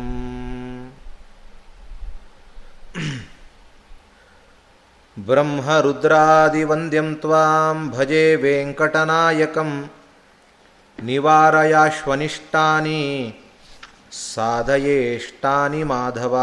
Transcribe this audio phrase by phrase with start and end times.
[5.16, 9.71] ಬ್ರಹ್ಮರುದ್ರಾದಿವಂದ್ಯಂ ತ್ವಾಂ ಭಜೆ ವೆಂಕಟನಾಯಕಂ
[10.99, 13.03] ನಿವಾರಯಾಶ್ವನಿಷ್ಟಾನಿ
[14.34, 16.34] ಸಾಧಯೇಷ್ಟಾನಿ ಮಾಧವ.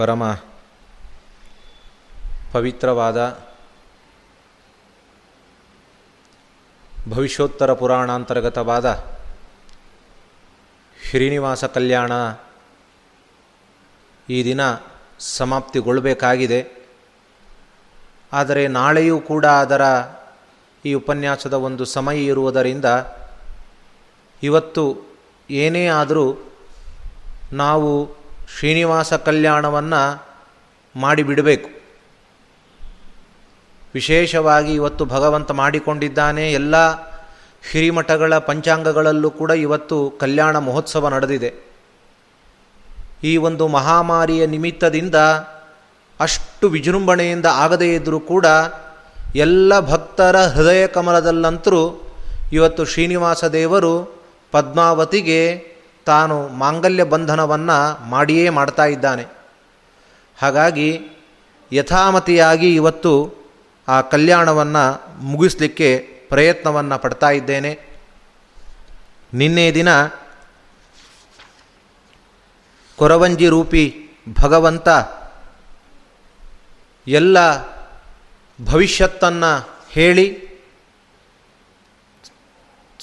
[0.00, 0.24] ಪರಮ
[2.52, 3.18] ಪವಿತ್ರವಾದ
[7.08, 8.86] ಭವಿಷ್ಯೋತ್ತರ ಪುರಾಣಾಂತರ್ಗತವಾದ
[10.96, 12.12] ಶ್ರೀನಿವಾಸ ಕಲ್ಯಾಣ
[14.28, 14.62] ಈ ದಿನ
[15.36, 16.60] ಸಮಾಪ್ತಿಗೊಳ್ಳಬೇಕಾಗಿದೆ
[18.32, 19.84] ಆದರೆ ನಾಳೆಯೂ ಕೂಡ ಅದರ
[20.84, 22.88] ಈ ಉಪನ್ಯಾಸದ ಒಂದು ಸಮಯ ಇರುವುದರಿಂದ
[24.42, 24.84] ಇವತ್ತು
[25.50, 26.26] ಏನೇ ಆದರೂ
[27.52, 27.90] ನಾವು
[28.58, 30.02] ಶ್ರೀನಿವಾಸ ಕಲ್ಯಾಣವನ್ನು
[30.94, 31.68] ಮಾಡಿಬಿಡಬೇಕು
[33.94, 36.74] ವಿಶೇಷವಾಗಿ ಇವತ್ತು ಭಗವಂತ ಮಾಡಿಕೊಂಡಿದ್ದಾನೆ, ಎಲ್ಲ
[37.70, 41.50] ಶ್ರೀಮಠಗಳ ಪಂಚಾಂಗಗಳಲ್ಲೂ ಕೂಡ ಇವತ್ತು ಕಲ್ಯಾಣ ಮಹೋತ್ಸವ ನಡೆದಿದೆ.
[43.24, 45.14] ಈ ಒಂದು ಮಹಾಮಾರಿಯ ನಿಮಿತ್ತದಿಂದ
[46.20, 48.46] ಅಷ್ಟು ವಿಜೃಂಭಣೆಯಿಂದ ಆಗದೇ ಇದ್ದರೂ ಕೂಡ
[49.34, 51.82] ಎಲ್ಲ ಭಕ್ತರ ಹೃದಯ ಕಮಲದಲ್ಲಂತರೂ
[52.52, 53.92] ಇವತ್ತು ಶ್ರೀನಿವಾಸ ದೇವರು
[54.52, 55.40] ಪದ್ಮಾವತಿಗೆ
[56.06, 59.24] ತಾನು ಮಾಂಗಲ್ಯ ಬಂಧನವನ್ನು ಮಾಡಿಯೇ ಮಾಡ್ತಾ ಇದ್ದಾನೆ.
[60.40, 61.00] ಹಾಗಾಗಿ
[61.72, 63.34] ಯಥಾಮತಿಯಾಗಿ ಇವತ್ತು
[63.88, 67.80] ಆ ಕಲ್ಯಾಣವನ್ನು ಮುಗಿಸಲಿಕ್ಕೆ ಪ್ರಯತ್ನವನ್ನು ಪಡ್ತಾ ಇದ್ದೇನೆ.
[69.34, 69.88] ನಿನ್ನೆ ದಿನ
[72.96, 74.06] ಕೊರವಂಜಿ ರೂಪಿ
[74.40, 74.88] ಭಗವಂತ
[77.06, 77.62] ಎಲ್ಲ
[78.64, 80.49] ಭವಿಷ್ಯತ್ತನ್ನು ಹೇಳಿ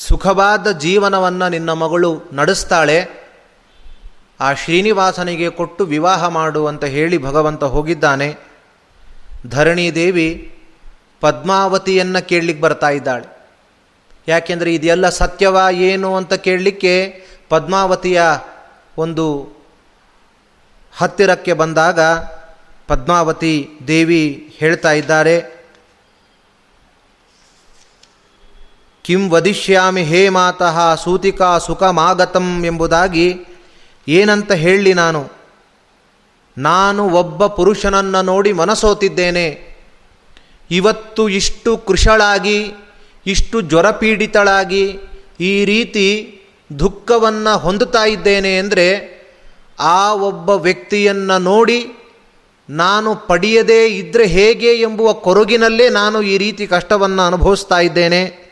[0.06, 2.97] ಸುಖವಾದ ಜೀವನವನ್ನು ನಿನ್ನ ಮಗಳು ನಡೆಸ್ತಾಳೆ,
[4.40, 8.28] ಆ ಶ್ರೀನಿವಾಸನಿಗೆ ಕೊಟ್ಟು ವಿವಾಹ ಮಾಡು ಅಂತ ಹೇಳಿ ಭಗವಂತ ಹೋಗಿದ್ದಾನೆ.
[9.47, 10.30] ಧರಣಿ ದೇವಿ
[11.19, 13.28] ಪದ್ಮಾವತಿಯನ್ನು ಕೇಳಲಿಕ್ಕೆ ಬರ್ತಾ ಇದ್ದಾಳೆ.
[14.28, 15.58] ಯಾಕೆಂದರೆ ಇದೆಲ್ಲ ಸತ್ಯವ
[15.90, 16.94] ಏನು ಅಂತ ಕೇಳಲಿಕ್ಕೆ
[17.50, 18.22] ಪದ್ಮಾವತಿಯ
[18.97, 19.26] ಒಂದು
[20.94, 21.99] ಹತ್ತಿರಕ್ಕೆ ಬಂದಾಗ
[22.88, 23.55] ಪದ್ಮಾವತಿ
[23.88, 24.23] ದೇವಿ
[24.59, 25.35] ಹೇಳ್ತಾ ಇದ್ದಾರೆ
[29.08, 33.40] ಕಿಂ ವದಿಷ್ಯಾಮಿ ಹೇ ಮಾತಃ ಸೂತಿಕಾ ಸುಖಮಾಗತಂ ಎಂಬುದಾಗಿ
[34.08, 35.32] ಏನಂತ ಹೇಳಲಿ ನಾನು.
[36.58, 39.78] ನಾನು ಒಬ್ಬ ಪುರುಷನನ್ನು ನೋಡಿ ಮನಸೋತಿದ್ದೇನೆ.
[40.72, 42.74] ಇವತ್ತು ಇಷ್ಟು ಕೃಶಳಾಗಿ
[43.28, 45.00] ಇಷ್ಟು ಜ್ವರಪೀಡಿತಳಾಗಿ
[45.40, 46.08] ಈ ರೀತಿ
[46.80, 48.88] ದುಃಖವನ್ನು ಹೊಂದುತ್ತಾ ಇದ್ದೇನೆ ಅಂದರೆ
[49.80, 51.80] ಆ ಒಬ್ಬ ವ್ಯಕ್ತಿಯನ್ನು ನೋಡಿ
[52.70, 58.47] ನಾನು ಪಡೆಯದೇ ಇದ್ದರೆ ಹೇಗೆ ಎಂಬುವ ಕೊರಗಿನಲ್ಲೇ ನಾನು ಈ ರೀತಿ ಕಷ್ಟವನ್ನು ಅನುಭವಿಸ್ತಾ ಇದ್ದೇನೆ.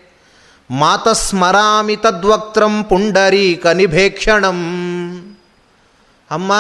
[0.70, 4.60] ಮಾತಸ್ಮರಾಮಿ ತದ್ವಕ್ತ್ರಂ ಪುಂಡರೀಕ ನಿಭೇಕ್ಷಣಂ
[6.32, 6.52] ಅಮ್ಮ,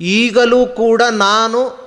[0.00, 1.82] ಈಗಲೂ ಕೂಡ ನಾನು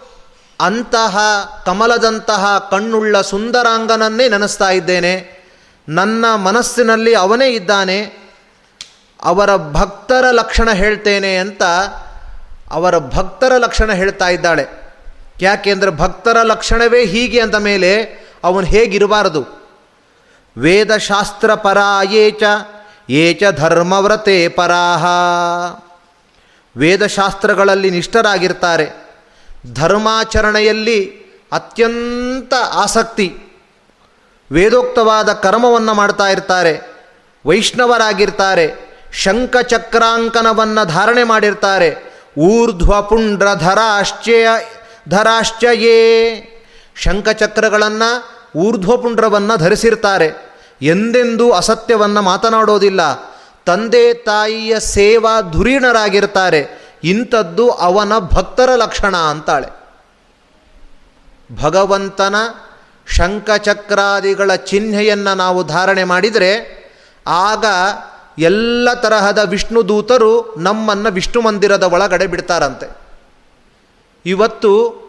[0.60, 1.18] ಅಂತಹ
[1.66, 5.44] ಕಮಲದಂತಹ ಕಣ್ಣುಳ್ಳ ಸುಂದರಾಂಗನನ್ನೇ ನೆನೆಸ್ತಾ ಇದ್ದೇನೆ.
[5.90, 8.26] ನನ್ನ ಮನಸ್ಸಿನಲ್ಲಿ ಅವನೇ ಇದ್ದಾನೆ.
[9.24, 11.64] ಅವರ ಭಕ್ತರ ಲಕ್ಷಣ ಹೇಳ್ತೇನೆ ಅಂತ
[12.72, 14.66] ಅವರ ಭಕ್ತರ ಲಕ್ಷಣ ಹೇಳ್ತಾ ಇದ್ದಾಳೆ.
[15.42, 18.04] ಯಾಕೆಂದರೆ ಭಕ್ತರ ಲಕ್ಷಣವೇ ಹೀಗೆ ಅಂತ ಮೇಲೆ
[18.44, 19.65] ಅವನು ಹೇಗಿರಬಾರದು?
[20.58, 22.44] ವೇದಶಾಸ್ತ್ರ ಪರಾಯೇಚ
[23.10, 25.06] ಏಚ ಧರ್ಮವ್ರತೆ ಪರಾಹ
[26.78, 29.06] ವೇದಶಾಸ್ತ್ರಗಳಲ್ಲಿ ನಿಷ್ಠರಾಗಿರ್ತಾರೆ.
[29.74, 33.38] ಧರ್ಮಾಚರಣೆಯಲ್ಲಿ ಅತ್ಯಂತ ಆಸಕ್ತಿ.
[34.52, 36.82] ವೇದೋಕ್ತವಾದ ಕರ್ಮವನ್ನು ಮಾಡ್ತಾ ಇರ್ತಾರೆ.
[37.46, 38.74] ವೈಷ್ಣವರಾಗಿರ್ತಾರೆ.
[39.14, 42.14] ಶಂಖಚಕ್ರಾಂಕನವನ್ನು ಧಾರಣೆ ಮಾಡಿರ್ತಾರೆ.
[42.40, 44.48] ಊರ್ಧ್ವ ಪುಂಡ್ರ ಧರಾಶ್ಚಯ,
[45.10, 45.96] ಧರಾಶ್ಚಯೇ.
[46.96, 50.56] ಶಂಖಚಕ್ರಗಳನ್ನು ಊರ್ಧ್ವಪುಂಡ್ರವನ್ನು ಧರಿಸಿರ್ತಾರೆ.
[50.82, 53.14] ಎಂದೆಂದೂ ಅಸತ್ಯವನ್ನು ಮಾತನಾಡೋದಿಲ್ಲ.
[53.66, 56.86] ತಂದೆ ತಾಯಿಯ ಸೇವಾ ಧುರೀಣರಾಗಿರ್ತಾರೆ.
[57.04, 59.68] ಇಂಥದ್ದು ಅವನ ಭಕ್ತರ ಲಕ್ಷಣ ಅಂತಾಳೆ.
[61.62, 62.36] ಭಗವಂತನ
[63.08, 66.86] ಶಂಖಚಕ್ರಾದಿಗಳ ಚಿಹ್ನೆಯನ್ನು ನಾವು ಧಾರಣೆ ಮಾಡಿದರೆ
[67.28, 67.66] ಆಗ
[68.38, 72.98] ಎಲ್ಲ ತರಹದ ವಿಷ್ಣು ದೂತರು ನಮ್ಮನ್ನು ವಿಷ್ಣು ಮಂದಿರದ ಒಳಗಡೆ ಬಿಡ್ತಾರಂತೆ.
[74.26, 75.05] ಇವತ್ತು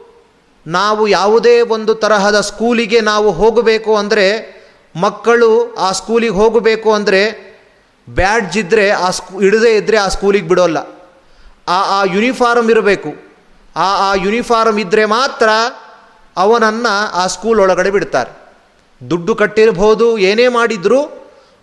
[0.67, 4.27] ನಾವು ಯಾವುದೇ ಒಂದು ತರಹದ ಸ್ಕೂಲಿಗೆ ನಾವು ಹೋಗಬೇಕು ಅಂದರೆ,
[4.95, 5.51] ಮಕ್ಕಳು
[5.87, 7.21] ಆ ಸ್ಕೂಲಿಗೆ ಹೋಗಬೇಕು ಅಂದರೆ,
[8.09, 10.79] ಬ್ಯಾಡ್ಜ್ ಇದ್ದರೆ ಆ ಸ್ಕೂ ಹಿಡದೇ ಇದ್ದರೆ ಆ ಸ್ಕೂಲಿಗೆ ಬಿಡೋಲ್ಲ.
[11.69, 13.11] ಆ ಆ ಯೂನಿಫಾರ್ಮ್ ಇರಬೇಕು.
[13.77, 15.49] ಆ ಆ ಯೂನಿಫಾರ್ಮ್ ಇದ್ದರೆ ಮಾತ್ರ
[16.37, 18.31] ಅವನನ್ನು ಆ ಸ್ಕೂಲ್ ಒಳಗಡೆ ಬಿಡ್ತಾರೆ.
[19.01, 21.01] ದುಡ್ಡು ಕಟ್ಟಿರ್ಬೋದು, ಏನೇ ಮಾಡಿದರೂ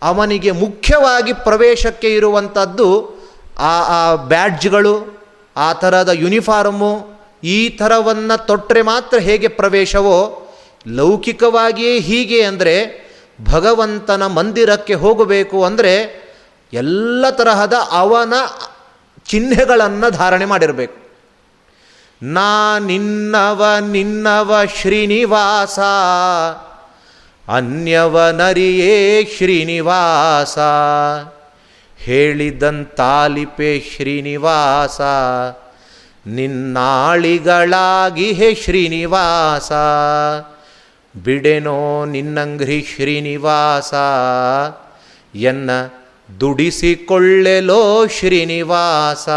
[0.02, 2.88] ಅವನಿಗೆ ಮುಖ್ಯವಾಗಿ ಪ್ರವೇಶಕ್ಕೆ ಇರುವಂಥದ್ದು
[3.60, 4.96] ಆ ಆ ಬ್ಯಾಡ್ಜ್ಗಳು,
[5.56, 7.13] ಆ ಥರದ ಯೂನಿಫಾರ್ಮು
[7.44, 10.18] ಈ ಥರವನ್ನು ತೊಟ್ಟರೆ ಮಾತ್ರ ಹೇಗೆ ಪ್ರವೇಶವೋ
[10.88, 12.76] ಲೌಕಿಕವಾಗಿಯೇ ಹೀಗೆ ಅಂದರೆ
[13.46, 15.94] ಭಗವಂತನ ಮಂದಿರಕ್ಕೆ ಹೋಗಬೇಕು ಅಂದರೆ
[16.74, 18.34] ಎಲ್ಲ ತರಹದ ಅವನ
[19.30, 20.98] ಚಿಹ್ನೆಗಳನ್ನು ಧಾರಣೆ ಮಾಡಿರಬೇಕು.
[22.22, 25.80] ನಾ ನಿನ್ನವ ನಿನ್ನವ ಶ್ರೀನಿವಾಸ,
[27.48, 30.58] ಅನ್ಯವ ನರಿಯೇ ಶ್ರೀನಿವಾಸ,
[32.00, 35.02] ಹೇಳಿದಂತಾಲಿಪೆ ಶ್ರೀನಿವಾಸ
[36.28, 39.72] ನಿನ್ನಾಳಿಗಳಾಗಿ ಹೇ ಶ್ರೀನಿವಾಸ.
[41.24, 43.94] ಬಿಡೆನೋ ನಿನ್ನಂಗ್ರಿ ಶ್ರೀನಿವಾಸ.
[45.36, 45.70] ಎನ್ನ
[46.40, 49.30] ದುಡಿಸಿಕೊಳ್ಳೆಲೋ ಶ್ರೀನಿವಾಸ.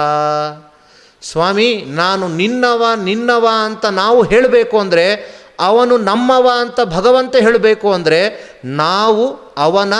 [1.22, 9.52] ಸ್ವಾಮಿ, ನಾನು ನಿನ್ನವ ನಿನ್ನವ ಅಂತ ನಾವು ಹೇಳಬೇಕು ಅಂದರೆ, ಅವನು ನಮ್ಮವ ಅಂತ ಭಗವಂತ ಹೇಳಬೇಕು ಅಂದರೆ, ನಾವು
[9.56, 9.94] ಅವನ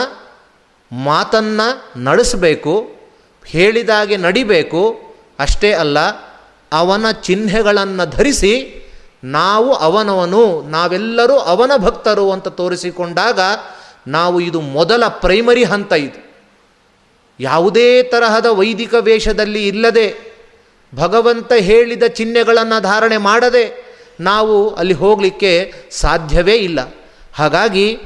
[0.93, 2.91] ಮಾತನ್ನು ನಡೆಸಬೇಕು,
[3.47, 5.01] ಹೇಳಿದಾಗೆ ನಡಿಬೇಕು,
[5.39, 6.26] ಅಷ್ಟೇ ಅಲ್ಲ
[6.73, 8.83] ಅವನ ಚಿಹ್ನೆಗಳನ್ನು ಧರಿಸಿ
[9.25, 13.41] ನಾವು ಅವನವನು, ನಾವೆಲ್ಲರೂ ಅವನ ಭಕ್ತರು ಅಂತ ತೋರಿಸಿಕೊಂಡಾಗ
[14.07, 16.27] ನಾವು ಇದು ಮೊದಲ ಪ್ರೈಮರಿ ಹಂತ ಇದು.
[17.41, 20.37] ಯಾವುದೇ ತರಹದ ವೈದಿಕ ವೇಷದಲ್ಲಿ ಇಲ್ಲದೆ,
[20.95, 23.87] ಭಗವಂತ ಹೇಳಿದ ಚಿಹ್ನೆಗಳನ್ನು ಧಾರಣೆ ಮಾಡದೆ
[24.21, 26.95] ನಾವು ಅಲ್ಲಿ ಹೋಗಲಿಕ್ಕೆ ಸಾಧ್ಯವೇ ಇಲ್ಲ.
[27.35, 27.99] ಹಾಗಾಗಿ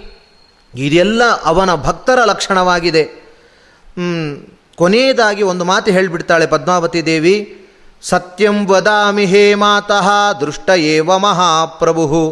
[0.74, 3.04] ಇದೆಲ್ಲ ಅವನ ಭಕ್ತರ ಲಕ್ಷಣವಾಗಿದೆ.
[4.76, 7.59] ಕೊನೆಯದಾಗಿ ಒಂದು ಮಾತು ಹೇಳಿಬಿಡ್ತಾಳೆ ಪದ್ಮಾವತಿ ದೇವಿ.
[8.02, 10.08] ಸತ್ಯಂ ವದಾಮಿ ಹೇ ಮಾತಃ,
[10.40, 12.22] ದೃಷ್ಟ ಏವ ಮಹಾಪ್ರಭು,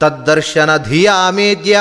[0.00, 1.78] ತದ್ದರ್ಶನ ಧಿಯಾ ಮೇದ್ಯ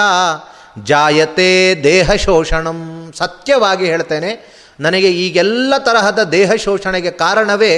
[0.84, 1.52] ಜಾಯತೆ
[1.84, 2.80] ದೇಹ ಶೋಷಣಂ.
[3.18, 4.32] ಸತ್ಯವಾಗಿ ಹೇಳ್ತೇನೆ,
[4.80, 7.74] ನನಗೆ ಈಗೆಲ್ಲ ತರಹದ ದೇಹ ಶೋಷಣೆಗೆ ಕಾರಣವೇ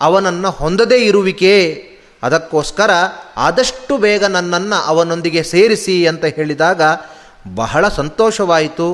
[0.00, 1.54] ಅವನನ್ನು ಹೊಂದದೇ ಇರುವಿಕೆ.
[2.22, 2.90] ಅದಕ್ಕೋಸ್ಕರ
[3.36, 6.82] ಆದಷ್ಟು ಬೇಗ ನನ್ನನ್ನು ಅವನೊಂದಿಗೆ ಸೇರಿಸಿ ಅಂತ ಹೇಳಿದಾಗ
[7.54, 8.88] ಬಹಳ ಸಂತೋಷವಾಯಿತು.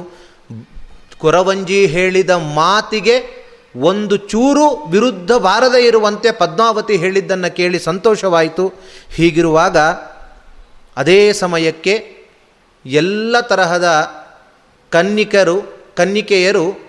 [1.21, 3.17] ಕುರವಂಜಿ ಹೇಳಿದ ಮಾತಿಗೆ
[3.77, 8.73] ಒಂದು ಚೂರು ವಿರುದ್ಧ ಬಾರದೇ ಇರುವಂತೆ ಪದ್ಮಾವತಿ ಹೇಳಿದ್ದನ್ನು ಕೇಳಿ ಸಂತೋಷವಾಯಿತು.
[9.15, 9.77] ಹೀಗಿರುವಾಗ
[10.97, 12.15] ಅದೇ ಸಮಯಕ್ಕೆ
[12.87, 14.11] ಎಲ್ಲ ತರಹದ
[14.91, 16.85] ಕನ್ನಿಕರು, ಕನ್ನಿಕೆಯರು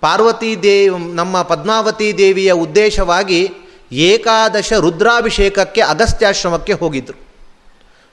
[0.00, 3.50] ಪಾರ್ವತೀ ದೇವ್, ನಮ್ಮ ಪದ್ಮಾವತಿ ದೇವಿಯ ಉದ್ದೇಶವಾಗಿ
[3.92, 7.23] ಏಕಾದಶ ರುದ್ರಾಭಿಷೇಕಕ್ಕೆ ಅಗಸ್ತ್ಯಾಶ್ರಮಕ್ಕೆ ಹೋಗಿದ್ದರು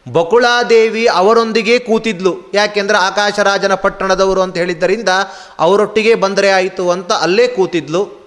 [0.07, 2.51] ಬಕುಳಾದೇವಿ ಅವರೊಂದಿಗೆ ಕೂತಿದ್ಲು.
[2.53, 5.09] ಯಾಕೆಂದರೆ ಆಕಾಶರಾಜನ ಪಟ್ಟಣದವರು ಅಂತ ಹೇಳಿದ್ದರಿಂದ
[5.59, 8.21] ಅವರೊಟ್ಟಿಗೆ ಬಂದರೆ ಆಯಿತು ಅಂತ ಅಲ್ಲೇ ಕೂತಿದ್ಲು.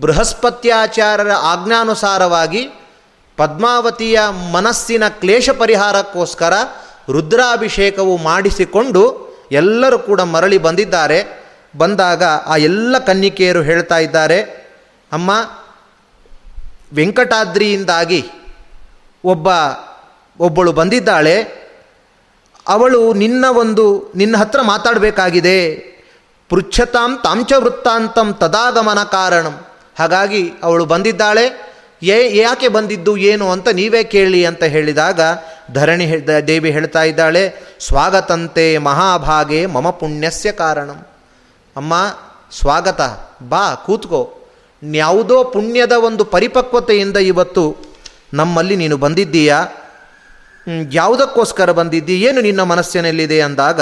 [0.00, 2.62] ಬೃಹಸ್ಪತ್ಯಾಚಾರ್ಯರ ಆಜ್ಞಾನುಸಾರವಾಗಿ
[3.36, 4.20] ಪದ್ಮಾವತಿಯ
[4.52, 6.54] ಮನಸ್ಸಿನ ಕ್ಲೇಶ ಪರಿಹಾರಕ್ಕೋಸ್ಕರ
[7.12, 9.02] ರುದ್ರಾಭಿಷೇಕವು ಮಾಡಿಸಿಕೊಂಡು
[9.52, 11.18] ಎಲ್ಲರೂ ಕೂಡ ಮರಳಿ ಬಂದಿದ್ದಾರೆ.
[11.76, 14.40] ಬಂದಾಗ ಆ ಎಲ್ಲ ಕನ್ನಿಕೆಯರು ಹೇಳ್ತಾ ಇದ್ದಾರೆ,
[15.12, 15.30] ಅಮ್ಮ,
[16.92, 18.20] ವೆಂಕಟಾದ್ರಿಯಿಂದಾಗಿ
[19.24, 19.48] ಒಬ್ಬ
[20.40, 21.68] ಒಬ್ಬಳು ಬಂದಿದ್ದಾಳೆ,
[22.68, 25.74] ಅವಳು ನಿನ್ನ ಒಂದು, ನಿನ್ನ ಹತ್ರ ಮಾತಾಡಬೇಕಾಗಿದೆ.
[26.48, 29.66] ಪೃಚ್ಛತಾಂ ತಾಂಚ ವೃತ್ತಾಂತಂ ತದಾಗಮನ ಕಾರಣಂ.
[29.98, 35.20] ಹಾಗಾಗಿ ಅವಳು ಬಂದಿದ್ದಾಳೆ, ಏ, ಯಾಕೆ ಬಂದಿದ್ದು, ಏನು ಅಂತ ನೀವೇ ಕೇಳಿ ಅಂತ ಹೇಳಿದಾಗ,
[35.74, 41.06] ಧರಣಿ ದೇವಿ ಹೇಳ್ತಾ ಇದ್ದಾಳೆ, ಸ್ವಾಗತಂತೆ ಮಹಾಭಾಗೆ ಮಮ ಪುಣ್ಯಸ್ಯ ಕಾರಣಂ.
[41.76, 41.94] ಅಮ್ಮ,
[42.58, 43.00] ಸ್ವಾಗತ,
[43.48, 44.34] ಬಾ, ಕೂತ್ಕೋ.
[44.94, 47.76] ಯಾವುದೋ ಪುಣ್ಯದ ಒಂದು ಪರಿಪಕ್ವತೆಯಿಂದ ಇವತ್ತು
[48.34, 49.66] ನಮ್ಮಲ್ಲಿ ನೀನು ಬಂದಿದ್ದೀಯಾ?
[50.92, 52.22] ಯಾವುದಕ್ಕೋಸ್ಕರ ಬಂದಿದ್ದಿ?
[52.22, 53.80] ಏನು ನಿನ್ನ ಮನಸ್ಸಿನಲ್ಲಿದೆ ಅಂದಾಗ,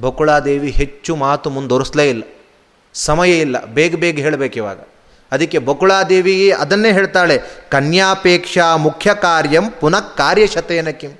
[0.00, 2.22] ಬಕುಳಾದೇವಿ ಹೆಚ್ಚು ಮಾತು ಮುಂದುವರಿಸಲೇ ಇಲ್ಲ.
[2.94, 3.64] ಸಮಯ ಇಲ್ಲ.
[3.64, 4.80] ಬೇಗ ಬೇಗ ಹೇಳಬೇಕು ಇವಾಗ.
[5.32, 7.42] ಅದಕ್ಕೆ ಬಕುಳಾದೇವಿ ಅದನ್ನೇ ಹೇಳ್ತಾಳೆ.
[7.70, 11.10] ಕನ್ಯಾಪೇಕ್ಷಾ ಮುಖ್ಯ ಕಾರ್ಯಂ ಪುನಃ ಕಾರ್ಯಶತೇನ ಕಿಂ.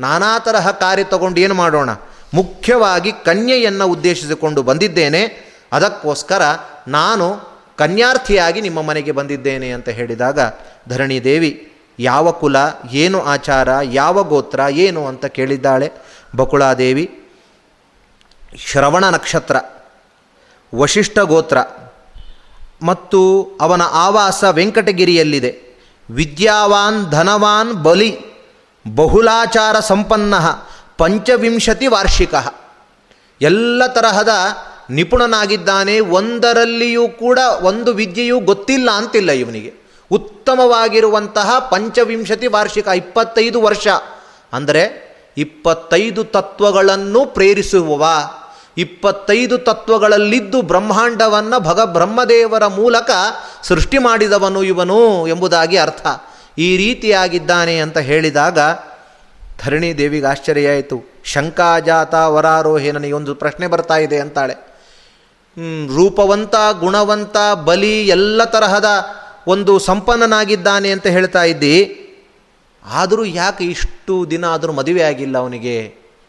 [0.00, 1.90] ನಾನಾ ತರಹ ಕಾರ್ಯ ತಗೊಂಡು ಏನು ಮಾಡೋಣ?
[2.34, 5.52] ಮುಖ್ಯವಾಗಿ ಕನ್ಯೆಯನ್ನು ಉದ್ದೇಶಿಸಿಕೊಂಡು ಬಂದಿದ್ದೇನೆ.
[5.72, 6.42] ಅದಕ್ಕೋಸ್ಕರ
[6.88, 10.38] ನಾನು ಕನ್ಯಾರ್ಥಿಯಾಗಿ ನಿಮ್ಮ ಮನೆಗೆ ಬಂದಿದ್ದೇನೆ ಅಂತ ಹೇಳಿದಾಗ
[10.88, 12.56] ಧರಣಿ ದೇವಿ ಯಾವ ಕುಲ,
[12.92, 15.92] ಏನು ಆಚಾರ, ಯಾವ ಗೋತ್ರ, ಏನು ಅಂತ ಕೇಳಿದ್ದಾಳೆ
[16.36, 17.20] ಬಕುಳಾದೇವಿ.
[18.56, 19.56] ಶ್ರವಣ ನಕ್ಷತ್ರ,
[20.74, 21.58] ವಶಿಷ್ಠ ಗೋತ್ರ
[22.82, 25.64] ಮತ್ತು ಅವನ ಆವಾಸ ವೆಂಕಟಗಿರಿಯಲ್ಲಿದೆ.
[26.10, 28.18] ವಿದ್ಯಾವಾನ್ ಧನವಾನ್ ಬಲಿ
[28.94, 30.34] ಬಹುಲಾಚಾರ ಸಂಪನ್ನ
[30.98, 32.34] ಪಂಚವಿಂಶತಿ ವಾರ್ಷಿಕ.
[33.40, 34.28] ಎಲ್ಲ ತರಹದ
[34.90, 39.83] ನಿಪುಣನಾಗಿದ್ದಾನೆ, ಒಂದರಲ್ಲಿಯೂ ಕೂಡ ಒಂದು ವಿದ್ಯೆಯೂ ಗೊತ್ತಿಲ್ಲ ಅಂತಿಲ್ಲ ಇವನಿಗೆ.
[40.14, 43.88] ಉತ್ತಮವಾಗಿರುವಂತಹ ಪಂಚವಿಂಶತಿ ವಾರ್ಷಿಕ ಇಪ್ಪತ್ತೈದು ವರ್ಷ.
[44.52, 44.82] ಅಂದರೆ
[45.36, 48.04] ಇಪ್ಪತ್ತೈದು ತತ್ವಗಳನ್ನು ಪ್ರೇರಿಸುವವ.
[48.78, 53.10] ಇಪ್ಪತ್ತೈದು ತತ್ವಗಳಲ್ಲಿದ್ದು ಬ್ರಹ್ಮಾಂಡವನ್ನು ಭಗ ಬ್ರಹ್ಮದೇವರ ಮೂಲಕ
[53.62, 56.06] ಸೃಷ್ಟಿ ಮಾಡಿದವನು ಇವನು ಎಂಬುದಾಗಿ ಅರ್ಥ.
[56.58, 58.58] ಈ ರೀತಿಯಾಗಿದ್ದಾನೆ ಅಂತ ಹೇಳಿದಾಗ
[59.64, 61.02] ಧರಣಿ ದೇವಿಗೆ ಆಶ್ಚರ್ಯ ಆಯಿತು.
[61.24, 64.74] ಶಂಕಾಜಾತ ವರಾರೋಹಿ ನನಗೆ ಒಂದು ಪ್ರಶ್ನೆ ಬರ್ತಾ ಇದೆ ಅಂತಾಳೆ.
[65.96, 68.84] ರೂಪವಂತ, ಗುಣವಂತ, ಬಲಿ ಎಲ್ಲ ತರಹದ
[69.46, 71.76] ಒಂದು ಸಂಪನ್ನನಾಗಿದ್ದಾನೆ ಅಂತ ಹೇಳ್ತಾ ಇದ್ದಿ,
[72.84, 75.76] ಆದರೂ ಯಾಕೆ ಇಷ್ಟು ದಿನ ಆದರೂ ಮದುವೆ ಆಗಿಲ್ಲ ಅವನಿಗೆ?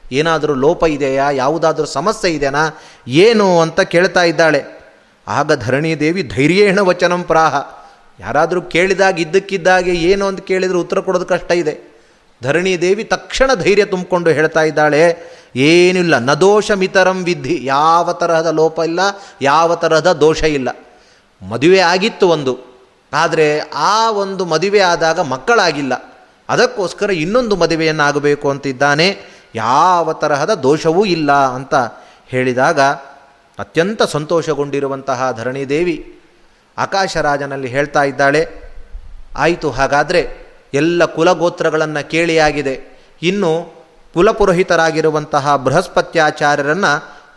[0.03, 1.25] ಏನಾದರೂ ಲೋಪ ಇದೆಯಾ?
[1.31, 2.63] ಯಾವುದಾದ್ರೂ ಸಮಸ್ಯೆ ಇದೆಯಾ
[3.25, 4.62] ಏನು ಅಂತ ಕೇಳ್ತಾ ಇದ್ದಾಳೆ.
[5.27, 7.55] ಆಗ ಧರಣಿ ದೇವಿ ಧೈರ್ಯೇಣ ವಚನಂ ಪ್ರಾಹ.
[8.19, 11.74] ಯಾರಾದರೂ ಕೇಳಿದಾಗ ಇದ್ದಕ್ಕಿದ್ದಾಗೆ ಏನು ಅಂತ ಕೇಳಿದರೆ ಉತ್ತರ ಕೊಡೋದು ಕಷ್ಟ ಇದೆ.
[12.41, 15.01] ಧರಣಿ ದೇವಿ ತಕ್ಷಣ ಧೈರ್ಯ ತುಂಬಿಕೊಂಡು ಹೇಳ್ತಾ ಇದ್ದಾಳೆ,
[15.55, 19.01] ಏನಿಲ್ಲ ನದೋಷ ಮಿತರಂ ವಿಧಿ ಯಾವ ತರಹದ ಲೋಪ ಇಲ್ಲ,
[19.41, 20.69] ಯಾವ ತರಹದ ದೋಷ ಇಲ್ಲ.
[21.41, 22.75] ಮದುವೆ ಆಗಿತ್ತು ಒಂದು.
[23.15, 23.48] ಆದರೆ
[23.91, 25.93] ಆ ಒಂದು ಮದುವೆ ಆದಾಗ ಮಕ್ಕಳಾಗಿಲ್ಲ.
[26.50, 29.07] ಅದಕ್ಕೋಸ್ಕರ ಇನ್ನೊಂದು ಮದುವೆಯನ್ನಾಗಬೇಕು ಅಂತಿದ್ದಾನೆ.
[29.55, 31.75] ಯಾವ ತರಹದ ದೋಷವೂ ಇಲ್ಲ ಅಂತ
[32.27, 32.79] ಹೇಳಿದಾಗ
[33.60, 35.98] ಅತ್ಯಂತ ಸಂತೋಷಗೊಂಡಿರುವಂತಹ ಧರಣಿದೇವಿ
[36.77, 38.41] ಆಕಾಶರಾಜನಲ್ಲಿ ಹೇಳ್ತಾ ಇದ್ದಾಳೆ,
[39.38, 40.22] ಆಯಿತು, ಹಾಗಾದರೆ
[40.74, 42.75] ಎಲ್ಲ ಕುಲಗೋತ್ರಗಳನ್ನು ಕೇಳಿಯಾಗಿದೆ
[43.22, 43.51] ಇನ್ನು
[44.13, 46.91] ಕುಲಪುರೋಹಿತರಾಗಿರುವಂತಹ ಬೃಹಸ್ಪತ್ಯಾಚಾರ್ಯರನ್ನು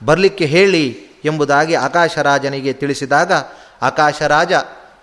[0.07, 0.85] ಬರಲಿಕ್ಕೆ ಹೇಳಿ
[1.25, 3.33] ಎಂಬುದಾಗಿ ಆಕಾಶರಾಜನಿಗೆ ತಿಳಿಸಿದಾಗ
[3.83, 4.53] ಆಕಾಶರಾಜ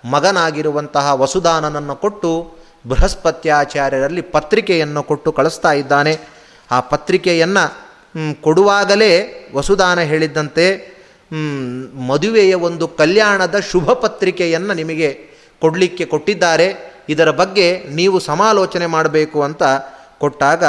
[0.06, 2.56] ಮಗನಾಗಿರುವಂತಹ ವಸುದಾನನನ್ನು ಕೊಟ್ಟು
[2.88, 6.20] ಬೃಹಸ್ಪತ್ಯಾಚಾರ್ಯರಲ್ಲಿ ಪತ್ರಿಕೆಯನ್ನು ಕೊಟ್ಟು ಕಳಿಸ್ತಾ ಇದ್ದಾನೆ.
[6.72, 7.86] ಆ ಪತ್ರಿಕೆಯನ್ನು
[8.42, 9.12] ಕೊಡುವಾಗಲೇ
[9.56, 10.96] ವಸುದಾನ ಹೇಳಿದ್ದಂತೆ
[12.08, 15.30] ಮದುವೆಯ ಒಂದು ಕಲ್ಯಾಣದ ಶುಭ ಪತ್ರಿಕೆಯನ್ನು ನಿಮಗೆ
[15.62, 16.96] ಕೊಡಲಿಕ್ಕೆ ಕೊಟ್ಟಿದ್ದಾರೆ.
[17.10, 19.64] ಇದರ ಬಗ್ಗೆ ನೀವು ಸಮಾಲೋಚನೆ ಮಾಡಬೇಕು ಅಂತ
[20.20, 20.64] ಕೊಟ್ಟಾಗ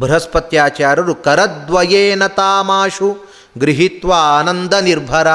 [0.00, 3.16] ಬೃಹಸ್ಪತ್ಯಾಚಾರ್ಯರು ಕರದ್ವಯೇನ ತಾಮಾಶು
[3.58, 5.26] ಗೃಹೀತ್ವ ಆನಂದ ನಿರ್ಭರ.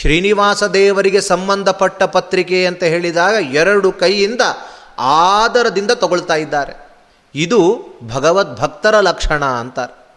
[0.00, 4.40] ಶ್ರೀನಿವಾಸ ದೇವರಿಗೆ ಸಂಬಂಧಪಟ್ಟ ಪತ್ರಿಕೆ ಅಂತ ಹೇಳಿದಾಗ ಎರಡು ಕೈಯಿಂದ
[4.98, 6.88] ಆದರದಿಂದ ತಗೊಳ್ತಾ ಇದ್ದಾರೆ.
[7.34, 10.16] ಇದು ಭಗವದ್ಭಕ್ತರ ಲಕ್ಷಣ ಅಂತಾರೆ.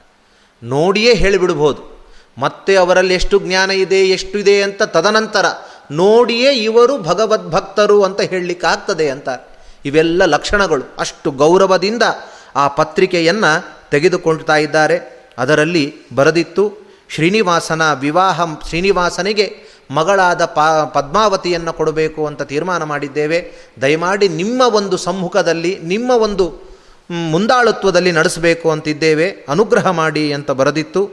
[0.63, 2.07] ನೋಡಿಯೇ ಹೇಳಿಬಿಡ್ಬೋದು.
[2.37, 5.45] ಮತ್ತೆ ಅವರಲ್ಲಿ ಎಷ್ಟು ಜ್ಞಾನ ಇದೆ, ಎಷ್ಟು ಇದೆ ಅಂತ ತದನಂತರ
[5.91, 9.49] ನೋಡಿಯೇ ಇವರು ಭಗವದ್ಭಕ್ತರು ಅಂತ ಹೇಳಲಿಕ್ಕಾಗ್ತದೆ ಅಂತಾರೆ.
[9.85, 10.83] ಇವೆಲ್ಲ ಲಕ್ಷಣಗಳು.
[10.99, 12.03] ಅಷ್ಟು ಗೌರವದಿಂದ
[12.55, 15.29] ಆ ಪತ್ರಿಕೆಯನ್ನು ತೆಗೆದುಕೊಳ್ತಾ ಇದ್ದಾರೆ.
[15.37, 23.51] ಅದರಲ್ಲಿ ಬರೆದಿತ್ತು, ಶ್ರೀನಿವಾಸನ ವಿವಾಹ ಶ್ರೀನಿವಾಸನಿಗೆ ಮಗಳಾದ ಪಾ, ಪದ್ಮಾವತಿಯನ್ನು ಕೊಡಬೇಕು ಅಂತ ತೀರ್ಮಾನ ಮಾಡಿದ್ದೇವೆ.
[23.81, 26.73] ದಯಮಾಡಿ ನಿಮ್ಮ ಒಂದು ಸಮ್ಮುಖದಲ್ಲಿ ನಿಮ್ಮ ಒಂದು
[27.11, 29.45] ಮುಂದಾಳತ್ವದಲ್ಲಿ ನಡೆಸಬೇಕು ಅಂತಿದ್ದೇವೆ.
[29.49, 31.09] ಅನುಗ್ರಹ ಮಾಡಿ ಅಂತ ಬರೆದಿತ್ತು.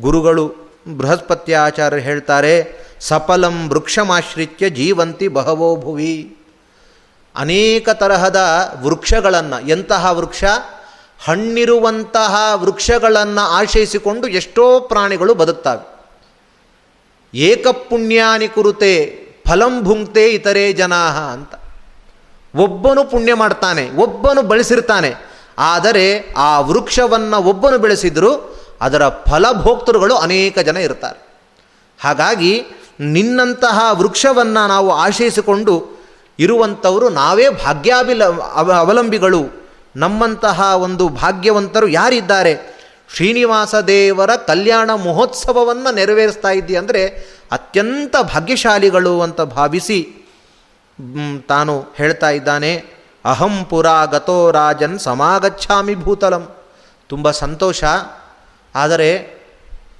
[0.00, 0.54] ಗುರುಗಳು
[0.96, 6.36] ಬೃಹಸ್ಪತ್ಯಾಚಾರ್ಯರು ಹೇಳ್ತಾರೆ, ಸಫಲಂ ವೃಕ್ಷಮಾಶ್ರಿತ್ಯ ಜೀವಂತಿ ಬಹವೋ ಭುವಿ.
[7.36, 8.40] ಅನೇಕ ತರಹದ
[8.82, 10.44] ವೃಕ್ಷಗಳನ್ನು, ಎಂತಹ ವೃಕ್ಷ?
[11.24, 15.95] ಹಣ್ಣಿರುವಂತಹ ವೃಕ್ಷಗಳನ್ನು ಆಶ್ರಯಿಸಿಕೊಂಡು ಎಷ್ಟೋ ಪ್ರಾಣಿಗಳು ಬದುಕ್ತವೆ.
[17.36, 18.94] ಏಕಪುಣ್ಯಾನಿ ಕುರುತೆ,
[19.48, 21.54] ಫಲಂ ಭುಂಕ್ತೆ ಇತರೆ ಜನಾಹ ಅಂತ.
[22.56, 25.14] ಒಬ್ಬನು ಪುಣ್ಯ ಮಾಡ್ತಾನೆ, ಒಬ್ಬನು ಬಳಸಿರ್ತಾನೆ.
[25.58, 31.26] ಆದರೆ ಆ ವೃಕ್ಷವನ್ನು ಒಬ್ಬನು ಬೆಳೆಸಿದರೂ ಅದರ ಫಲಭೋಕ್ತೃಗಳು ಅನೇಕ ಜನ ಇರ್ತಾರೆ.
[32.00, 32.62] ಹಾಗಾಗಿ
[33.00, 36.04] ನಿನ್ನಂತಹ ವೃಕ್ಷವನ್ನು ನಾವು ಆಶ್ರಯಿಸಿಕೊಂಡು
[36.38, 38.24] ಇರುವಂಥವರು ನಾವೇ ಭಾಗ್ಯಾಭಿಲ
[38.78, 39.66] ಅವಲಂಬಿಗಳು.
[39.96, 42.75] ನಮ್ಮಂತಹ ಒಂದು ಭಾಗ್ಯವಂತರು ಯಾರಿದ್ದಾರೆ?
[43.14, 47.06] ಶ್ರೀನಿವಾಸ ದೇವರ ಕಲ್ಯಾಣ ಮಹೋತ್ಸವವನ್ನು ನೆರವೇರಿಸ್ತಾ ಇದ್ದಿ ಅಂದರೆ
[47.52, 50.12] ಅತ್ಯಂತ ಭಾಗ್ಯಶಾಲಿಗಳು ಅಂತ ಭಾವಿಸಿ
[51.48, 52.84] ತಾನು ಹೇಳ್ತಾ ಇದ್ದಾನೆ,
[53.24, 56.56] ಅಹಂ ಪುರ ಗತೋ ರಾಜನ್ ಸಮಾಗಚ್ಛಾಮಿ ಭೂತಲಂ.
[57.08, 57.84] ತುಂಬ ಸಂತೋಷ.
[58.74, 59.36] ಆದರೆ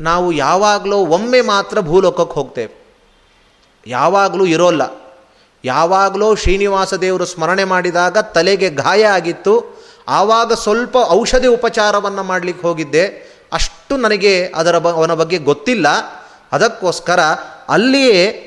[0.01, 2.87] ನಾವು ಯಾವಾಗಲೂ ಒಮ್ಮೆ ಮಾತ್ರ ಭೂಲೋಕಕ್ಕೆ ಹೋಗ್ತೇವೆ.
[3.87, 4.83] ಯಾವಾಗಲೂ ಇರೋಲ್ಲ.
[5.65, 9.76] ಯಾವಾಗಲೂ ಶ್ರೀನಿವಾಸ ದೇವರು ಸ್ಮರಣೆ ಮಾಡಿದಾಗ ತಲೆಗೆ ಗಾಯ ಆಗಿತ್ತು.
[10.09, 13.07] ಆವಾಗ ಸ್ವಲ್ಪ ಔಷಧಿ ಉಪಚಾರವನ್ನು ಮಾಡಲಿಕ್ಕೆ ಹೋಗಿದ್ದೆ.
[13.53, 15.87] ಅಷ್ಟು ನನಗೆ ಅದರ ಬ, ಅವನ ಬಗ್ಗೆ ಗೊತ್ತಿಲ್ಲ.
[16.53, 17.21] ಅದಕ್ಕೋಸ್ಕರ
[17.69, 18.43] ಅಲ್ಲಿಯೇ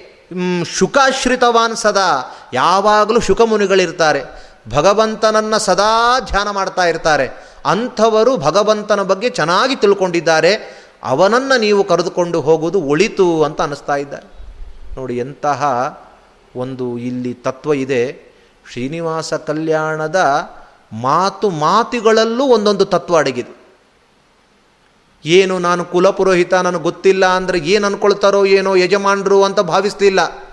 [0.78, 4.22] ಶುಕಾಶ್ರಿತವಾನ್ ಸದಾ ಯಾವಾಗಲೂ ಶುಕಮುನಿಗಳಿರ್ತಾರೆ.
[4.70, 7.50] ಭಗವಂತನನ್ನು ಸದಾ ಧ್ಯಾನ ಮಾಡ್ತಾ ಇರ್ತಾರೆ.
[7.66, 10.80] ಅಂಥವರು ಭಗವಂತನ ಬಗ್ಗೆ ಚೆನ್ನಾಗಿ ತಿಳ್ಕೊಂಡಿದ್ದಾರೆ.
[11.04, 14.40] ಅವನನ್ನು ನೀವು ಕರೆದುಕೊಂಡು ಹೋಗುವುದು ಒಳಿತು ಅಂತ ಅನ್ನಿಸ್ತಾ ಇದ್ದಾರೆ
[14.98, 15.62] ನೋಡಿ ಎಂತಹ
[16.56, 18.30] ಒಂದು ಇಲ್ಲಿ ತತ್ವ ಇದೆ.
[18.72, 20.16] ಶ್ರೀನಿವಾಸ ಕಲ್ಯಾಣದ
[20.94, 23.60] ಮಾತು ಮಾತುಗಳಲ್ಲೂ ಒಂದೊಂದು ತತ್ವ ಅಡಗಿದೆ.
[25.26, 30.50] ಏನು ನಾನು ಕುಲಪುರೋಹಿತ ನನಗೆ ಗೊತ್ತಿಲ್ಲ ಅಂದರೆ ಏನು ಅನ್ಕೊಳ್ತಾರೋ ಏನೋ ಯಜಮಾನರು ಅಂತ ಭಾವಿಸ್ತಿಲ್ಲ.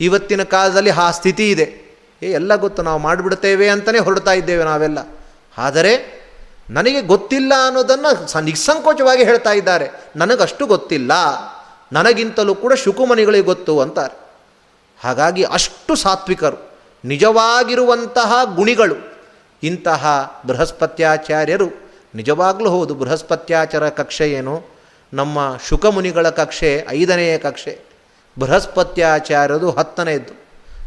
[0.00, 1.98] ಇವತ್ತಿನ ಕಾಲದಲ್ಲಿ ಆ ಸ್ಥಿತಿ ಇದೆ.
[2.22, 4.98] ಏ, ಎಲ್ಲ ಗೊತ್ತು, ನಾವು ಮಾಡಿಬಿಡ್ತೇವೆ ಅಂತಲೇ ಹೊರಡ್ತಾ ಇದ್ದೇವೆ ನಾವೆಲ್ಲ.
[5.58, 6.20] ಆದರೆ
[6.70, 10.10] ನನಗೆ ಗೊತ್ತಿಲ್ಲ ಅನ್ನೋದನ್ನು ಸ ನಿಸ್ಸಂಕೋಚವಾಗಿ ಹೇಳ್ತಾ ಇದ್ದಾರೆ.
[10.16, 11.12] ನನಗಷ್ಟು ಗೊತ್ತಿಲ್ಲ.
[11.92, 14.20] ನನಗಿಂತಲೂ ಕೂಡ ಶುಕುಮನಿಗಳಿಗೆ ಗೊತ್ತು ಅಂತಾರೆ.
[15.00, 16.70] ಹಾಗಾಗಿ ಅಷ್ಟು ಸಾತ್ವಿಕರು,
[17.04, 19.09] ನಿಜವಾಗಿರುವಂತಹ ಗುಣಿಗಳು
[19.62, 24.62] ಇಂತಹ ಬೃಹಸ್ಪತ್ಯಾಚಾರ್ಯರು ನಿಜವಾಗಲೂ ಹೌದು, ಬೃಹಸ್ಪತ್ಯಾಚಾರ ಕಕ್ಷೆ ಏನು?
[25.12, 27.80] ನಮ್ಮ ಶುಕಮುನಿಗಳ ಕಕ್ಷೆ, ಐದನೆಯ ಕಕ್ಷೆ.
[28.38, 30.40] ಬೃಹಸ್ಪತ್ಯಾಚಾರ್ಯದು ಹತ್ತನೆಯದ್ದು.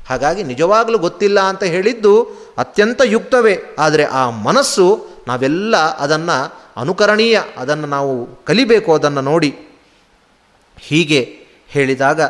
[0.08, 2.24] ಹಾಗಾಗಿ ನಿಜವಾಗಲೂ ಗೊತ್ತಿಲ್ಲ ಅಂತ ಹೇಳಿದ್ದು
[2.58, 3.60] ಅತ್ಯಂತ ಯುಕ್ತವೇ.
[3.80, 9.56] ಆದರೆ ಆ ಮನಸ್ಸು, ನಾವೆಲ್ಲ ಅದನ್ನು ಅನುಕರಣೀಯ, ಅದನ್ನು ನಾವು ಕಲಿಬೇಕು, ಅದನ್ನು ನೋಡಿ.
[10.80, 12.22] ಹೀಗೆ ಹೇಳಿದಾಗ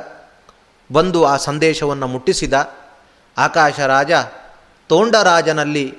[0.93, 2.73] ಬಂದು ಆ ಸಂದೇಶವನ್ನು ಮುಟ್ಟಿಸಿದ
[3.37, 4.11] ಆಕಾಶ ರಾಜ
[4.87, 5.97] ತೋಂಡರಾಜನಲ್ಲಿ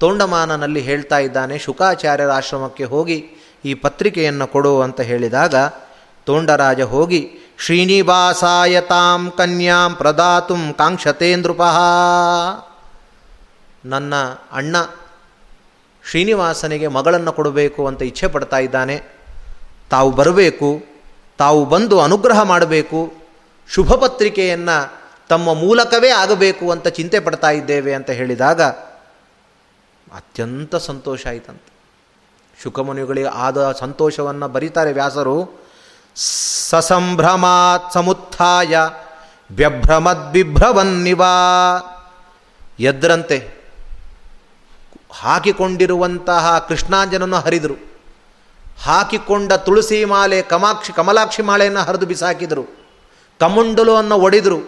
[0.00, 3.18] ತೋಂಡಮಾನನಲ್ಲಿ ಹೇಳ್ತಾ ಇದ್ದಾನೆ, ಶುಕಾಚಾರ್ಯರ ಆಶ್ರಮಕ್ಕೆ ಹೋಗಿ
[3.64, 5.54] ಈ ಪತ್ರಿಕೆಯನ್ನು ಕೊಡು ಅಂತ ಹೇಳಿದಾಗ,
[6.24, 7.20] ತೋಂಡರಾಜ ಹೋಗಿ
[7.58, 11.78] ಶ್ರೀನಿವಾಸಾಯತಾಂ ಕನ್ಯಾಂ ಪ್ರದಾತುಂ ಕಾಂಕ್ಷತೇಂದ್ರಪಃ.
[13.84, 14.14] ನನ್ನ
[14.52, 14.76] ಅಣ್ಣ
[16.10, 18.96] ಶ್ರೀನಿವಾಸನಿಗೆ ಮಗಳನ್ನು ಕೊಡಬೇಕು ಅಂತ ಇಚ್ಛೆ ಪಡ್ತಾ ಇದ್ದಾನೆ.
[19.90, 20.82] ತಾವು ಬರಬೇಕು,
[21.38, 23.12] ತಾವು ಬಂದು ಅನುಗ್ರಹ ಮಾಡಬೇಕು
[23.68, 24.76] ಶುಭ ಪತ್ರಿಕೆಯನ್ನು
[25.28, 28.60] ತಮ್ಮ ಮೂಲಕವೇ ಆಗಬೇಕು ಅಂತ ಚಿಂತೆ ಪಡ್ತಾ ಇದ್ದೇವೆ ಅಂತ ಹೇಳಿದಾಗ
[30.16, 31.72] ಅತ್ಯಂತ ಸಂತೋಷ ಆಯಿತಂತೆ.
[32.62, 35.64] ಶುಕಮುನಿಗಳಿಗೆ ಆದ ಸಂತೋಷವನ್ನು ಬರೀತಾರೆ ವ್ಯಾಸರು.
[36.16, 38.76] ಸಸಂಭ್ರಮಾತ್ ಸಮುತ್ಥಾಯ
[39.50, 41.28] ವ್ಯಭ್ರಮದ್ಬಿಭ್ರವನ್ನಿವಾ
[42.80, 43.50] ಎದ್ರಂತೆ
[45.12, 47.74] ಹಾಕಿಕೊಂಡಿರುವಂತಹ ಕೃಷ್ಣಾಂಜನನ್ನು ಹರಿದರು.
[48.82, 52.64] ಹಾಕಿಕೊಂಡ ತುಳಸಿ ಮಾಲೆ ಕಮಾಕ್ಷಿ ಕಮಲಾಕ್ಷಿ ಮಾಲೆಯನ್ನು ಹರಿದು ಬಿಸಾಕಿದರು.
[53.40, 54.58] ಕಮುಂಡಲವನ್ನು ಒಡೆದರು.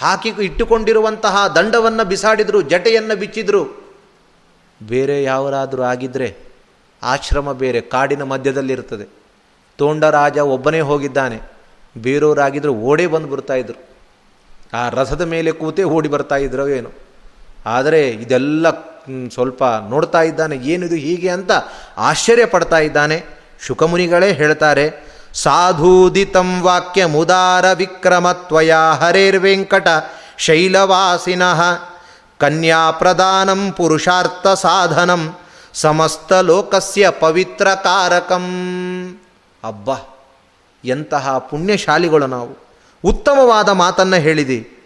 [0.00, 3.85] ಹಾಕಿ ಇಟ್ಟುಕೊಂಡಿರುವಂತಹ ದಂಡವನ್ನು ಬಿಸಾಡಿದರು, ಜಟೆಯನ್ನು ಬಿಚ್ಚಿದರು.
[4.82, 6.36] ಬೇರೆ ಯಾವರಾದರೂ ಆಗಿದ್ದರೆ
[7.02, 9.08] ಆಶ್ರಮ ಬೇರೆ, ಕಾಡಿನ ಮಧ್ಯದಲ್ಲಿರ್ತದೆ
[9.78, 11.40] ತೋಂಡರಾಜ ಒಬ್ಬನೇ ಹೋಗಿದ್ದಾನೆ.
[11.98, 13.88] ಬೇರೆಯವರಾಗಿದ್ದರೆ ಓಡೇ ಬಂದು ಬರ್ತಾಯಿದ್ರು
[14.72, 16.90] ಆ ರಸದ ಮೇಲೆ ಕೂತೇ ಓಡಿ ಬರ್ತಾ ಇದ್ರೋ ಏನು.
[17.66, 18.70] ಆದರೆ ಇದೆಲ್ಲ
[19.28, 20.56] ಸ್ವಲ್ಪ ನೋಡ್ತಾ ಇದ್ದಾನೆ.
[20.56, 21.50] ಏನಿದು ಹೀಗೆ ಅಂತ
[21.96, 23.24] ಆಶ್ಚರ್ಯ ಪಡ್ತಾ ಇದ್ದಾನೆ.
[23.66, 29.88] ಶುಕಮುನಿಗಳೇ ಹೇಳ್ತಾರೆ, ಸಾಧೂದಿತಂ ವಾಕ್ಯ ಮುದಾರ ವಿಕ್ರಮತ್ವಯ ಹರೇರ್ವೆಂಕಟ
[30.38, 31.62] ಶೈಲವಾಸಿನಃ
[32.38, 35.38] ಕನ್ಯಾ ಪ್ರದಾನಂ ಪುರುಷಾರ್ಥ ಸಾಧನಂ
[35.74, 38.44] ಸಮಸ್ತ ಲೋಕಸ್ಯ ಪವಿತ್ರ ಕಾರಕಂ
[39.64, 39.90] ಅಬ್ಬ
[40.84, 42.66] ಎಂತಹ ಪುಣ್ಯಶಾಲಿಗಳು ನಾವು.
[43.04, 44.76] ಉತ್ತಮವಾದ ಮಾತನ್ನು ಹೇಳಿದೆ.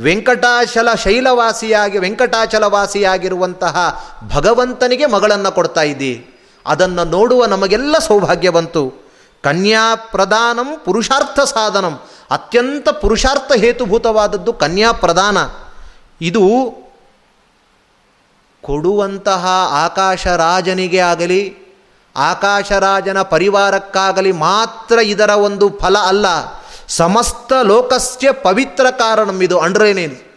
[0.00, 6.26] ವೆಂಕಟಾಚಲ ಶೈಲವಾಸಿಯಾಗಿ, ವೆಂಕಟಾಚಲವಾಸಿಯಾಗಿರುವಂತಹ ಭಗವಂತನಿಗೆ ಮಗಳನ್ನು ಕೊಡ್ತಾ ಇದ್ದಿ.
[6.66, 9.10] ಅದನ್ನು ನೋಡುವ ನಮಗೆಲ್ಲ ಸೌಭಾಗ್ಯ ಬಂತು.
[9.42, 15.36] ಕನ್ಯಾ ಪ್ರದಾನಂ ಪುರುಷಾರ್ಥ ಸಾಧನಂ ಅತ್ಯಂತ ಪುರುಷಾರ್ಥ ಹೇತುಭೂತವಾದದ್ದು ಕನ್ಯಾ ಪ್ರದಾನ
[16.20, 16.81] ಇದು
[18.62, 21.56] ಕೊಡುವಂತಹ ಆಕಾಶ ರಾಜನಿಗೆ ಆಗಲಿ,
[22.16, 26.26] ಆಕಾಶರಾಜನ ಪರಿವಾರಕ್ಕಾಗಲಿ ಮಾತ್ರ ಇದರ ಒಂದು ಫಲ ಅಲ್ಲ.
[26.88, 29.58] ಸಮಸ್ತ ಲೋಕಸ್ಯ ಪವಿತ್ರ ಕಾರಣಂ ಇದು.
[29.58, 30.32] ಅಂಡ್ರೇನೇನು?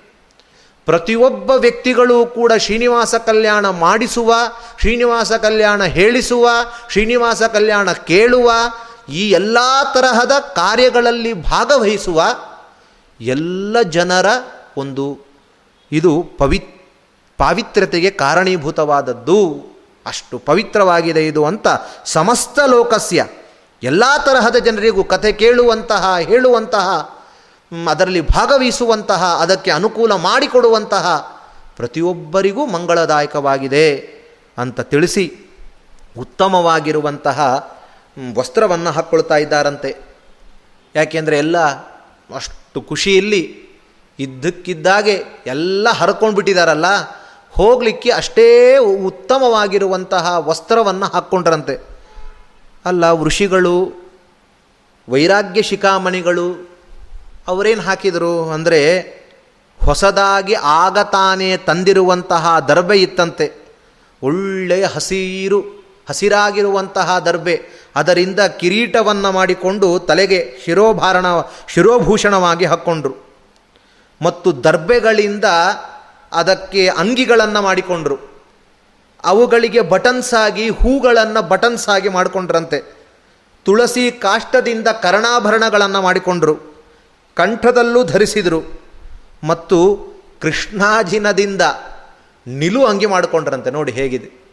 [0.85, 4.33] ಪ್ರತಿಯೊಬ್ಬ ವ್ಯಕ್ತಿಗಳು ಕೂಡ ಶ್ರೀನಿವಾಸ ಕಲ್ಯಾಣ ಮಾಡಿಸುವ,
[4.79, 6.49] ಶ್ರೀನಿವಾಸ ಕಲ್ಯಾಣ ಹೇಳಿಸುವ,
[6.91, 8.51] ಶ್ರೀನಿವಾಸ ಕಲ್ಯಾಣ ಕೇಳುವ,
[9.09, 9.57] ಈ ಎಲ್ಲ
[9.93, 12.23] ತರಹದ ಕಾರ್ಯಗಳಲ್ಲಿ ಭಾಗವಹಿಸುವ
[13.21, 14.25] ಎಲ್ಲ ಜನರ
[14.77, 15.19] ಒಂದು
[15.91, 16.74] ಇದು ಪವಿ
[17.37, 19.65] ಪಾವಿತ್ರ್ಯತೆಗೆ ಕಾರಣೀಭೂತವಾದದ್ದು
[20.05, 21.67] ಅಷ್ಟು ಪವಿತ್ರವಾಗಿದೆ ಇದು ಅಂತ
[22.05, 23.27] ಸಮಸ್ತ ಲೋಕಸ್ಯ
[23.83, 27.15] ಎಲ್ಲ ತರಹದ ಜನರಿಗೂ ಕಥೆ ಕೇಳುವಂತಹ, ಹೇಳುವಂತಹ
[27.89, 31.35] ಅದರಲ್ಲಿ ಭಾಗವಹಿಸುವಂತಹ, ಅದಕ್ಕೆ ಅನುಕೂಲ ಮಾಡಿಕೊಡುವಂತಹ
[31.77, 33.99] ಪ್ರತಿಯೊಬ್ಬರಿಗೂ ಮಂಗಳದಾಯಕವಾಗಿದೆ
[34.57, 35.39] ಅಂತ ತಿಳಿಸಿ
[36.17, 37.69] ಉತ್ತಮವಾಗಿರುವಂತಹ
[38.37, 39.95] ವಸ್ತ್ರವನ್ನು ಹಾಕ್ಕೊಳ್ತಾ ಇದ್ದಾರಂತೆ.
[40.95, 41.57] ಯಾಕೆಂದರೆ ಎಲ್ಲ
[42.35, 43.65] ಅಷ್ಟು ಖುಷಿಯಲ್ಲಿ
[44.19, 46.85] ಇದ್ದಕ್ಕಿದ್ದಾಗೆ ಎಲ್ಲ ಹರ್ಕೊಂಡು ಬಿಟ್ಟಿದ್ದಾರಲ್ಲ
[47.55, 51.87] ಹೋಗಲಿಕ್ಕೆ ಅಷ್ಟೇ ಉತ್ತಮವಾಗಿರುವಂತಹ ವಸ್ತ್ರವನ್ನು ಹಾಕ್ಕೊಂಡ್ರಂತೆ.
[52.85, 53.91] ಅಲ್ಲ, ಋಷಿಗಳು,
[55.09, 56.69] ವೈರಾಗ್ಯ ಶಿಖಾಮಣಿಗಳು
[57.47, 58.49] ಅವರೇನು ಹಾಕಿದರು?
[58.49, 58.99] ಅಂದರೆ
[59.85, 63.51] ಹೊಸದಾಗಿ ಆಗ ತಾನೇ ತಂದಿರುವಂತಹ ದರ್ಬೆ ಇತ್ತಂತೆ.
[64.23, 65.61] ಒಳ್ಳೆಯ ಹಸಿರು,
[66.09, 67.61] ಹಸಿರಾಗಿರುವಂತಹ ದರ್ಬೆ.
[67.95, 71.25] ಅದರಿಂದ ಕಿರೀಟವನ್ನು ಮಾಡಿಕೊಂಡು ತಲೆಗೆ ಶಿರೋಭಾರಣ,
[71.67, 73.15] ಶಿರೋಭೂಷಣವಾಗಿ ಹಾಕ್ಕೊಂಡ್ರು
[74.21, 75.45] ಮತ್ತು ದರ್ಬೆಗಳಿಂದ
[76.35, 78.17] ಅದಕ್ಕೆ ಅಂಗಿಗಳನ್ನು ಮಾಡಿಕೊಂಡ್ರು.
[79.23, 82.95] ಅವುಗಳಿಗೆ ಬಟನ್ಸ್ ಆಗಿ, ಹೂಗಳನ್ನು ಬಟನ್ಸ್ ಆಗಿ ಮಾಡಿಕೊಂಡ್ರಂತೆ.
[83.63, 86.83] ತುಳಸಿ ಕಾಷ್ಟದಿಂದ ಕರ್ಣಾಭರಣಗಳನ್ನು ಮಾಡಿಕೊಂಡ್ರು.
[87.33, 88.81] ಕಂಠದಲ್ಲೂ ಧರಿಸಿದರು.
[89.43, 90.07] ಮತ್ತು
[90.41, 91.61] ಕೃಷ್ಣಾಜಿನದಿಂದ
[92.47, 94.45] ನಿಲು ಅಂಗಿ ಮಾಡಿಕೊಂಡ್ರಂತೆ, ನೋಡಿ ಹೇಗಿದೆ.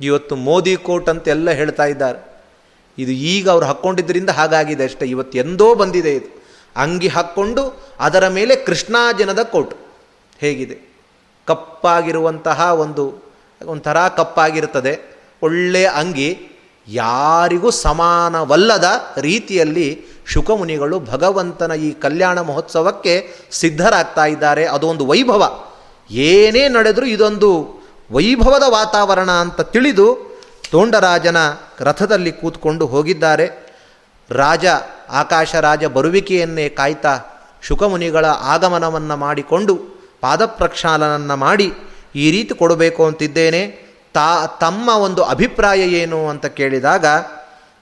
[0.00, 2.44] ಇವತ್ತು ಮೋದಿ ಕೋಟ್ ಅಂತೆಲ್ಲ ಹೇಳ್ತಾ ಇದ್ದಾರೆ.
[2.98, 5.06] ಇದು ಈಗ ಅವ್ರು ಹಾಕ್ಕೊಂಡಿದ್ದರಿಂದ ಹಾಗಾಗಿದೆ ಅಷ್ಟೇ.
[5.06, 6.42] ಇವತ್ತು ಎಂದೋ ಬಂದಿದೆ ಇದು.
[6.76, 9.74] ಅಂಗಿ ಹಾಕ್ಕೊಂಡು ಅದರ ಮೇಲೆ ಕೃಷ್ಣಾಜನದ ಕೋಟ್.
[10.38, 10.89] ಹೇಗಿದೆ?
[11.46, 13.22] ಕಪ್ಪಾಗಿರುವಂತಹ ಒಂದು,
[13.66, 15.20] ಒಂಥರ ಕಪ್ಪಾಗಿರುತ್ತದೆ.
[15.42, 16.46] ಒಳ್ಳೆಯ ಅಂಗಿ,
[16.88, 18.84] ಯಾರಿಗೂ ಸಮಾನವಲ್ಲದ
[19.16, 24.66] ರೀತಿಯಲ್ಲಿ ಶುಕಮುನಿಗಳು ಭಗವಂತನ ಈ ಕಲ್ಯಾಣ ಮಹೋತ್ಸವಕ್ಕೆ ಸಿದ್ಧರಾಗ್ತಾ ಇದ್ದಾರೆ.
[24.66, 25.64] ಅದೊಂದು ವೈಭವ.
[26.10, 27.80] ಏನೇ ನಡೆದರೂ ಇದೊಂದು
[28.12, 30.38] ವೈಭವದ ವಾತಾವರಣ ಅಂತ ತಿಳಿದು
[30.70, 31.36] ತೋಂಡರಾಜನ
[31.80, 33.70] ರಥದಲ್ಲಿ ಕೂತ್ಕೊಂಡು ಹೋಗಿದ್ದಾರೆ.
[34.30, 34.66] ರಾಜ,
[35.10, 37.20] ಆಕಾಶ ರಾಜ ಬರುವಿಕೆಯನ್ನೇ ಕಾಯ್ತಾ
[37.62, 41.72] ಶುಕಮುನಿಗಳ ಆಗಮನವನ್ನು ಮಾಡಿಕೊಂಡು ಪಾದಪ್ರಕ್ಷಾಲನನ್ನು ಮಾಡಿ
[42.14, 43.90] ಈ ರೀತಿ ಕೊಡಬೇಕು ಅಂತಿದ್ದೇನೆ.
[44.14, 47.06] ತಾ, ತಮ್ಮ ಒಂದು ಅಭಿಪ್ರಾಯ ಏನು ಅಂತ ಕೇಳಿದಾಗ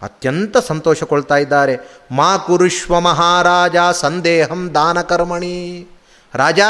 [0.03, 2.01] ಅತ್ಯಂತ ಸಂತೋಷಕೊಳ್ತಾ ಇದ್ದಾರೆ.
[2.11, 5.87] ಮಾ ಕುರುಶ್ವ ಮಹಾರಾಜ ಸಂದೇಹಂ ದಾನಕರ್ಮಣಿ.
[6.35, 6.61] ರಾಜ,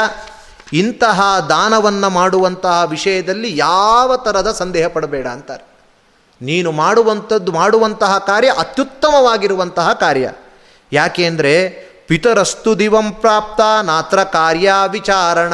[0.73, 5.63] ಇಂತಹ ದಾನವನ್ನು ಮಾಡುವಂತಹ ವಿಷಯದಲ್ಲಿ ಯಾವ ಥರದ ಸಂದೇಹ ಪಡಬೇಡ ಅಂತಾರೆ.
[6.41, 10.31] ನೀನು ಮಾಡುವಂಥದ್ದು, ಮಾಡುವಂತಹ ಕಾರ್ಯ ಅತ್ಯುತ್ತಮವಾಗಿರುವಂತಹ ಕಾರ್ಯ.
[10.93, 15.53] ಯಾಕೆಂದರೆ ಪಿತರಸ್ತು ದಿವಂ ಪ್ರಾಪ್ತ, ನಾತ್ರ ಕಾರ್ಯ ವಿಚಾರಣ.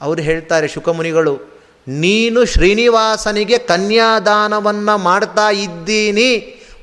[0.00, 1.34] ಅವರು ಹೇಳ್ತಾರೆ, ಶುಕಮುನಿಗಳು,
[1.88, 6.30] ನೀನು ಶ್ರೀನಿವಾಸನಿಗೆ ಕನ್ಯಾದಾನವನ್ನು ಮಾಡ್ತಾ ಇದ್ದೀನಿ,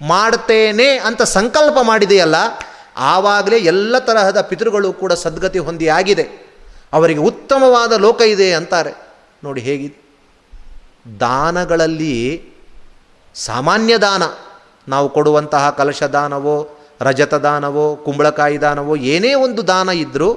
[0.02, 2.36] ಮಾಡ್ತೇನೆ ಅಂತ ಸಂಕಲ್ಪ ಮಾಡಿದೆಯಲ್ಲ,
[2.98, 6.26] ಆವಾಗಲೇ ಎಲ್ಲ ತರಹದ ಪಿತೃಗಳು ಕೂಡ ಸದ್ಗತಿ ಹೊಂದಿ ಆಗಿದೆ.
[6.94, 8.94] ಅವರಿಗೆ ಉತ್ತಮವಾದ ಲೋಕ ಇದೆ ಅಂತಾರೆ.
[9.44, 10.00] ನೋಡಿ ಹೇಗಿದೆ
[11.20, 12.16] ದಾನಗಳಲ್ಲಿ
[13.36, 14.24] ಸಾಮಾನ್ಯ ದಾನ,
[14.88, 20.34] ನಾವು ಕೊಡುವಂತಹ ಕಲಶ ದಾನವೋ ರಜತ ದಾನವೋ ಕುಂಬಳಕಾಯಿ ದಾನವೋ ಏನೇ ಒಂದು ದಾನ ಇದ್ದರೂ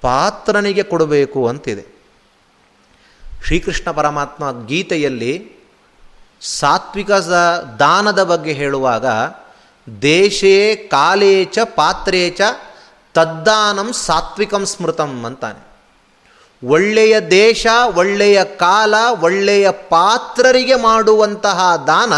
[0.00, 1.92] ಪಾತ್ರನಿಗೆ ಕೊಡಬೇಕು ಅಂತಿದೆ.
[3.46, 5.52] ಶ್ರೀಕೃಷ್ಣ ಪರಮಾತ್ಮ ಗೀತೆಯಲ್ಲಿ
[6.40, 7.10] ಸಾತ್ವಿಕ
[7.78, 9.06] ದಾನದ ಬಗ್ಗೆ ಹೇಳುವಾಗ,
[10.02, 11.58] ದೇಶೇ ಕಾಲೇಚ
[12.36, 12.40] ಚ
[13.14, 15.72] ತದ್ದಾನಂ ಸಾತ್ವಿಕಂ ಸ್ಮೃತಂ ಅಂತಾನೆ.
[16.66, 22.12] ಒಳ್ಳೆಯ ದೇಶ, ಒಳ್ಳೆಯ ಕಾಲ, ಒಳ್ಳೆಯ ಪಾತ್ರರಿಗೆ ಮಾಡುವಂತಹ ದಾನ,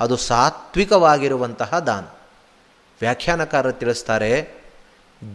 [0.00, 2.04] ಅದು ಸಾತ್ವಿಕವಾಗಿರುವಂತಹ ದಾನ.
[3.00, 4.48] ವ್ಯಾಖ್ಯಾನಕಾರರು ತಿಳಿಸ್ತಾರೆ,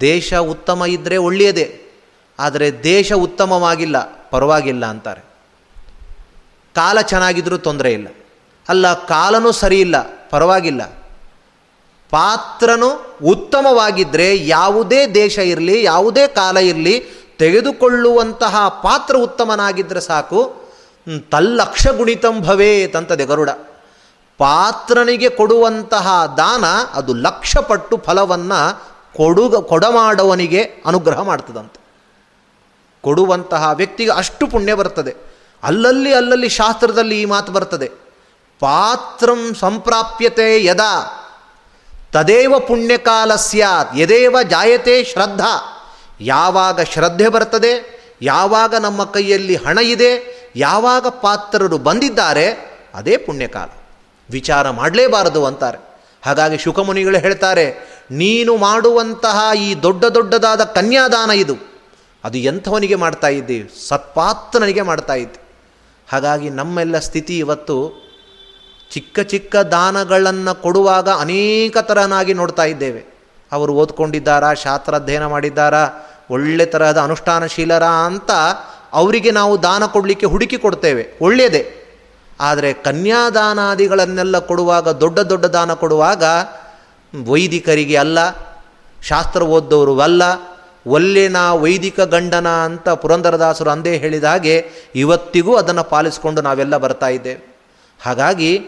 [0.02, 1.82] ದೇಶ ಉತ್ತಮ ಇದ್ದರೆ ಒಳ್ಳೆಯದೇ,
[2.40, 5.22] ಆದರೆ ದೇಶ ಉತ್ತಮವಾಗಿಲ್ಲ, ಪರವಾಗಿಲ್ಲ ಅಂತಾರೆ.
[6.76, 8.08] ಕಾಲ ಚೆನ್ನಾಗಿದ್ದರೂ ತೊಂದರೆ ಇಲ್ಲ.
[8.70, 9.96] ಅಲ್ಲ, ಕಾಲನೂ ಸರಿ ಇಲ್ಲ,
[10.30, 10.86] ಪರವಾಗಿಲ್ಲ.
[12.10, 17.04] ಪಾತ್ರನು ಉತ್ತಮವಾಗಿದ್ದರೆ ಯಾವುದೇ ದೇಶ ಇರಲಿ, ಯಾವುದೇ ಕಾಲ ಇರಲಿ,
[17.38, 20.56] ತೆಗೆದುಕೊಳ್ಳುವಂತಹ ಪಾತ್ರ ಉತ್ತಮನಾಗಿದ್ದರೆ ಸಾಕು.
[21.32, 23.50] ತಲ್ಲಕ್ಷ ಗುಣಿತಂ ಭವೇತ್ ಗರುಡ.
[24.38, 28.84] ಪಾತ್ರನಿಗೆ ಕೊಡುವಂತಹ ದಾನ ಅದು ಲಕ್ಷಪಟ್ಟು ಫಲವನ್ನು
[29.18, 31.86] ಕೊಡುಗ ಕೊಡಮಾಡವನಿಗೆ ಅನುಗ್ರಹ ಮಾಡ್ತದಂತೆ.
[33.02, 35.16] ಕೊಡುವಂತಹ ವ್ಯಕ್ತಿಗೆ ಅಷ್ಟು ಪುಣ್ಯ ಬರ್ತದೆ.
[35.64, 37.92] ಅಲ್ಲಲ್ಲಿ ಅಲ್ಲಲ್ಲಿ ಶಾಸ್ತ್ರದಲ್ಲಿ ಈ ಮಾತು ಬರ್ತದೆ.
[38.60, 41.22] ಪಾತ್ರಂ ಸಂಪ್ರಾಪ್ಯತೆ ಯದಾ?
[42.14, 43.98] ತದೇವ ಪುಣ್ಯಕಾಲ ಸ್ಯಾತ್.
[43.98, 45.72] ಯದೇವ ಜಾಯತೆ ಶ್ರದ್ಧಾ?
[46.22, 52.48] ಯಾವಾಗ ಶ್ರದ್ಧೆ ಬರ್ತದೆ, ಯಾವಾಗ ನಮ್ಮ ಕೈಯಲ್ಲಿ ಹಣ ಇದೆ, ಯಾವಾಗ ಪಾತ್ರರು ಬಂದಿದ್ದಾರೆ,
[52.94, 53.85] ಅದೇ ಪುಣ್ಯಕಾಲ.
[54.32, 55.78] ವಿಚಾರ ಮಾಡಲೇಬಾರದು ಅಂತಾರೆ.
[56.26, 57.66] ಹಾಗಾಗಿ ಶುಕಮುನಿಗಳು ಹೇಳ್ತಾರೆ,
[58.12, 61.56] ನೀನು ಮಾಡುವಂತಹ ಈ ದೊಡ್ಡ ದೊಡ್ಡದಾದ ಕನ್ಯಾದಾನ ಇದು.
[62.24, 65.42] ಅದು ಎಂಥವನಿಗೆ ಮಾಡ್ತಾ ಇದ್ದೀವಿ ಸತ್ಪಾತ್ರನಿಗೆ ಮಾಡ್ತಾ ಇದ್ದೆ.
[66.12, 68.06] ಹಾಗಾಗಿ ನಮ್ಮೆಲ್ಲ ಸ್ಥಿತಿ ಇವತ್ತು
[68.92, 73.16] ಚಿಕ್ಕ ಚಿಕ್ಕ ದಾನಗಳನ್ನು ಕೊಡುವಾಗ ಅನೇಕ ತರನಾಗಿ ನೋಡ್ತಾ ಇದ್ದೇವೆ.
[73.52, 74.54] ಅವರು ಓದ್ಕೊಂಡಿದ್ದಾರಾ?
[74.54, 75.88] ಶಾಸ್ತ್ರ ಅಧ್ಯಯನ ಮಾಡಿದ್ದಾರಾ?
[76.30, 78.32] ಒಳ್ಳೆ ತರಹದ ಅನುಷ್ಠಾನಶೀಲರ ಅಂತ
[78.94, 81.18] ಅವರಿಗೆ ನಾವು ದಾನ ಕೊಡಲಿಕ್ಕೆ ಹುಡುಕಿ ಕೊಡ್ತೇವೆ.
[81.22, 81.82] ಒಳ್ಳೆಯದೇ.
[82.40, 86.24] ಆದರೆ ಕನ್ಯಾದಾನಾದಿಗಳನ್ನೆಲ್ಲ ಕೊಡುವಾಗ, ದೊಡ್ಡ ದೊಡ್ಡ ದಾನ ಕೊಡುವಾಗ,
[87.26, 88.20] ವೈದಿಕರಿಗೆ ಅಲ್ಲ,
[89.04, 90.22] ಶಾಸ್ತ್ರ ಓದ್ದವರು ಅಲ್ಲ
[90.88, 97.56] ಒಲ್ಲೆನ ವೈದಿಕ ಗಂಡನ ಅಂತ ಪುರಂದರದಾಸರು ಅಂದೇ ಹೇಳಿದ ಹಾಗೆ ಇವತ್ತಿಗೂ ಅದನ್ನು ಪಾಲಿಸಿಕೊಂಡು ನಾವೆಲ್ಲ ಬರ್ತಾ ಇದ್ದೇವೆ.
[98.04, 98.60] ಹಾಗಾಗಿ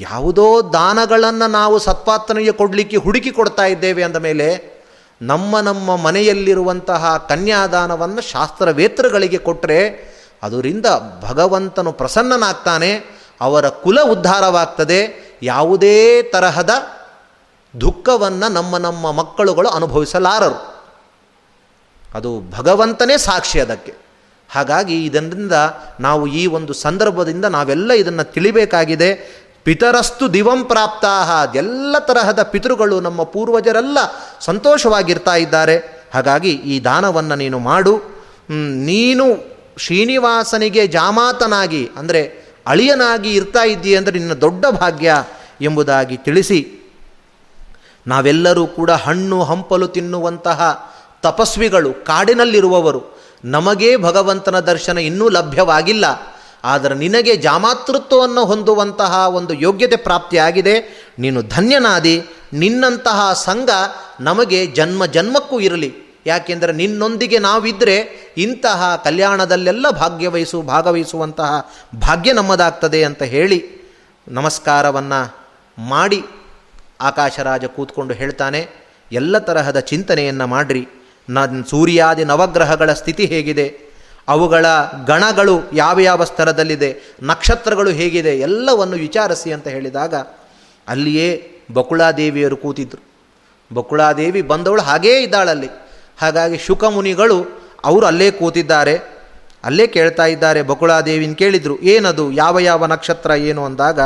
[0.00, 4.76] ಯಾವುದೋ ದಾನಗಳನ್ನು ನಾವು ಸತ್ಪಾತ್ರನಿಗೆ ಕೊಡಲಿಕ್ಕೆ ಹುಡುಕಿ ಕೊಡ್ತಾ ಇದ್ದೇವೆ ಅಂದ ಮೇಲೆ
[5.22, 10.86] ನಮ್ಮ ನಮ್ಮ ಮನೆಯಲ್ಲಿರುವಂತಹ ಕನ್ಯಾದಾನವನ್ನು ಶಾಸ್ತ್ರವೇತ್ರಗಳಿಗೆ ಕೊಟ್ಟರೆ ಅದರಿಂದ
[11.20, 13.04] ಭಗವಂತನು ಪ್ರಸನ್ನನಾಗ್ತಾನೆ,
[13.40, 16.70] ಅವರ ಕುಲ ಉದ್ಧಾರವಾಗ್ತದೆ, ಯಾವುದೇ ತರಹದ
[17.80, 20.76] ದುಃಖವನ್ನು ನಮ್ಮ ನಮ್ಮ ಮಕ್ಕಳುಗಳು ಅನುಭವಿಸಲಾರರು.
[22.14, 23.94] ಅದು ಭಗವಂತನೇ ಸಾಕ್ಷಿ ಅದಕ್ಕೆ.
[24.50, 25.52] ಹಾಗಾಗಿ ಇದರಿಂದ
[26.00, 29.14] ನಾವು ಈ ಒಂದು ಸಂದರ್ಭದಿಂದ ನಾವೆಲ್ಲ ಇದನ್ನು ತಿಳಿಬೇಕಾಗಿದೆ.
[29.64, 33.98] ಪಿತರಸ್ತು ದಿವಂ ಪ್ರಾಪ್ತಾಹ ಎಲ್ಲ ತರಹದ ಪಿತೃಗಳು ನಮ್ಮ ಪೂರ್ವಜರೆಲ್ಲ
[34.40, 36.04] ಸಂತೋಷವಾಗಿರ್ತಾ ಇದ್ದಾರೆ.
[36.14, 37.96] ಹಾಗಾಗಿ ಈ ದಾನವನ್ನು ನೀನು ಮಾಡು.
[38.84, 45.14] ನೀನು ಶ್ರೀನಿವಾಸನಿಗೆ ಜಾಮಾತನಾಗಿ, ಅಂದರೆ ಅಳಿಯನಾಗಿ ಇರ್ತಾ ಇದ್ದೀಯ ಅಂದರೆ ನಿನ್ನ ದೊಡ್ಡ ಭಾಗ್ಯ
[45.60, 46.72] ಎಂಬುದಾಗಿ ತಿಳಿಸಿ.
[48.06, 50.90] ನಾವೆಲ್ಲರೂ ಕೂಡ ಹಣ್ಣು ಹಂಪಲು ತಿನ್ನುವಂತಹ
[51.22, 53.20] ತಪಸ್ವಿಗಳು, ಕಾಡಿನಲ್ಲಿರುವವರು.
[53.44, 56.04] ನಮಗೇ ಭಗವಂತನ ದರ್ಶನ ಇನ್ನೂ ಲಭ್ಯವಾಗಿಲ್ಲ.
[56.64, 61.06] ಆದರೆ ನಿನಗೆ ಜಾಮಾತೃತ್ವವನ್ನು ಹೊಂದುವಂತಹ ಒಂದು ಯೋಗ್ಯತೆ ಪ್ರಾಪ್ತಿಯಾಗಿದೆ.
[61.18, 62.22] ನೀನು ಧನ್ಯನಾದಿ.
[62.52, 63.70] ನಿನ್ನಂತಹ ಸಂಘ
[64.20, 66.05] ನಮಗೆ ಜನ್ಮ ಜನ್ಮಕ್ಕೂ ಇರಲಿ.
[66.26, 67.96] ಯಾಕೆಂದರೆ ನಿನ್ನೊಂದಿಗೆ ನಾವಿದ್ದರೆ
[68.36, 73.58] ಇಂತಹ ಕಲ್ಯಾಣದಲ್ಲೆಲ್ಲ ಭಾಗ್ಯವಹಿಸು, ಭಾಗವಹಿಸುವಂತಹ ಭಾಗ್ಯ ನಮ್ಮದಾಗ್ತದೆ ಅಂತ ಹೇಳಿ
[74.28, 75.20] ನಮಸ್ಕಾರವನ್ನು
[75.78, 76.20] ಮಾಡಿ
[77.00, 78.60] ಆಕಾಶರಾಜ ಕೂತ್ಕೊಂಡು ಹೇಳ್ತಾನೆ,
[79.12, 80.88] ಎಲ್ಲ ತರಹದ ಚಿಂತನೆಯನ್ನು ಮಾಡ್ರಿ.
[81.30, 81.38] ನ
[81.70, 83.66] ಸೂರ್ಯಾದಿ ನವಗ್ರಹಗಳ ಸ್ಥಿತಿ ಹೇಗಿದೆ,
[84.28, 84.66] ಅವುಗಳ
[85.06, 86.90] ಗಣಗಳು ಯಾವ ಯಾವ ಸ್ತರದಲ್ಲಿದೆ
[87.22, 90.14] ನಕ್ಷತ್ರಗಳು ಹೇಗಿದೆ, ಎಲ್ಲವನ್ನು ವಿಚಾರಿಸಿ ಅಂತ ಹೇಳಿದಾಗ
[90.88, 91.28] ಅಲ್ಲಿಯೇ
[91.74, 93.02] ಬಕುಳಾದೇವಿಯರು ಕೂತಿದ್ರು.
[93.74, 95.68] ಬಕುಳಾದೇವಿ ಬಂದವಳು ಹಾಗೇ ಇದ್ದಾಳಲ್ಲಿ.
[96.20, 97.38] ಹಾಗಾಗಿ ಶುಕಮುನಿಗಳು
[97.84, 98.96] ಅವರು ಅಲ್ಲೇ ಕೂತಿದ್ದಾರೆ,
[99.64, 100.62] ಅಲ್ಲೇ ಕೇಳ್ತಾ ಇದ್ದಾರೆ.
[100.62, 104.00] ಬಕುಳಾದೇವಿನ ಕೇಳಿದರು, ಏನದು, ಯಾವ ಯಾವ ನಕ್ಷತ್ರ ಏನು ಅಂದಾಗ,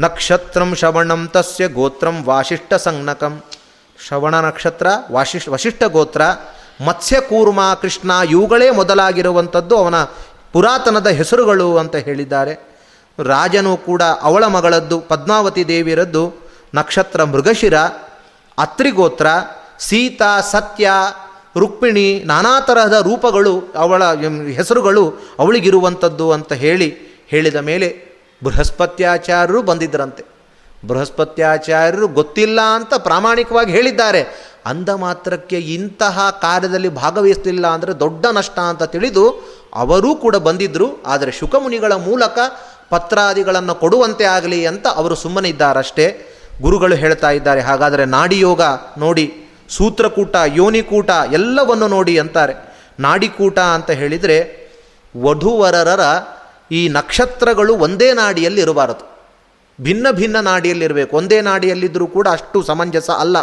[0.00, 3.42] ನಕ್ಷತ್ರಂ ಶ್ರವಣಂ ತಸ್ಯ ಗೋತ್ರಂ ವಾಶಿಷ್ಠ ಸಂಜ್ಞಕಂ
[4.06, 6.22] ಶ್ರವಣ ನಕ್ಷತ್ರ ವಾಶಿಷ್ ವಶಿಷ್ಠ ಗೋತ್ರ,
[6.86, 9.94] ಮತ್ಸ್ಯ ಕೂರ್ಮ ಕೃಷ್ಣ, ಇವುಗಳೇ ಮೊದಲಾಗಿರುವಂಥದ್ದು ಅವನ
[10.52, 12.54] ಪುರಾತನದ ಹೆಸರುಗಳು ಅಂತ ಹೇಳಿದ್ದಾರೆ.
[13.24, 16.34] ರಾಜನು ಕೂಡ ಅವಳ ಮಗಳದ್ದು, ಪದ್ಮಾವತಿ ದೇವಿಯರದ್ದು
[16.74, 17.78] ನಕ್ಷತ್ರ ಮೃಗಶಿರ,
[18.58, 19.26] ಅತ್ರಿಗೋತ್ರ,
[19.78, 20.90] ಸೀತಾ, ಸತ್ಯ
[21.56, 24.02] ರುಕ್ಮಿಣಿ ನಾನಾ ತರಹದ ರೂಪಗಳು ಅವಳ
[24.58, 25.04] ಹೆಸರುಗಳು
[25.38, 26.88] ಅವಳಿಗಿರುವಂಥದ್ದು ಅಂತ ಹೇಳಿ
[27.28, 27.88] ಹೇಳಿದ ಮೇಲೆ
[28.44, 30.22] ಬೃಹಸ್ಪತ್ಯಾಚಾರ್ಯರು ಬಂದಿದ್ದರಂತೆ.
[30.88, 34.22] ಬೃಹಸ್ಪತ್ಯಾಚಾರ್ಯರು ಗೊತ್ತಿಲ್ಲ ಅಂತ ಪ್ರಾಮಾಣಿಕವಾಗಿ ಹೇಳಿದ್ದಾರೆ.
[34.66, 39.24] ಅಂದ ಮಾತ್ರಕ್ಕೆ ಇಂತಹ ಕಾರ್ಯದಲ್ಲಿ ಭಾಗವಹಿಸಲಿಲ್ಲ ಅಂದರೆ ದೊಡ್ಡ ನಷ್ಟ ಅಂತ ತಿಳಿದು
[39.74, 42.38] ಅವರೂ ಕೂಡ ಬಂದಿದ್ದರು ಆದರೆ ಶುಕಮುನಿಗಳ ಮೂಲಕ
[42.90, 46.06] ಪತ್ರಾದಿಗಳನ್ನು ಕೊಡುವಂತೆ ಆಗಲಿ ಅಂತ ಅವರು ಸುಮ್ಮನೆ ಇದ್ದಾರಷ್ಟೇ.
[46.62, 48.62] ಗುರುಗಳು ಹೇಳ್ತಾ ಇದ್ದಾರೆ, ಹಾಗಾದರೆ ನಾಡಿಯೋಗ
[48.98, 49.26] ನೋಡಿ
[49.68, 52.74] ಸೂತ್ರಕೂಟ, ಯೋನಿಕೂಟ ಎಲ್ಲವನ್ನು ನೋಡಿ ಅಂತಾರೆ.
[53.00, 54.64] ನಾಡಿಕೂಟ ಅಂತ ಹೇಳಿದರೆ
[55.22, 56.00] ವಧುವರರ
[56.72, 59.14] ಈ ನಕ್ಷತ್ರಗಳು ಒಂದೇ ನಾಡಿಯಲ್ಲಿ ಇರಬಾರದು.
[59.80, 63.38] ಭಿನ್ನ ಭಿನ್ನ ನಾಡಿಯಲ್ಲಿರಬೇಕು ಒಂದೇ ನಾಡಿಯಲ್ಲಿದ್ದರೂ ಕೂಡ ಅಷ್ಟು ಸಮಂಜಸ ಅಲ್ಲ.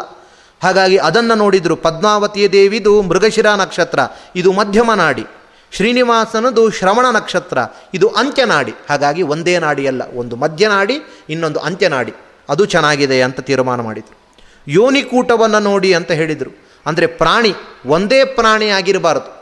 [0.63, 1.75] ಹಾಗಾಗಿ ಅದನ್ನು ನೋಡಿದರು.
[1.75, 3.99] ಪದ್ಮಾವತಿಯ ದೇವಿದು ಮೃಗಶಿರ ನಕ್ಷತ್ರ.
[4.35, 5.25] ಇದು ಮಧ್ಯಮ ನಾಡಿ.
[5.71, 7.57] ಶ್ರೀನಿವಾಸನದು ಶ್ರವಣ ನಕ್ಷತ್ರ.
[7.93, 10.01] ಇದು ಅಂತ್ಯನಾಡಿ ಹಾಗಾಗಿ ಒಂದೇ ನಾಡಿಯಲ್ಲ.
[10.15, 12.13] ಒಂದು ಮಧ್ಯನಾಡಿ, ಇನ್ನೊಂದು ಅಂತ್ಯನಾಡಿ
[12.49, 14.20] ಅದು ಚೆನ್ನಾಗಿದೆ ಅಂತ ತೀರ್ಮಾನ ಮಾಡಿದರು.
[14.67, 16.65] ಯೋನಿಕೂಟವನ್ನು ನೋಡಿ ಅಂತ ಹೇಳಿದರು.
[16.85, 17.53] ಅಂದರೆ ಪ್ರಾಣಿ
[17.85, 19.41] ಒಂದೇ ಪ್ರಾಣಿ ಆಗಿರಬಾರದು.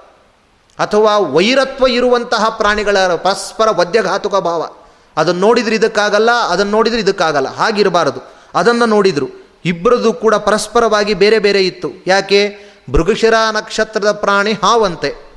[0.80, 4.70] ಅಥವಾ ವೈರತ್ವ ಇರುವಂತಹ ಪ್ರಾಣಿಗಳ ಪರಸ್ಪರ ವದ್ಯಘಾತುಕ ಭಾವ.
[5.18, 7.48] ಅದನ್ನು ನೋಡಿದರೆ ಇದಕ್ಕಾಗಲ್ಲ, ಅದನ್ನು ನೋಡಿದರೆ ಇದಕ್ಕಾಗಲ್ಲ.
[7.48, 8.20] ಹಾಗಿರಬಾರದು.
[8.56, 9.28] ಅದನ್ನು ನೋಡಿದರು.
[9.66, 11.92] ಇಬ್ಬರದು ಕೂಡ ಪರಸ್ಪರವಾಗಿ ಬೇರೆ ಬೇರೆ ಇತ್ತು.
[12.08, 12.70] ಯಾಕೆ?
[12.92, 15.30] ಮೃಗಶಿರ ನಕ್ಷತ್ರದ ಪ್ರಾಣಿ ಹಾವಂತೆ.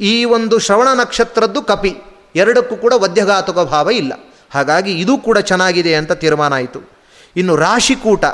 [0.00, 1.96] ಈ ಒಂದು ಶ್ರವಣ ನಕ್ಷತ್ರದ್ದು ಕಪಿ.
[2.36, 4.12] ಎರಡಕ್ಕೂ ಕೂಡ ವದ್ಯಘಾತುಕ ಭಾವ ಇಲ್ಲ.
[4.50, 6.80] ಹಾಗಾಗಿ ಇದು ಕೂಡ ಚೆನ್ನಾಗಿದೆ ಅಂತ ತೀರ್ಮಾನ ಆಯಿತು.
[7.36, 8.24] ಇನ್ನು ರಾಶಿಕೂಟ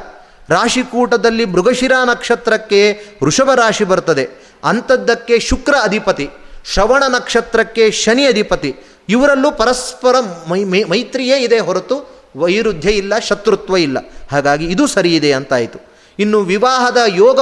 [0.49, 2.81] ರಾಶಿಕೂಟದಲ್ಲಿ ಮೃಗಶಿರ ನಕ್ಷತ್ರಕ್ಕೆ
[3.23, 4.29] ವೃಷಭ ರಾಶಿ ಬರ್ತದೆ.
[4.65, 6.31] ಅಂಥದ್ದಕ್ಕೆ ಶುಕ್ರ ಅಧಿಪತಿ,
[6.73, 8.75] ಶ್ರವಣ ನಕ್ಷತ್ರಕ್ಕೆ ಶನಿ ಅಧಿಪತಿ,
[9.09, 10.17] ಇವರಲ್ಲೂ ಪರಸ್ಪರ
[10.49, 11.97] ಮೈ ಮೈತ್ರಿಯೇ ಇದೆ ಹೊರತು
[12.37, 13.99] ವೈರುಧ್ಯ ಇಲ್ಲ, ಶತ್ರುತ್ವ ಇಲ್ಲ.
[14.33, 15.79] ಹಾಗಾಗಿ ಇದು ಸರಿ ಇದೆ ಅಂತಾಯಿತು.
[16.19, 17.39] ಇನ್ನು ವಿವಾಹದ ಯೋಗ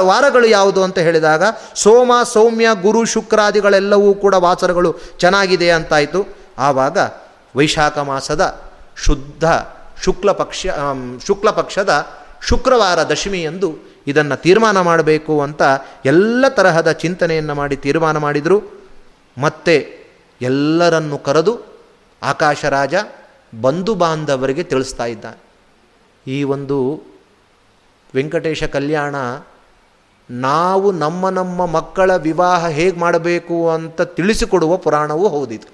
[0.00, 1.42] ವಾರಗಳು ಯಾವುದು ಅಂತ ಹೇಳಿದಾಗ
[1.74, 6.36] ಸೋಮ, ಸೌಮ್ಯ, ಗುರು, ಶುಕ್ರಾದಿಗಳೆಲ್ಲವೂ ಕೂಡ ವಾಸರಗಳು ಚೆನ್ನಾಗಿದೆ ಅಂತಾಯಿತು.
[6.58, 6.98] ಆವಾಗ
[7.56, 8.60] ವೈಶಾಖ ಮಾಸದ
[9.04, 9.44] ಶುದ್ಧ
[10.04, 10.66] ಶುಕ್ಲ ಪಕ್ಷ
[11.26, 13.74] ಶುಕ್ಲ ಪಕ್ಷದ ಶುಕ್ರವಾರ ದಶಮಿ ಎಂದು
[14.06, 15.62] ಇದನ್ನು ತೀರ್ಮಾನ ಮಾಡಬೇಕು ಅಂತ
[16.04, 18.62] ಎಲ್ಲ ತರಹದ ಚಿಂತನೆಯನ್ನು ಮಾಡಿ ತೀರ್ಮಾನ ಮಾಡಿದರು.
[19.38, 20.04] ಮತ್ತೆ
[20.40, 21.58] ಎಲ್ಲರನ್ನು ಕರೆದು
[22.22, 22.94] ಆಕಾಶರಾಜ
[23.60, 25.40] ಬಂಧು ಬಾಂಧವರಿಗೆ ತಿಳಿಸ್ತಾ ಇದ್ದಾನೆ.
[26.26, 27.02] ಈ ಒಂದು
[28.14, 29.14] ವೆಂಕಟೇಶ ಕಲ್ಯಾಣ
[30.30, 35.68] ನಾವು ನಮ್ಮ ನಮ್ಮ ಮಕ್ಕಳ ವಿವಾಹ ಹೇಗೆ ಮಾಡಬೇಕು ಅಂತ ತಿಳಿಸಿಕೊಡುವ ಪುರಾಣವೂ ಹೌದಿದು.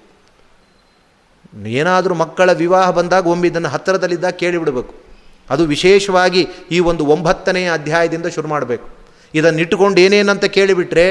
[1.67, 5.10] ಏನಾದರೂ ಮಕ್ಕಳ ವಿವಾಹ ಬಂದಾಗ ಒಮ್ಮೆ ಇದನ್ನು ಹತ್ತಿರದಲ್ಲಿದ್ದಾಗ ಕೇಳಿಬಿಡಬೇಕು.
[5.51, 9.01] ಅದು ವಿಶೇಷವಾಗಿ ಈ ಒಂದು ಒಂಬತ್ತನೆಯ ಅಧ್ಯಾಯದಿಂದ ಶುರು ಮಾಡಬೇಕು.
[9.35, 11.05] ಇದನ್ನಿಟ್ಟುಕೊಂಡು ಏನೇನಂತ ಕೇಳಿಬಿಟ್ರೆ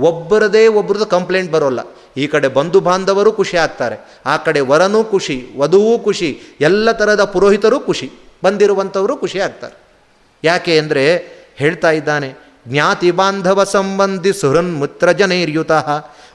[0.00, 1.80] ಒಬ್ಬರದೇ ಒಬ್ಬರದ್ದು ಕಂಪ್ಲೇಂಟ್ ಬರೋಲ್ಲ.
[2.16, 3.96] ಈ ಕಡೆ ಬಂಧು ಬಾಂಧವರು ಖುಷಿ ಆಗ್ತಾರೆ.
[4.26, 8.10] ಆ ಕಡೆ ವರನೂ ಖುಷಿ, ವಧುವೂ ಖುಷಿ, ಎಲ್ಲ ಥರದ ಪುರೋಹಿತರೂ ಖುಷಿ,
[8.44, 9.76] ಬಂದಿರುವಂಥವರು ಖುಷಿ ಆಗ್ತಾರೆ.
[10.44, 11.04] ಯಾಕೆ ಅಂದರೆ
[11.56, 12.28] ಹೇಳ್ತಾ ಇದ್ದಾನೆ,
[12.68, 15.72] ಜ್ಞಾತಿ ಬಾಂಧವ ಸಂಬಂಧಿ ಸುಹೃನ್ಮುತ್ರ ಜನೈರ್ಯುತ.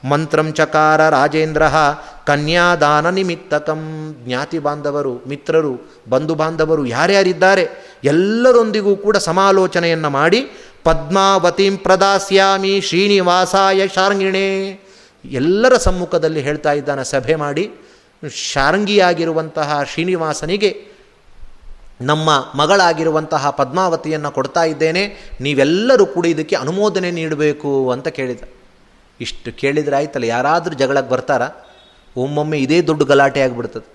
[0.09, 1.63] ಮಂತ್ರಂ ಚಕಾರ ರಾಜೇಂದ್ರ
[2.25, 4.15] ಕನ್ಯಾದಾನ ನಿಮಿತ್ತಕಂ.
[4.25, 7.67] ಜ್ಞಾತಿ ಬಾಂಧವರು, ಮಿತ್ರರು, ಬಂಧು ಬಾಂಧವರು ಯಾರ್ಯಾರಿದ್ದಾರೆ?
[8.03, 10.41] ಎಲ್ಲರೊಂದಿಗೂ ಕೂಡ ಸಮಾಲೋಚನೆಯನ್ನು ಮಾಡಿ
[10.83, 14.69] ಪದ್ಮಾವತಿಂ ಪ್ರದಾಸ್ಯಾಮಿ ಶ್ರೀನಿವಾಸಾಯ ಶಾರ್ಂಗಿಣೆ.
[15.25, 17.71] ಎಲ್ಲರ ಸಮ್ಮುಖದಲ್ಲಿ ಹೇಳ್ತಾ ಇದ್ದಾನೆ ಸಭೆ ಮಾಡಿ.
[18.29, 20.85] ಶಾರಂಗಿಯಾಗಿರುವಂತಹ ಶ್ರೀನಿವಾಸನಿಗೆ
[22.01, 25.33] ನಮ್ಮ ಮಗಳಾಗಿರುವಂತಹ ಪದ್ಮಾವತಿಯನ್ನು ಕೊಡ್ತಾ ಇದ್ದೇನೆ.
[25.41, 28.41] ನೀವೆಲ್ಲರೂ ಕೂಡ ಇದಕ್ಕೆ ಅನುಮೋದನೆ ನೀಡಬೇಕು ಅಂತ ಕೇಳಿದ.
[29.21, 31.41] ಇಷ್ಟು ಕೇಳಿದರೆ ಆಯ್ತಲ್ಲ, ಯಾರಾದರೂ ಜಗಳಕ್ಕೆ ಬರ್ತಾರ?
[32.17, 33.87] ಒಮ್ಮೊಮ್ಮೆ ಇದೇ ದೊಡ್ಡ ಗಲಾಟೆ ಆಗಿಬಿಡ್ತದೆ.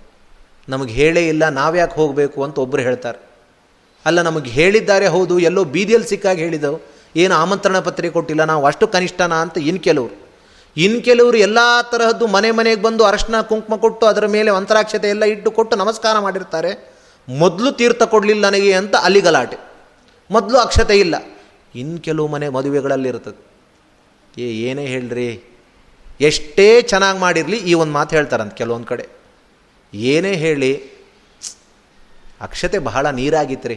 [0.69, 3.19] ನಮಗೆ ಹೇಳೇ ಇಲ್ಲ, ನಾವ್ಯಾಕೆ ಹೋಗಬೇಕು ಅಂತ ಒಬ್ಬರು ಹೇಳ್ತಾರೆ.
[4.07, 6.79] ಅಲ್ಲ, ನಮಗೆ ಹೇಳಿದ್ದಾರೆ, ಹೌದು, ಎಲ್ಲೋ ಬೀದಿಯಲ್ಲಿ ಸಿಕ್ಕಾಗಿ ಹೇಳಿದವು.
[7.17, 10.15] ಏನು ಆಮಂತ್ರಣ ಪತ್ರಿಕೆ ಕೊಟ್ಟಿಲ್ಲ, ನಾವು ಅಷ್ಟು ಕನಿಷ್ಠನ ಅಂತ ಇನ್ನು ಕೆಲವರು.
[10.77, 11.59] ಇನ್ನು ಕೆಲವರು ಎಲ್ಲ
[11.93, 16.73] ತರಹದ್ದು ಮನೆ ಮನೆಗೆ ಬಂದು ಅರಶಿನ, ಕುಂಕುಮ ಕೊಟ್ಟು ಅದರ ಮೇಲೆ ಅಂತರಾಕ್ಷತೆ ಎಲ್ಲ ಇಟ್ಟು ಕೊಟ್ಟು ನಮಸ್ಕಾರ ಮಾಡಿರ್ತಾರೆ.
[17.29, 19.57] ಮೊದಲು ತೀರ್ಥ ಕೊಡಲಿಲ್ಲ ನನಗೆ ಅಂತ ಅಲ್ಲಿ ಗಲಾಟೆ.
[20.31, 21.15] ಮೊದಲು ಅಕ್ಷತೆ ಇಲ್ಲ.
[21.75, 23.56] ಇನ್ನು ಕೆಲವು ಮನೆ ಮದುವೆಗಳಲ್ಲಿರ್ತದೆ.
[24.38, 25.29] ಏ, ಏನೇ ಹೇಳ್ರಿ?
[26.20, 29.09] ಎಷ್ಟೇ ಚೆನ್ನಾಗಿ ಮಾಡಿರಲಿ, ಈ ಒಂದು ಮಾತು ಹೇಳ್ತಾರಂತ ಕೆಲವೊಂದು ಕಡೆ.
[29.92, 30.70] ಏನೇ ಹೇಳಿ,
[32.40, 33.77] ಅಕ್ಷತೆ ಬಹಳ ನೀರಾಗಿತ್ತು ರೀ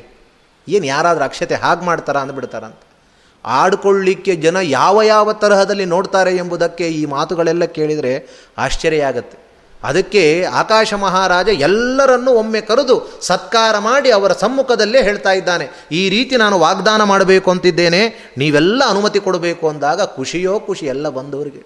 [0.68, 2.82] ಏನು ಯಾರಾದರೂ ಅಕ್ಷತೆ ಹಾಗೆ ಮಾಡ್ತಾರ ಅಂದ್ಬಿಡ್ತಾರಂತ.
[3.46, 8.12] ಆಡ್ಕೊಳ್ಳಿಕ್ಕೆ ಜನ ಯಾವ ಯಾವ ತರಹದಲ್ಲಿ ನೋಡ್ತಾರೆ ಎಂಬುದಕ್ಕೆ ಈ ಮಾತುಗಳೆಲ್ಲ ಕೇಳಿದರೆ
[8.58, 9.49] ಆಶ್ಚರ್ಯ ಆಗುತ್ತೆ.
[9.84, 16.60] ಅದಕ್ಕೆ ಆಕಾಶ ಮಹಾರಾಜ ಎಲ್ಲರನ್ನೂ ಒಮ್ಮೆ ಕರೆದು ಸತ್ಕಾರ ಮಾಡಿ ಅವರ ಸಮ್ಮುಖದಲ್ಲೇ ಹೇಳ್ತಾ ಇದ್ದಾನೆ, ಈ ರೀತಿ ನಾನು
[16.60, 21.62] ವಾಗ್ದಾನ ಮಾಡಬೇಕು ಅಂತಿದ್ದೇನೆ, ನೀವೆಲ್ಲ ಅನುಮತಿ ಕೊಡಬೇಕು ಅಂದಾಗ ಖುಷಿಯೋ ಖುಷಿ ಎಲ್ಲ ಬಂದವರಿಗೆ.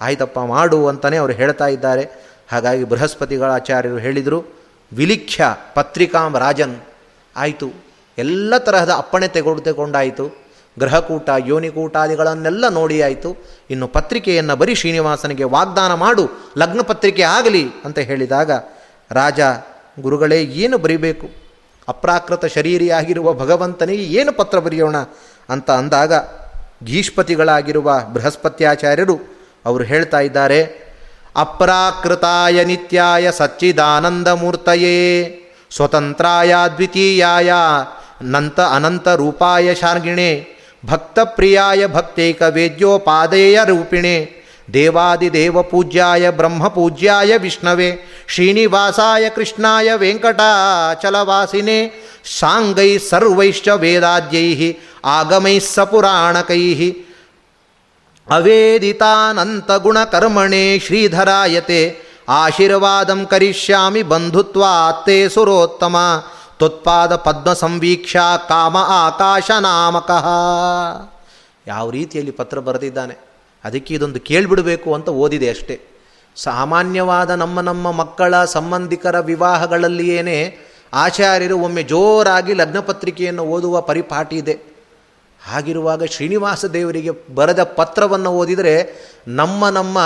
[0.00, 2.04] ಆಯ್ತಪ್ಪ, ಮಾಡು ಅಂತಲೇ ಅವರು ಹೇಳ್ತಾ ಇದ್ದಾರೆ.
[2.52, 4.44] ಹಾಗಾಗಿ ಬೃಹಸ್ಪತಿಗಳ ಆಚಾರ್ಯರು ಹೇಳಿದರು,
[4.92, 6.76] ವಿಲಿಖ್ಯ ಪತ್ರಿಕಾಂ ರಾಜನ್.
[7.36, 7.68] ಆಯಿತು,
[8.18, 10.43] ಎಲ್ಲ ತರಹದ ಅಪ್ಪಣೆ ತೆಗೆದುಕೊಂಡಾಯಿತು
[10.78, 13.36] ಗ್ರಹಕೂಟ, ಯೋನಿಕೂಟಾದಿಗಳನ್ನೆಲ್ಲ ನೋಡಿ ಆಯಿತು.
[13.70, 18.50] ಇನ್ನು ಪತ್ರಿಕೆಯನ್ನು ಬರೀ ಶ್ರೀನಿವಾಸನಿಗೆ ವಾಗ್ದಾನ ಮಾಡು, ಲಗ್ನ ಪತ್ರಿಕೆ ಆಗಲಿ ಅಂತ ಹೇಳಿದಾಗ,
[19.10, 19.40] ರಾಜ,
[20.00, 21.26] ಗುರುಗಳೇ, ಏನು ಬರೀಬೇಕು?
[21.88, 24.96] ಅಪ್ರಾಕೃತ ಶರೀರಿಯಾಗಿರುವ ಭಗವಂತನಿಗೆ ಏನು ಪತ್ರ ಬರೆಯೋಣ
[25.48, 26.12] ಅಂತ ಅಂದಾಗ
[26.84, 29.20] ಗೀಷ್ಪತಿಗಳಾಗಿರುವ ಬೃಹಸ್ಪತ್ಯಾಚಾರ್ಯರು
[29.64, 30.84] ಅವರು ಹೇಳ್ತಾ ಇದ್ದಾರೆ,
[31.36, 34.98] ಅಪ್ರಾಕೃತಾಯ ನಿತ್ಯಾಯ ಸಚ್ಚಿದಾನಂದಮೂರ್ತಯೇ,
[35.70, 37.52] ಸ್ವತಂತ್ರಾಯ ದ್ವಿತೀಯಾಯ
[38.22, 44.28] ನಂತ ಅನಂತ ರೂಪಾಯ ಶಾರ್ಗಿಣೆ भक्त प्रियाय भक्ते कवेद्योपादेय रूपिणे
[44.70, 51.90] देवादिदेव पूज्याय ब्रह्म पूज्याय विष्णवे, श्रीनिवासाय कृष्णाय वेंकटाचलवासिने
[52.24, 56.92] सांगै सर्वैश्च वेदाद्यैः, आगमैः सपुराणकैः,
[58.30, 66.22] अवेदितानन्तगुणकर्मणे श्रीधरायते आशीर्वादं करिष्यामि बन्धुत्वात्ते सुरोत्तमा।
[66.58, 70.26] ತ್ವತ್ಪಾದ ಪದ್ಮ ಸಂವೀಕ್ಷಾ ಕಾಮ ಆಕಾಶ ನಾಮಕಃ.
[71.66, 73.14] ಯಾವ ರೀತಿಯಲ್ಲಿ ಪತ್ರ ಬರೆದಿದ್ದಾನೆ.
[73.64, 75.80] ಅದಕ್ಕೆ ಇದೊಂದು ಕೇಳಿಬಿಡಬೇಕು ಅಂತ ಓದಿದೆ ಅಷ್ಟೇ.
[76.36, 80.58] ಸಾಮಾನ್ಯವಾದ ನಮ್ಮ ನಮ್ಮ ಮಕ್ಕಳ ಸಂಬಂಧಿಕರ ವಿವಾಹಗಳಲ್ಲಿಯೇ
[80.94, 84.74] ಆಚಾರ್ಯರು ಒಮ್ಮೆ ಜೋರಾಗಿ ಲಗ್ನಪತ್ರಿಕೆಯನ್ನು ಓದುವ ಪರಿಪಾಠಿ ಇದೆ.
[85.52, 88.94] ಹಾಗಿರುವಾಗ ಶ್ರೀನಿವಾಸ ದೇವರಿಗೆ ಬರೆದ ಪತ್ರವನ್ನು ಓದಿದರೆ
[89.28, 89.98] ನಮ್ಮ ನಮ್ಮ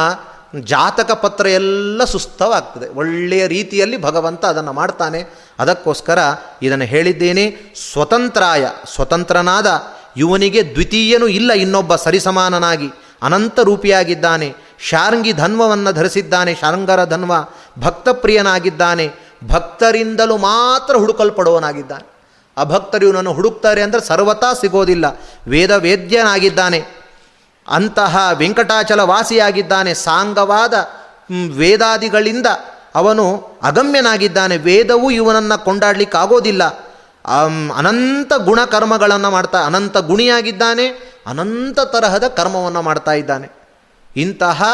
[0.54, 2.88] ಜಾತಕ ಪತ್ರ ಎಲ್ಲ ಸುಸ್ಥವಾಗ್ತದೆ.
[2.88, 5.24] ಒಳ್ಳೆಯ ರೀತಿಯಲ್ಲಿ ಭಗವಂತ ಅದನ್ನು ಮಾಡ್ತಾನೆ.
[5.58, 6.18] ಅದಕ್ಕೋಸ್ಕರ
[6.62, 7.56] ಇದನ್ನು ಹೇಳಿದ್ದೇನೆ.
[7.92, 9.82] ಸ್ವತಂತ್ರಾಯ, ಸ್ವತಂತ್ರನಾದ
[10.16, 12.90] ಇವನಿಗೆ ದ್ವಿತೀಯನೂ ಇಲ್ಲ, ಇನ್ನೊಬ್ಬ ಸರಿಸಮಾನನಾಗಿ,
[13.22, 14.54] ಅನಂತ ರೂಪಿಯಾಗಿದ್ದಾನೆ.
[14.88, 17.32] ಶಾರಂಗಿ ಧನ್ವವನ್ನು ಧರಿಸಿದ್ದಾನೆ, ಶಾರಂಗರ ಧನ್ವ
[17.78, 19.28] ಭಕ್ತಪ್ರಿಯನಾಗಿದ್ದಾನೆ.
[19.48, 22.18] ಭಕ್ತರಿಂದಲೂ ಮಾತ್ರ ಹುಡುಕಲ್ಪಡುವನಾಗಿದ್ದಾನೆ
[22.56, 25.20] ಅಭಕ್ತರು ಇವನನ್ನು ಹುಡುಕ್ತಾರೆ ಅಂದರೆ ಸರ್ವತಾ ಸಿಗೋದಿಲ್ಲ.
[25.48, 26.97] ವೇದ ವೇದ್ಯನಾಗಿದ್ದಾನೆ
[27.68, 30.74] ಅಂತಹ ವೆಂಕಟಾಚಲ ವಾಸಿಯಾಗಿದ್ದಾನೆ ಸಾಂಗವಾದ
[31.56, 32.46] ವೇದಾದಿಗಳಿಂದ.
[32.94, 34.56] ಅವನು ಅಗಮ್ಯನಾಗಿದ್ದಾನೆ.
[34.56, 36.64] ವೇದವು ಇವನನ್ನು ಕೊಂಡಾಡಲಿಕ್ಕಾಗೋದಿಲ್ಲ.
[37.76, 40.88] ಅನಂತ ಗುಣಕರ್ಮಗಳನ್ನು ಮಾಡ್ತಾ, ಅನಂತ ಗುಣಿಯಾಗಿದ್ದಾನೆ,
[41.26, 43.48] ಅನಂತ ತರಹದ ಕರ್ಮವನ್ನು ಮಾಡ್ತಾ ಇದ್ದಾನೆ.
[44.16, 44.64] ಇಂತಹ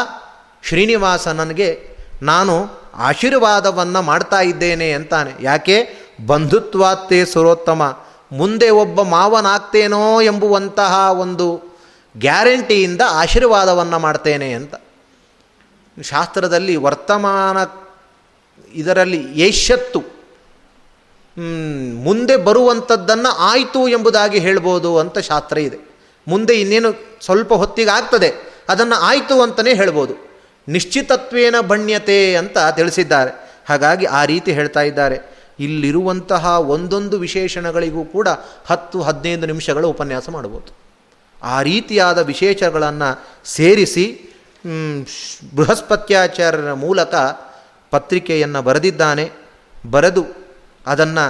[0.63, 5.31] ಶ್ರೀನಿವಾಸ ನನಗೆ ನಾನು ಆಶೀರ್ವಾದವನ್ನು ಮಾಡ್ತಾ ಇದ್ದೇನೆ ಅಂತಾನೆ.
[5.41, 5.89] ಯಾಕೆ?
[6.27, 7.97] ಬಂಧುತ್ವಾತ್ತೇ ಸುರೋತ್ತಮ.
[8.31, 11.61] ಮುಂದೆ ಒಬ್ಬ ಮಾವನಾಗ್ತೇನೋ ಎಂಬುವಂತಹ ಒಂದು
[12.17, 14.75] ಗ್ಯಾರಂಟಿಯಿಂದ ಆಶೀರ್ವಾದವನ್ನು ಮಾಡ್ತೇನೆ ಅಂತ.
[16.01, 17.57] ಶಾಸ್ತ್ರದಲ್ಲಿ ವರ್ತಮಾನ
[18.73, 20.15] ಇದರಲ್ಲಿ ಏಷ್ಯತ್ತು
[22.03, 25.77] ಮುಂದೆ ಬರುವಂಥದ್ದನ್ನು ಆಯಿತು ಎಂಬುದಾಗಿ ಹೇಳ್ಬೋದು ಅಂತ ಶಾಸ್ತ್ರ ಇದೆ.
[26.27, 28.33] ಮುಂದೆ ಇನ್ನೇನು ಸ್ವಲ್ಪ ಹೊತ್ತಿಗೆ ಆಗ್ತದೆ
[28.69, 30.13] ಅದನ್ನು ಆಯಿತು ಅಂತಲೇ ಹೇಳ್ಬೋದು.
[30.67, 33.31] ನಿಶ್ಚಿತತ್ವೇನ ಬಣ್ಯತೆ ಅಂತ ತಿಳಿಸಿದ್ದಾರೆ.
[33.69, 35.17] ಹಾಗಾಗಿ ಆ ರೀತಿ ಹೇಳ್ತಾ ಇದ್ದಾರೆ.
[35.59, 38.27] ಇಲ್ಲಿರುವಂತಹ ಒಂದೊಂದು ವಿಶೇಷಣಗಳಿಗೂ ಕೂಡ
[38.65, 40.84] ಹತ್ತು ಹದಿನೈದು ನಿಮಿಷಗಳ ಉಪನ್ಯಾಸ ಮಾಡ್ಬೋದು.
[41.45, 43.09] ಆ ರೀತಿಯಾದ ವಿಶೇಷಗಳನ್ನು
[43.45, 44.05] ಸೇರಿಸಿ
[45.55, 47.15] ಬೃಹಸ್ಪತ್ಯಾಚಾರ್ಯರ ಮೂಲಕ
[47.91, 49.25] ಪತ್ರಿಕೆಯನ್ನು ಬರೆದಿದ್ದಾನೆ
[49.89, 50.23] ಬರೆದು
[50.87, 51.25] ಅದನ್ನು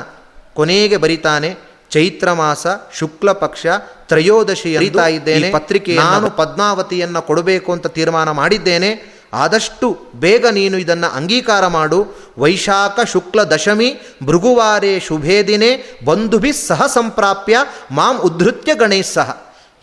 [0.53, 1.49] ಕೊನೆಗೆ ಬರಿತಾನೆ
[1.91, 3.65] ಚೈತ್ರ ಮಾಸ ಶುಕ್ಲ ಪಕ್ಷ
[4.07, 11.67] ತ್ರಯೋದಶಿ ಅರಿತಾ ಇದ್ದೇನೆ ಪತ್ರಿಕೆ ನಾನು ಪದ್ಮಾವತಿಯನ್ನು ಕೊಡಬೇಕು ಅಂತ ತೀರ್ಮಾನ ಮಾಡಿದ್ದೇನೆ ಆದಷ್ಟು ಬೇಗ ನೀನು ಇದನ್ನು ಅಂಗೀಕಾರ
[11.67, 11.99] ಮಾಡು
[12.37, 13.89] ವೈಶಾಖ ಶುಕ್ಲ ದಶಮಿ
[14.23, 15.71] ಭೃಗುವಾರೇ ಶುಭೇ ದಿನೇ
[16.05, 17.57] ಬಂಧುಭಿ ಸಹ ಸಂಪ್ರಾಪ್ಯ
[17.91, 19.13] ಮಾಂ ಉದ್ಧತ್ಯ ಗಣೇಶ್.
[19.13, 19.29] ಸಹ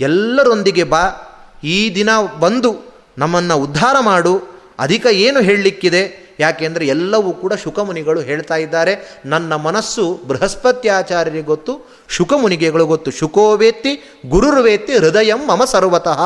[0.03, 1.29] ಎಲ್ಲರೊಂದಿಗೆ ಬಾ.
[1.65, 2.09] ಈ ದಿನ
[2.41, 4.53] ಬಂದು ನಮ್ಮನ್ನು ಉದ್ಧಾರ ಮಾಡು.
[4.79, 6.23] ಅಧಿಕ ಏನು ಹೇಳಲಿಕ್ಕಿದೆ?
[6.41, 9.21] ಯಾಕೆಂದರೆ ಎಲ್ಲವೂ ಕೂಡ ಶುಕಮುನಿಗಳು ಹೇಳ್ತಾ ಇದ್ದಾರೆ.
[9.25, 13.11] ನನ್ನ ಮನಸ್ಸು ಬೃಹಸ್ಪತ್ಯಾಚಾರ್ಯರಿಗೆ ಗೊತ್ತು, ಶುಕಮುನಿಗೆಗಳು ಗೊತ್ತು.
[13.11, 16.21] ಶುಕೋವೇತ್ತಿ ಗುರುರ್ವೇತ್ತಿ ಹೃದಯಂ ಮಮ ಸರ್ವತಃ.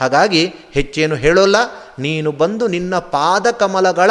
[0.00, 1.56] ಹಾಗಾಗಿ ಹೆಚ್ಚೇನು ಹೇಳೋಲ್ಲ.
[1.98, 4.10] ನೀನು ಬಂದು ನಿನ್ನ ಪಾದಕಮಲಗಳ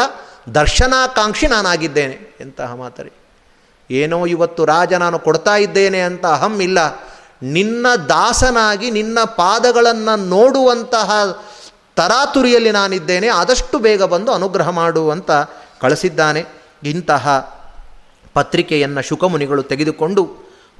[0.55, 2.37] ದರ್ಶನಾಕಾಂಕ್ಷಿ ನಾನಾಗಿದ್ದೇನೆ.
[2.41, 3.11] ಎಂತಹ ಮಾತರಿ.
[3.91, 6.79] ಏನೋ ಇವತ್ತು ರಾಜ ನಾನು ಕೊಡ್ತಾ ಇದ್ದೇನೆ ಅಂತ ಅಹಂ ಇಲ್ಲ.
[7.43, 11.11] ನಿನ್ನ ದಾಸನಾಗಿ ನಿನ್ನ ಪಾದಗಳನ್ನು ನೋಡುವಂತಹ
[11.95, 15.31] ತರಾತುರಿಯಲ್ಲಿ ನಾನಿದ್ದೇನೆ, ಆದಷ್ಟು ಬೇಗ ಬಂದು ಅನುಗ್ರಹ ಮಾಡುವಂತ
[15.81, 16.45] ಕಳಿಸಿದ್ದಾನೆ.
[16.83, 17.55] ಇಂತಹ
[18.33, 20.29] ಪತ್ರಿಕೆಯನ್ನು ಶುಕಮುನಿಗಳು ತೆಗೆದುಕೊಂಡು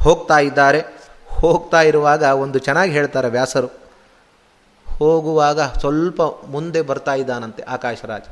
[0.03, 1.06] ಹೋಗ್ತಾ ಇದ್ದಾರೆ.
[1.28, 3.68] ಹೋಗ್ತಾ ಇರುವಾಗ ಒಂದು ಚೆನ್ನಾಗಿ ಹೇಳ್ತಾರೆ ವ್ಯಾಸರು.
[4.97, 8.26] ಹೋಗುವಾಗ ಸ್ವಲ್ಪ ಮುಂದೆ ಬರ್ತಾ ಇದ್ದಾನಂತೆ ಆಕಾಶರಾಜ್.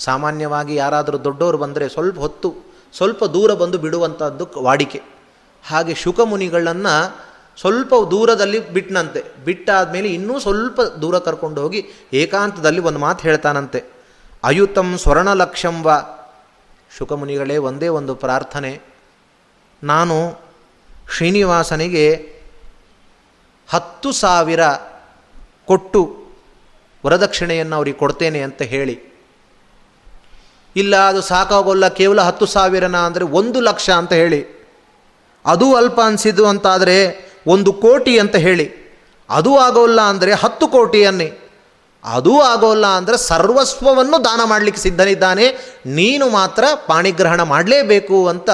[0.00, 2.54] ಸಾಮಾನ್ಯವಾಗಿ ಯಾರಾದರೂ ದೊಡ್ಡವರು ಬಂದರೆ ಸ್ವಲ್ಪ ಹೊತ್ತು,
[2.96, 5.02] ಸ್ವಲ್ಪ ದೂರ ಬಂದು ಬಿಡುವಂಥದ್ದು ವಾಡಿಕೆ.
[5.68, 7.16] ಹಾಗೆ ಶುಕಮುನಿಗಳನ್ನು
[7.56, 11.80] ಸ್ವಲ್ಪ ದೂರದಲ್ಲಿ ಬಿಟ್ಟನಂತೆ ಬಿಟ್ಟಾದಮೇಲೆ ಇನ್ನೂ ಸ್ವಲ್ಪ ದೂರ ಕರ್ಕೊಂಡು ಹೋಗಿ
[12.12, 13.80] ಏಕಾಂತದಲ್ಲಿ ಒಂದು ಮಾತು ಹೇಳ್ತಾನಂತೆ.
[14.44, 15.88] ಅಯುತಂ ಸ್ವರ್ಣಲಕ್ಷಂವ
[16.98, 18.72] ಶುಕಮುನಿಗಳೇ, ಒಂದೇ ಒಂದು ಪ್ರಾರ್ಥನೆ.
[19.82, 20.16] ನಾನು
[21.16, 22.06] ಶ್ರೀನಿವಾಸನಿಗೆ
[23.68, 24.62] ಹತ್ತು ಸಾವಿರ
[25.64, 26.02] ಕೊಟ್ಟು
[27.06, 28.96] ವರದಕ್ಷಿಣೆಯನ್ನು ಅವ್ರಿಗೆ ಕೊಡ್ತೇನೆ ಅಂತ ಹೇಳಿ.
[30.76, 34.40] ಇಲ್ಲ, ಅದು ಸಾಕಾಗೋಲ್ಲ, ಕೇವಲ ಹತ್ತು ಸಾವಿರನ ಅಂದರೆ ಒಂದು ಲಕ್ಷ ಅಂತ ಹೇಳಿ.
[35.44, 36.96] ಅದು ಅಲ್ಪ ಅನಿಸಿದ್ದು ಅಂತಾದರೆ
[37.46, 38.84] ಒಂದು ಕೋಟಿ ಅಂತ ಹೇಳಿ.
[39.30, 41.38] ಅದು ಆಗೋಲ್ಲ ಅಂದರೆ ಹತ್ತು ಕೋಟಿಯನ್ನೇ
[42.04, 45.76] ಅದೂ ಆಗೋಲ್ಲ ಅಂದರೆ ಸರ್ವಸ್ವವನ್ನು ದಾನ ಮಾಡಲಿಕ್ಕೆ ಸಿದ್ಧನಿದ್ದಾನೆ.
[45.86, 48.50] ನೀನು ಮಾತ್ರ ಪಾಣಿಗ್ರಹಣ ಮಾಡಲೇಬೇಕು ಅಂತ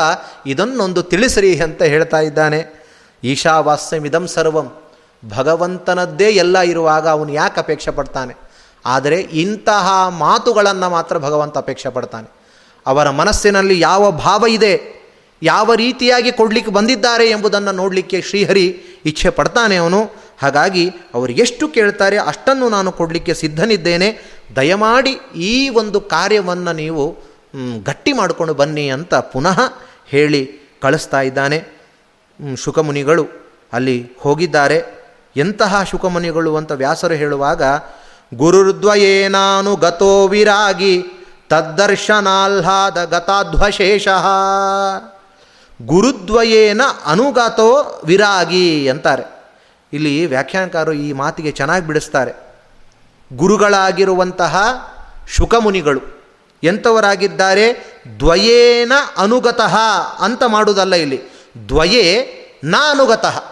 [0.47, 2.81] ಇದನ್ನೊಂದು ತಿಳಿಸ್ರಿ ಅಂತ ಹೇಳ್ತಾ ಇದ್ದಾನೆ.
[3.25, 4.83] ಈಶಾವಾಸ್ಯಮಿದಂ ಸರ್ವಂ.
[5.29, 8.35] ಭಗವಂತನದ್ದೇ ಎಲ್ಲ ಇರುವಾಗ ಅವನು ಯಾಕೆ ಅಪೇಕ್ಷೆ ಪಡ್ತಾನೆ?
[8.87, 12.31] ಆದರೆ ಇಂತಹ ಮಾತುಗಳನ್ನು ಮಾತ್ರ ಭಗವಂತ ಅಪೇಕ್ಷೆ ಪಡ್ತಾನೆ.
[12.87, 15.00] ಅವರ ಮನಸ್ಸಿನಲ್ಲಿ ಯಾವ ಭಾವ ಇದೆ?
[15.43, 18.67] ಯಾವ ರೀತಿಯಾಗಿ ಕೊಡಲಿಕ್ಕೆ ಬಂದಿದ್ದಾರೆ ಎಂಬುದನ್ನು ನೋಡಲಿಕ್ಕೆ ಶ್ರೀಹರಿ
[19.05, 20.11] ಇಚ್ಛೆ ಪಡ್ತಾನೆ ಅವನು.
[20.43, 24.41] ಹಾಗಾಗಿ ಅವರು ಎಷ್ಟು ಕೇಳ್ತಾರೆ ಅಷ್ಟನ್ನು ನಾನು ಕೊಡಲಿಕ್ಕೆ ಸಿದ್ಧನಿದ್ದೇನೆ.
[24.57, 27.19] ದಯಮಾಡಿ ಈ ಒಂದು ಕಾರ್ಯವನ್ನು ನೀವು
[27.85, 29.61] ಗಟ್ಟಿ ಮಾಡಿಕೊಂಡು ಬನ್ನಿ ಅಂತ ಪುನಃ
[30.07, 30.51] ಹೇಳಿ
[30.83, 31.81] ಕಳಿಸ್ತಾ ಇದ್ದಾನೆ.
[32.57, 33.27] ಶುಕಮುನಿಗಳು
[33.73, 35.01] ಅಲ್ಲಿ ಹೋಗಿದ್ದಾರೆ.
[35.37, 37.63] ಎಂತಹ ಶುಕಮುನಿಗಳು ಅಂತ ವ್ಯಾಸರು ಹೇಳುವಾಗ
[38.35, 41.03] ಗುರುರ್ದ್ವಯೇನಾನು ಗತೋ ವಿರಾಗಿ
[41.49, 44.09] ತದ್ದರ್ಶನಾಹ್ಲಾದ ಗತಾಧ್ವಶೇಷ.
[45.87, 49.23] ಗುರುದ್ವಯೇನ ಅನುಗತೋ ವಿರಾಗಿ ಅಂತಾರೆ.
[49.93, 52.33] ಇಲ್ಲಿ ವ್ಯಾಖ್ಯಾನಕಾರರು ಈ ಮಾತಿಗೆ ಚೆನ್ನಾಗಿ ಬಿಡಿಸ್ತಾರೆ.
[53.37, 54.57] ಗುರುಗಳಾಗಿರುವಂತಹ
[55.29, 56.01] ಶುಕಮುನಿಗಳು
[56.63, 57.97] ಎಂಥವರಾಗಿದ್ದಾರೆ?
[58.21, 59.77] ದ್ವಯೇನ ಅನುಗತಃ
[60.19, 61.21] ಅಂತ ಮಾಡುವುದಲ್ಲ ಇಲ್ಲಿ.
[61.69, 63.45] ದ್ವಯೇ ನ ಅನುಗತಃ.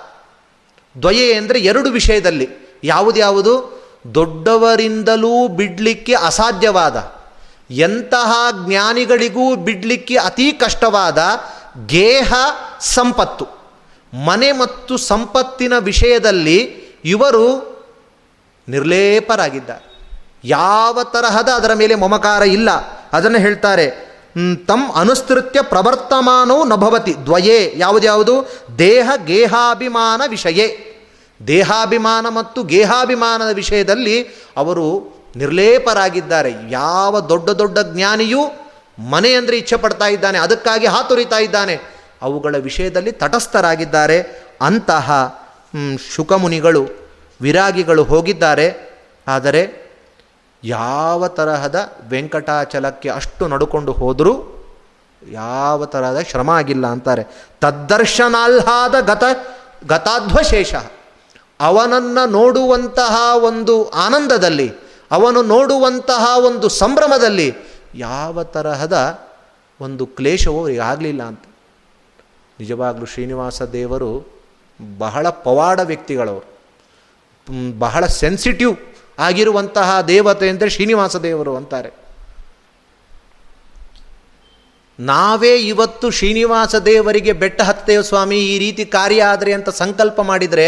[1.02, 2.48] ದ್ವಯೇ ಅಂದರೆ ಎರಡು ವಿಷಯದಲ್ಲಿ.
[2.84, 3.78] ಯಾವುದ್ಯಾವುದು
[4.14, 7.12] ದೊಡ್ಡವರಿಂದಲೂ ಬಿಡಲಿಕ್ಕೆ ಅಸಾಧ್ಯವಾದ.
[7.70, 8.32] ಎಂತಹ
[8.66, 11.18] ಜ್ಞಾನಿಗಳಿಗೂ ಬಿಡಲಿಕ್ಕೆ ಅತೀ ಕಷ್ಟವಾದ
[11.86, 12.34] ಗೇಹ
[12.80, 13.46] ಸಂಪತ್ತು.
[14.24, 16.56] ಮನೆ ಮತ್ತು ಸಂಪತ್ತಿನ ವಿಷಯದಲ್ಲಿ
[17.04, 17.78] ಇವರು
[18.68, 19.98] ನಿರ್ಲೇಪರಾಗಿದ್ದಾರೆ.
[20.44, 22.70] ಯಾವ ತರಹದ ಅದರ ಮೇಲೆ ಮಮಕಾರ ಇಲ್ಲ.
[23.12, 24.08] ಅದನ್ನು ಹೇಳ್ತಾರೆ
[24.66, 30.84] ತಮ್ ಅನುಸ್ತೃತ್ಯ ಪ್ರವರ್ತಮಾನವು ನಭವತಿ ದ್ವಯೇ ಯಾವುದ್ಯಾವುದು ದೇಹ ಗೇಹಾಭಿಮಾನ ವಿಷಯೇ.
[31.46, 34.22] ದೇಹಾಭಿಮಾನ ಮತ್ತು ಗೇಹಾಭಿಮಾನದ ವಿಷಯದಲ್ಲಿ
[34.56, 36.54] ಅವರು ನಿರ್ಲೇಪರಾಗಿದ್ದಾರೆ.
[36.70, 38.38] ಯಾವ ದೊಡ್ಡ ದೊಡ್ಡ ಜ್ಞಾನಿಯೂ
[38.98, 41.80] ಮನೆ ಅಂದರೆ ಇಚ್ಛೆ ಪಡ್ತಾ ಇದ್ದಾನೆ, ಅದಕ್ಕಾಗಿ ಹಾತೊರಿತಾ ಇದ್ದಾನೆ.
[42.22, 44.22] ಅವುಗಳ ವಿಷಯದಲ್ಲಿ ತಟಸ್ಥರಾಗಿದ್ದಾರೆ.
[44.60, 45.38] ಅಂತಹ
[46.14, 46.88] ಶುಕಮುನಿಗಳು,
[47.40, 48.98] ವಿರಾಗಿಗಳು ಹೋಗಿದ್ದಾರೆ.
[49.28, 49.88] ಆದರೆ
[50.64, 54.54] ಯಾವ ತರಹದ ವೆಂಕಟಾಚಲಕ್ಕೆ ಅಷ್ಟು ನಡುಕೊಂಡು ಹೋದರೂ
[55.30, 57.24] ಯಾವ ತರಹದ ಶ್ರಮ ಆಗಿಲ್ಲ ಅಂತಾರೆ.
[57.60, 59.24] ತದ್ದರ್ಶನಾಲ್ಹಾದ ಗತ,
[59.86, 60.74] ಗತಾಧ್ವಶೇಷ.
[61.60, 64.72] ಅವನನ್ನು ನೋಡುವಂತಹ ಒಂದು ಆನಂದದಲ್ಲಿ,
[65.10, 67.67] ಅವನು ನೋಡುವಂತಹ ಒಂದು ಸಂಭ್ರಮದಲ್ಲಿ
[67.98, 68.96] ಯಾವ ತರಹದ
[69.80, 71.44] ಒಂದು ಕ್ಲೇಶವೂ ಆಗಲಿಲ್ಲ ಅಂತ.
[72.60, 74.10] ನಿಜವಾಗಲೂ ಶ್ರೀನಿವಾಸ ದೇವರು
[74.98, 76.46] ಬಹಳ ಪವಾಡ ವ್ಯಕ್ತಿಗಳವರು.
[77.78, 78.74] ಬಹಳ ಸೆನ್ಸಿಟಿವ್
[79.18, 81.90] ಆಗಿರುವಂತಹ ದೇವತೆ ಅಂದರೆ ಶ್ರೀನಿವಾಸ ದೇವರು ಅಂತಾರೆ.
[84.98, 90.66] ನಾವೇ ಇವತ್ತು ಶ್ರೀನಿವಾಸ ದೇವರಿಗೆ ಬೆಟ್ಟ ಹತ್ತೇವ ಸ್ವಾಮಿ, ಈ ರೀತಿ ಕಾರ್ಯ ಆದರೆ ಅಂತ ಸಂಕಲ್ಪ ಮಾಡಿದರೆ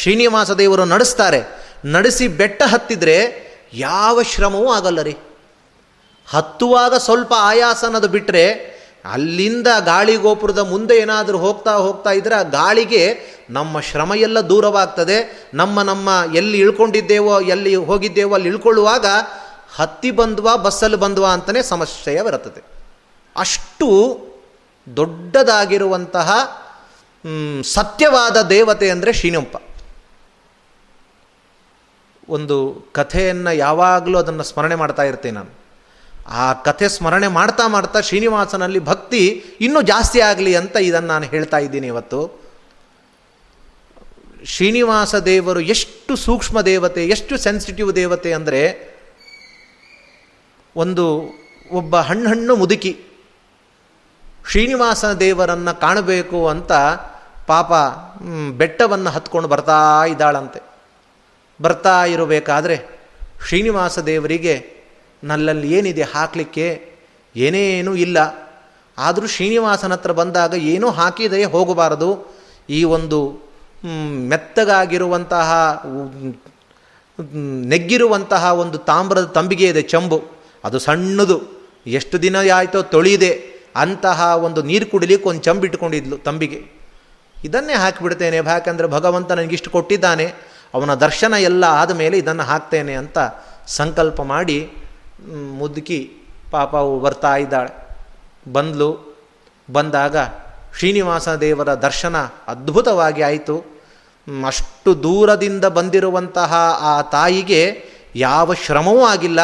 [0.00, 1.40] ಶ್ರೀನಿವಾಸ ದೇವರು ನಡೆಸ್ತಾರೆ.
[1.86, 3.16] ನಡೆಸಿ ಬೆಟ್ಟ ಹತ್ತಿದರೆ
[3.74, 5.14] ಯಾವ ಶ್ರಮವೂ ಆಗಲ್ಲ ರೀ.
[6.28, 8.78] ಹತ್ತುವಾಗ ಸ್ವಲ್ಪ ಆಯಾಸ ಅನ್ನೋದು ಬಿಟ್ಟರೆ
[9.12, 13.20] ಅಲ್ಲಿಂದ ಗಾಳಿ ಗೋಪುರದ ಮುಂದೆ ಏನಾದರೂ ಹೋಗ್ತಾ ಹೋಗ್ತಾ ಇದ್ದರೆ ಆ ಗಾಳಿಗೆ
[13.50, 15.48] ನಮ್ಮ ಶ್ರಮ ಎಲ್ಲ ದೂರವಾಗ್ತದೆ.
[15.54, 19.06] ನಮ್ಮ ನಮ್ಮ ಎಲ್ಲಿ ಇಳ್ಕೊಂಡಿದ್ದೇವೋ, ಎಲ್ಲಿ ಹೋಗಿದ್ದೇವೋ, ಅಲ್ಲಿ ಇಳ್ಕೊಳ್ಳುವಾಗ
[19.76, 22.62] ಹತ್ತಿ ಬಂದ್ವಾ, ಬಸ್ಸಲ್ಲಿ ಬಂದ್ವಾ ಅಂತಲೇ ಸಮಸ್ಯೆಯ ಬರುತ್ತದೆ.
[23.36, 24.18] ಅಷ್ಟು
[24.96, 26.32] ದೊಡ್ಡದಾಗಿರುವಂತಹ
[27.62, 29.56] ಸತ್ಯವಾದ ದೇವತೆ ಅಂದರೆ ಶ್ರೀನಂಪ.
[32.28, 35.67] ಒಂದು ಕಥೆಯನ್ನು ಯಾವಾಗಲೂ ಅದನ್ನು ಸ್ಮರಣೆ ಮಾಡ್ತಾ ಇರ್ತೀನಿ ನಾನು.
[36.28, 41.86] ಆ ಕಥೆ ಸ್ಮರಣೆ ಮಾಡ್ತಾ ಮಾಡ್ತಾ ಶ್ರೀನಿವಾಸನಲ್ಲಿ ಭಕ್ತಿ ಇನ್ನೂ ಜಾಸ್ತಿ ಆಗಲಿ ಅಂತ ಇದನ್ನು ನಾನು ಹೇಳ್ತಾ ಇದ್ದೀನಿ
[41.86, 42.48] ಇವತ್ತು.
[44.44, 48.62] ಶ್ರೀನಿವಾಸ ದೇವರು ಎಷ್ಟು ಸೂಕ್ಷ್ಮ ದೇವತೆ, ಎಷ್ಟು ಸೆನ್ಸಿಟಿವ್ ದೇವತೆ ಅಂದರೆ
[50.76, 51.04] ಒಂದು
[51.72, 52.98] ಒಬ್ಬ ಹಣ್ಣು ಮುದುಕಿ.
[54.50, 56.72] ಶ್ರೀನಿವಾಸ ದೇವರನ್ನು ಕಾಣಬೇಕು ಅಂತ
[57.46, 57.72] ಪಾಪ
[58.56, 60.60] ಬೆಟ್ಟವನ್ನು ಹತ್ಕೊಂಡು ಬರ್ತಾ ಇದ್ದಾಳಂತೆ.
[61.62, 62.76] ಬರ್ತಾ ಇರಬೇಕಾದ್ರೆ
[63.48, 64.77] ಶ್ರೀನಿವಾಸ ದೇವರಿಗೆ
[65.24, 66.92] ನಲ್ಲಲ್ಲಿ ಏನಿದೆ ಹಾಕಲಿಕ್ಕೆ?
[67.36, 68.18] ಏನೇನೂ ಇಲ್ಲ.
[68.98, 72.38] ಆದರೂ ಶ್ರೀನಿವಾಸನ ಹತ್ರ ಬಂದಾಗ ಏನೂ ಹಾಕಿದೆ ಹೋಗಬಾರದು.
[72.70, 73.48] ಈ ಒಂದು
[74.28, 75.82] ಮೆತ್ತಗಾಗಿರುವಂತಹ
[77.64, 80.24] ನೆಗ್ಗಿರುವಂತಹ ಒಂದು ತಾಮ್ರದ ತಂಬಿಗೆ ಇದೆ ಚಂಬು.
[80.64, 81.40] ಅದು ಸಣ್ಣದು.
[81.86, 83.44] ಎಷ್ಟು ದಿನ ಆಯಿತೋ ತೊಳಿದೆ.
[83.76, 86.64] ಅಂತಹ ಒಂದು ನೀರು ಕುಡಿಲಿಕ್ಕೆ ಒಂದು ಚಂಬು ಇಟ್ಕೊಂಡಿದ್ಲು ತಂಬಿಗೆ.
[87.44, 88.36] ಇದನ್ನೇ ಹಾಕಿಬಿಡ್ತೇನೆ.
[88.36, 90.34] ಯಾಕಂದರೆ ಭಗವಂತ ನನಗಿಷ್ಟು ಕೊಟ್ಟಿದ್ದಾನೆ.
[90.74, 93.18] ಅವನ ದರ್ಶನ ಎಲ್ಲ ಆದ ಮೇಲೆ ಇದನ್ನು ಹಾಕ್ತೇನೆ ಅಂತ
[93.66, 94.70] ಸಂಕಲ್ಪ ಮಾಡಿ
[95.58, 96.10] ಮುದುಕಿ
[96.50, 97.88] ಪಾಪ ಬರ್ತಾ ಇದ್ದಾಳೆ.
[98.52, 99.08] ಬಂದಲು.
[99.72, 100.16] ಬಂದಾಗ
[100.78, 102.16] ಶ್ರೀನಿವಾಸ ದೇವರ ದರ್ಶನ
[102.46, 103.64] ಅದ್ಭುತವಾಗಿ ಆಯಿತು.
[104.46, 107.82] ಅಷ್ಟು ದೂರದಿಂದ ಬಂದಿರುವಂತಹ ಆ ತಾಯಿಗೆ
[108.16, 109.40] ಯಾವ ಶ್ರಮವೂ ಆಗಿಲ್ಲ.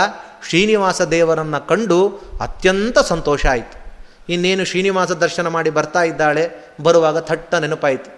[0.48, 3.84] ಶ್ರೀನಿವಾಸ ದೇವರನ್ನು ಕಂಡು ಅತ್ಯಂತ ಸಂತೋಷ ಆಯಿತು.
[4.28, 6.50] ಇನ್ನೇನು ಶ್ರೀನಿವಾಸ ದರ್ಶನ ಮಾಡಿ ಬರ್ತಾ ಇದ್ದಾಳೆ.
[6.82, 8.10] ಬರುವಾಗ ಥಟ್ಟ ನೆನಪಾಯಿತು.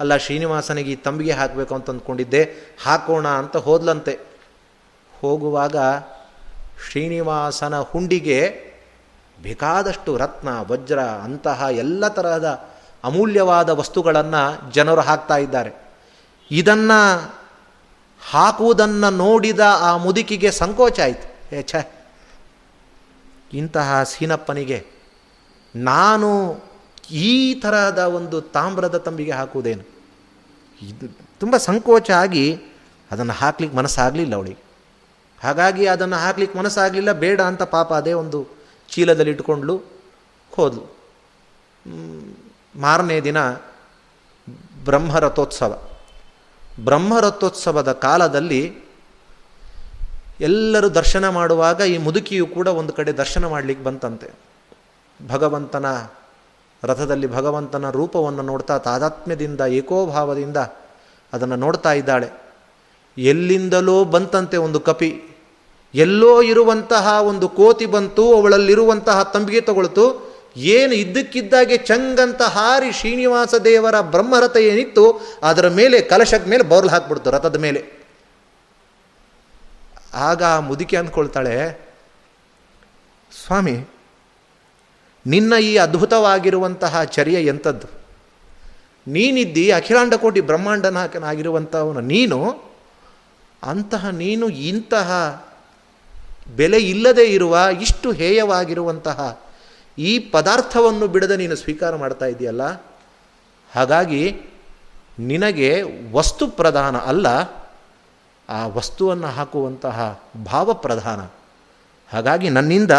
[0.00, 2.54] ಅಲ್ಲ, ಶ್ರೀನಿವಾಸನಿಗೆ ಈ ತಂಬಿಗೆ ಹಾಕಬೇಕು ಅಂತ ಅಂದ್ಕೊಂಡಿದ್ದೆ
[2.84, 4.18] ಹಾಕೋಣ ಅಂತ ಹೋದ್ಲಂತೆ.
[5.20, 5.76] ಹೋಗುವಾಗ
[6.90, 8.72] ಶ್ರೀನಿವಾಸನ ಹುಂಡಿಗೆ
[9.42, 12.72] ಬೇಕಾದಷ್ಟು ರತ್ನ, ವಜ್ರ, ಅಂತಹ ಎಲ್ಲ ತರಹದ
[13.04, 15.70] ಅಮೂಲ್ಯವಾದ ವಸ್ತುಗಳನ್ನು ಜನರು ಹಾಕ್ತಾ ಇದ್ದಾರೆ.
[16.50, 17.34] ಇದನ್ನು
[18.30, 21.54] ಹಾಕುವುದನ್ನು ನೋಡಿದ ಆ ಮುದುಕಿಗೆ ಸಂಕೋಚ ಆಯಿತು.
[21.54, 21.74] ಏ ಛ,
[23.52, 24.86] ಇಂತಹ ಸೀನಪ್ಪನಿಗೆ
[25.76, 26.60] ನಾನು
[27.10, 29.82] ಈ ತರಹದ ಒಂದು ತಾಮ್ರದ ತಂಬಿಗೆ ಹಾಕುವುದೇನು?
[30.82, 32.60] ಇದು ತುಂಬ ಸಂಕೋಚ ಆಗಿ
[33.10, 34.71] ಅದನ್ನು ಹಾಕ್ಲಿಕ್ಕೆ ಮನಸ್ಸಾಗಲಿಲ್ಲ ಅವಳಿಗೆ.
[35.42, 38.48] ಹಾಗಾಗಿ ಅದನ್ನು ಹಾಕ್ಲಿಕ್ಕೆ ಮನಸ್ಸಾಗಲಿಲ್ಲ, ಬೇಡ ಅಂತ ಪಾಪ ಅದೇ ಒಂದು
[38.90, 39.76] ಚೀಲದಲ್ಲಿ ಇಟ್ಕೊಂಡ್ಲು
[40.52, 40.96] ಹೋದ್ಲು.
[42.76, 43.50] ಮಾರನೇ ದಿನ
[44.84, 45.82] ಬ್ರಹ್ಮರಥೋತ್ಸವ.
[46.84, 48.76] ಬ್ರಹ್ಮರಥೋತ್ಸವದ ಕಾಲದಲ್ಲಿ
[50.40, 54.30] ಎಲ್ಲರೂ ದರ್ಶನ ಮಾಡುವಾಗ ಈ ಮುದುಕಿಯು ಕೂಡ ಒಂದು ಕಡೆ ದರ್ಶನ ಮಾಡಲಿಕ್ಕೆ ಬಂತಂತೆ.
[55.28, 55.86] ಭಗವಂತನ
[56.84, 60.56] ರಥದಲ್ಲಿ ಭಗವಂತನ ರೂಪವನ್ನು ನೋಡ್ತಾ ತಾದಾತ್ಮ್ಯದಿಂದ, ಏಕೋಭಾವದಿಂದ
[61.32, 62.42] ಅದನ್ನು ನೋಡ್ತಾ ಇದ್ದಾಳೆ.
[63.18, 65.31] ಎಲ್ಲಿಂದಲೋ ಬಂತಂತೆ ಒಂದು ಕಪಿ.
[65.94, 70.04] ಎಲ್ಲೋ ಇರುವಂತಹ ಒಂದು ಕೋತಿ ಬಂತು, ಅವಳಲ್ಲಿರುವಂತಹ ತಂಬಿಗೆ ತಗೊಳ್ತು.
[70.56, 75.04] ಏನು ಇದ್ದಕ್ಕಿದ್ದಾಗೆ ಚಂಗಂತ ಹಾರಿ ಶ್ರೀನಿವಾಸ ದೇವರ ಬ್ರಹ್ಮರಥ ಏನಿತ್ತು,
[75.42, 77.82] ಅದರ ಮೇಲೆ ಕಲಶದ ಮೇಲೆ ಬೌರ್ಲ್ ಹಾಕ್ಬಿಡ್ತು ರಥದ ಮೇಲೆ.
[80.28, 81.56] ಆಗ ಮುದುಕಿ ಅಂದ್ಕೊಳ್ತಾಳೆ,
[83.44, 83.76] ಸ್ವಾಮಿ,
[85.26, 87.88] ನಿನ್ನ ಈ ಅದ್ಭುತವಾಗಿರುವಂತಹ ಚರ್ಯ ಎಂಥದ್ದು
[89.06, 92.38] ನೀನಿದ್ದಿ ಅಖಿಲಾಂಡ ಕೋಟಿ ಬ್ರಹ್ಮಾಂಡನಾಕನಾಗಿರುವಂಥವನು ನೀನು?
[93.62, 95.08] ಅಂತಹ ನೀನು ಇಂತಹ
[96.56, 99.40] ಬೆಲೆ ಇಲ್ಲದೆ ಇರುವ ಇಷ್ಟು ಹೇಯವಾಗಿರುವಂತಹ
[99.98, 102.62] ಈ ಪದಾರ್ಥವನ್ನು ಬಿಡದೆ ನೀನು ಸ್ವೀಕಾರ ಮಾಡ್ತಾ ಇದೆಯಲ್ಲ?
[103.74, 104.40] ಹಾಗಾಗಿ
[105.18, 105.82] ನಿನಗೆ
[106.12, 107.26] ವಸ್ತು ಪ್ರಧಾನ ಅಲ್ಲ,
[108.48, 111.20] ಆ ವಸ್ತುವನ್ನು ಹಾಕುವಂತಹ ಭಾವ ಪ್ರಧಾನ.
[112.12, 112.90] ಹಾಗಾಗಿ ನನ್ನಿಂದ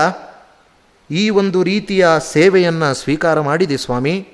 [1.11, 4.27] ಈ ಒಂದು ರೀತಿಯ ಸೇವೆಯನ್ನು ಸ್ವೀಕಾರ ಮಾಡಿದೆ ಸ್ವಾಮಿ.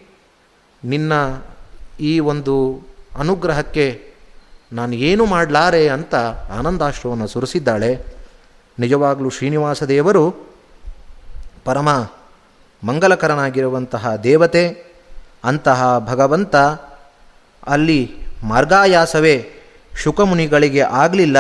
[0.84, 1.14] ನಿನ್ನ
[2.00, 2.56] ಈ ಒಂದು
[3.20, 4.14] ಅನುಗ್ರಹಕ್ಕೆ
[4.74, 6.16] ನಾನು ಏನು ಮಾಡಲಾರೆ ಅಂತ
[6.60, 8.19] ಆನಂದಾಶ್ರವನ್ನು ಸುರಿಸಿದ್ದಾಳೆ.
[8.80, 10.24] ನಿಜವಾಗಲೂ ಶ್ರೀನಿವಾಸ ದೇವರು
[11.66, 11.90] ಪರಮ
[12.84, 14.64] ಮಂಗಲಕರನಾಗಿರುವಂತಹ ದೇವತೆ,
[15.44, 16.56] ಅಂತಹ ಭಗವಂತ
[17.68, 18.00] ಅಲ್ಲಿ
[18.44, 19.36] ಮಾರ್ಗಾಯಾಸವೇ
[20.04, 21.38] ಶುಕಮುನಿಗಳಿಗೆ ಆಗಲಿಲ್ಲ.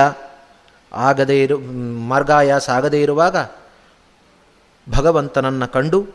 [0.93, 1.57] ಆಗದೇ ಇರು,
[2.07, 3.37] ಮಾರ್ಗಾಯಾಸ ಆಗದೇ ಇರುವಾಗ
[4.87, 6.05] ಭಗವಂತನನ್ನು ಕಂಡು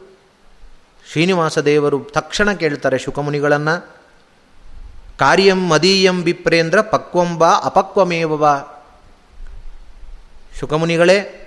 [1.13, 3.75] ಶ್ರೀನಿವಾಸ ದೇವರು ತಕ್ಷಣ ಕೇಳ್ತಾರೆ ಶುಕಮುನಿಗಳನ್ನು,
[5.19, 8.45] ಕಾರ್ಯಂ ಮದೀಯಂ ವಿಪ್ರೇಂದ್ರ ಪಕ್ವಂಬ ಅಪಕ್ವಮೇವ
[10.61, 11.41] ಶುಕಮುನಿಗಳೇ,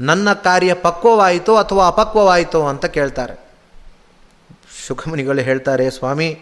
[0.00, 3.50] ನನ್ನ ಕಾರ್ಯ ಪಕ್ವವಾಯಿತೋ ಅಥವಾ ಅಪಕ್ವವಾಯಿತೋ ಅಂತ ಕೇಳ್ತಾರೆ.
[4.86, 6.38] ಶುಕಮುನಿಗಳು ಹೇಳ್ತಾರೆ, ಸ್ವಾಮಿ,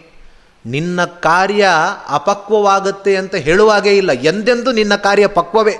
[0.65, 1.67] ನಿನ್ನ ಕಾರ್ಯ
[2.09, 4.11] ಅಪಕ್ವವಾಗುತ್ತೆ ಅಂತ ಹೇಳುವಾಗೇ ಇಲ್ಲ.
[4.11, 5.75] ಎಂದೆಂದು ನಿನ್ನ ಕಾರ್ಯ ಪಕ್ವವೇ?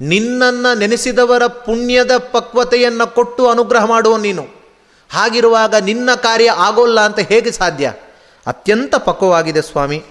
[0.00, 4.46] ನಿನ್ನನ್ನು ನೆನೆಸಿದವರ ಪುಣ್ಯದ ಪಕ್ವತೆಯನ್ನು ಕೊಟ್ಟು ಅನುಗ್ರಹ ಮಾಡುವ ನೀನು.
[5.10, 7.92] ಹಾಗಿರುವಾಗ ನಿನ್ನ ಕಾರ್ಯ ಆಗೋಲ್ಲ ಅಂತ ಹೇಗೆ ಸಾಧ್ಯ?
[8.46, 10.04] ಅತ್ಯಂತ ಪಕ್ವವಾಗಿದೆ ಸ್ವಾಮಿ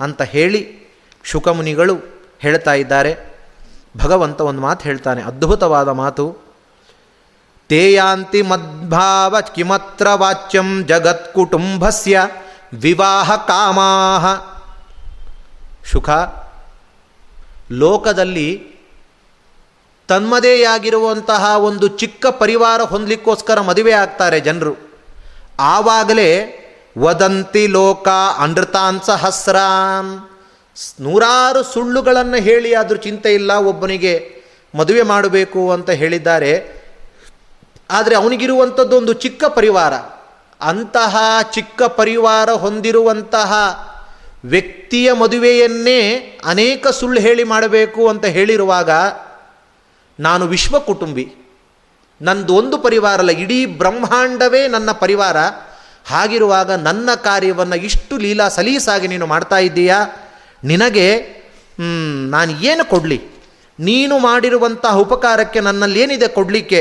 [0.00, 0.78] ಅಂತ ಹೇಳಿ
[1.24, 1.96] ಶುಕಮುನಿಗಳು
[2.38, 3.35] ಹೇಳ್ತಾ ಇದ್ದಾರೆ.
[3.96, 6.46] ಭಗವಂತ ಒಂದು ಮಾತು ಹೇಳ್ತಾನೆ, ಅದ್ಭುತವಾದ ಮಾತು.
[7.68, 12.28] ತೇಯಾಂತಿ ಮದ್ಭಾವ ಕಿಮತ್ರ ವಾಚ್ಯಂ ಜಗತ್ ಕುಟುಂಬಸ್ಯ
[12.72, 14.24] ವಿವಾಹ ಕಾಮಾಹ.
[15.90, 16.10] ಶುಖ,
[17.70, 18.76] ಲೋಕದಲ್ಲಿ
[20.08, 24.74] ತನ್ಮದೆಯಾಗಿರುವಂತಹ ಒಂದು ಚಿಕ್ಕ ಪರಿವಾರ ಹೊಂದಲಿಕ್ಕೋಸ್ಕರ ಮದುವೆ ಆಗ್ತಾರೆ ಜನರು.
[25.60, 26.30] ಆವಾಗಲೇ
[26.98, 30.12] ವದಂತಿ ಲೋಕ ಅನೃತಾನ್ ಸಹಸ್ರಾನ್
[31.00, 34.14] ನೂರಾರು ಸುಳ್ಳುಗಳನ್ನು ಹೇಳಿ ಆದರೂ ಚಿಂತೆ ಇಲ್ಲ, ಒಬ್ಬನಿಗೆ
[34.74, 36.52] ಮದುವೆ ಮಾಡಬೇಕು ಅಂತ ಹೇಳಿದ್ದಾರೆ.
[37.90, 39.94] ಆದರೆ ಅವನಿಗಿರುವಂಥದ್ದು ಒಂದು ಚಿಕ್ಕ ಪರಿವಾರ.
[40.60, 41.16] ಅಂತಹ
[41.54, 43.52] ಚಿಕ್ಕ ಪರಿವಾರ ಹೊಂದಿರುವಂತಹ
[44.44, 46.00] ವ್ಯಕ್ತಿಯ ಮದುವೆಯನ್ನೇ
[46.44, 48.90] ಅನೇಕ ಸುಳ್ಳು ಹೇಳಿ ಮಾಡಬೇಕು ಅಂತ ಹೇಳಿರುವಾಗ
[50.20, 51.24] ನಾನು ವಿಶ್ವ ಕುಟುಂಬಿ
[52.20, 55.36] ನಂದು ಒಂದು ಪರಿವಾರ ಅಲ್ಲ, ಇಡೀ ಬ್ರಹ್ಮಾಂಡವೇ ನನ್ನ ಪರಿವಾರ.
[56.06, 59.98] ಹಾಗಿರುವಾಗ ನನ್ನ ಕಾರ್ಯವನ್ನು ಇಷ್ಟು ಲೀಲಾ ಸಲೀಸಾಗಿ ನೀನು ಮಾಡ್ತಾ ಇದ್ದೀಯಾ?
[60.64, 61.08] ನಿನಗೆ
[62.30, 63.20] ನಾನು ಏನು ಕೊಡಲಿ?
[63.78, 66.80] ನೀನು ಮಾಡಿರುವಂತಹ ಉಪಕಾರಕ್ಕೆ ನನ್ನಲ್ಲಿ ಏನಿದೆ ಕೊಡಲಿಕ್ಕೆ?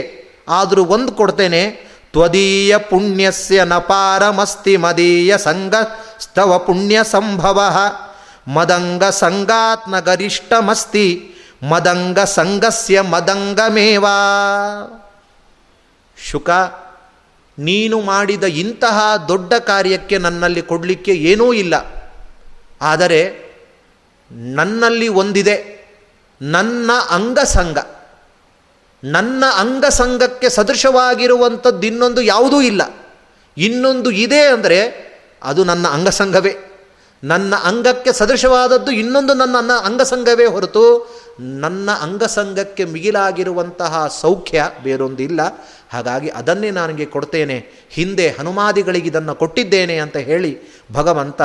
[0.49, 1.61] ಆದರೂ ಒಂದು ಕೊಡ್ತೇನೆ,
[2.11, 5.73] ತ್ವದೀಯ ಪುಣ್ಯಸ್ಯ ನಪಾರಮಸ್ತಿ ಮದೀಯ ಸಂಘ
[6.19, 7.59] ಸ್ತವ ಪುಣ್ಯ ಸಂಭವ.
[8.47, 11.07] ಮದಂಗ ಸಂಗಾತ್ನ ಗರಿಷ್ಠಮಸ್ತಿ,
[11.63, 14.17] ಮದಂಗ ಸಂಗಸ್ಯ ಮದಂಗಮೇವಾ.
[16.17, 16.49] ಶುಕ,
[17.59, 21.75] ನೀನು ಮಾಡಿದ ಇಂತಹ ದೊಡ್ಡ ಕಾರ್ಯಕ್ಕೆ ನನ್ನಲ್ಲಿ ಕೊಡಲಿಕ್ಕೆ ಏನೂ ಇಲ್ಲ.
[22.81, 23.44] ಆದರೆ
[24.31, 25.75] ನನ್ನಲ್ಲಿ ಒಂದಿದೆ.
[26.41, 27.77] ನನ್ನ ಅಂಗಸಂಗ.
[29.03, 32.81] ನನ್ನ ಅಂಗಸಂಗಕ್ಕೆ ಸದೃಶವಾಗಿರುವಂಥದ್ದು ಇನ್ನೊಂದು ಯಾವುದೂ ಇಲ್ಲ.
[33.57, 35.05] ಇನ್ನೊಂದು ಇದೆ ಅಂದರೆ
[35.43, 36.55] ಅದು ನನ್ನ ಅಂಗಸಂಗವೇ.
[37.23, 45.41] ನನ್ನ ಅಂಗಕ್ಕೆ ಸದೃಶವಾದದ್ದು ಇನ್ನೊಂದು ನನ್ನ ಅಂಗಸಂಗವೇ ಹೊರತು ನನ್ನ ಅಂಗಸಂಗಕ್ಕೆ ಮಿಗಿಲಾಗಿರುವಂತಹ ಸೌಖ್ಯ ಬೇರೊಂದಿಲ್ಲ.
[45.93, 47.87] ಹಾಗಾಗಿ ಅದನ್ನೇ ನನಗೆ ಕೊಡ್ತೇನೆ.
[47.89, 50.59] ಹಿಂದೆ ಹನುಮಾದಿಗಳಿಗೆ ಇದನ್ನು ಕೊಟ್ಟಿದ್ದೇನೆ ಅಂತ ಹೇಳಿ
[50.93, 51.41] ಭಗವಂತ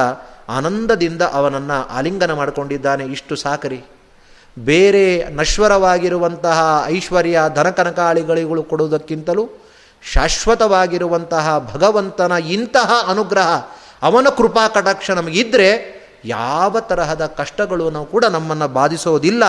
[0.48, 3.04] ಆನಂದದಿಂದ ಅವನನ್ನು ಆಲಿಂಗನ ಮಾಡಿಕೊಂಡಿದ್ದಾನೆ.
[3.04, 3.82] ಇಷ್ಟು ಸಾಕರಿ.
[4.58, 9.48] ಬೇರೆ ನಶ್ವರವಾಗಿರುವಂತಹ ಐಶ್ವರ್ಯ ಧನಕನಕಾಳಿಗಳಿಗಳು ಕೊಡುವುದಕ್ಕಿಂತಲೂ
[10.12, 13.48] ಶಾಶ್ವತವಾಗಿರುವಂತಹ ಭಗವಂತನ ಇಂತಹ ಅನುಗ್ರಹ
[14.02, 19.44] ಅವನ ಕೃಪಾ ಕಟಾಕ್ಷ ನಮಗಿದ್ದರೆ ಯಾವ ತರಹದ ಕಷ್ಟಗಳು ಕೂಡ ನಮ್ಮನ್ನು ಬಾಧಿಸೋದಿಲ್ಲ.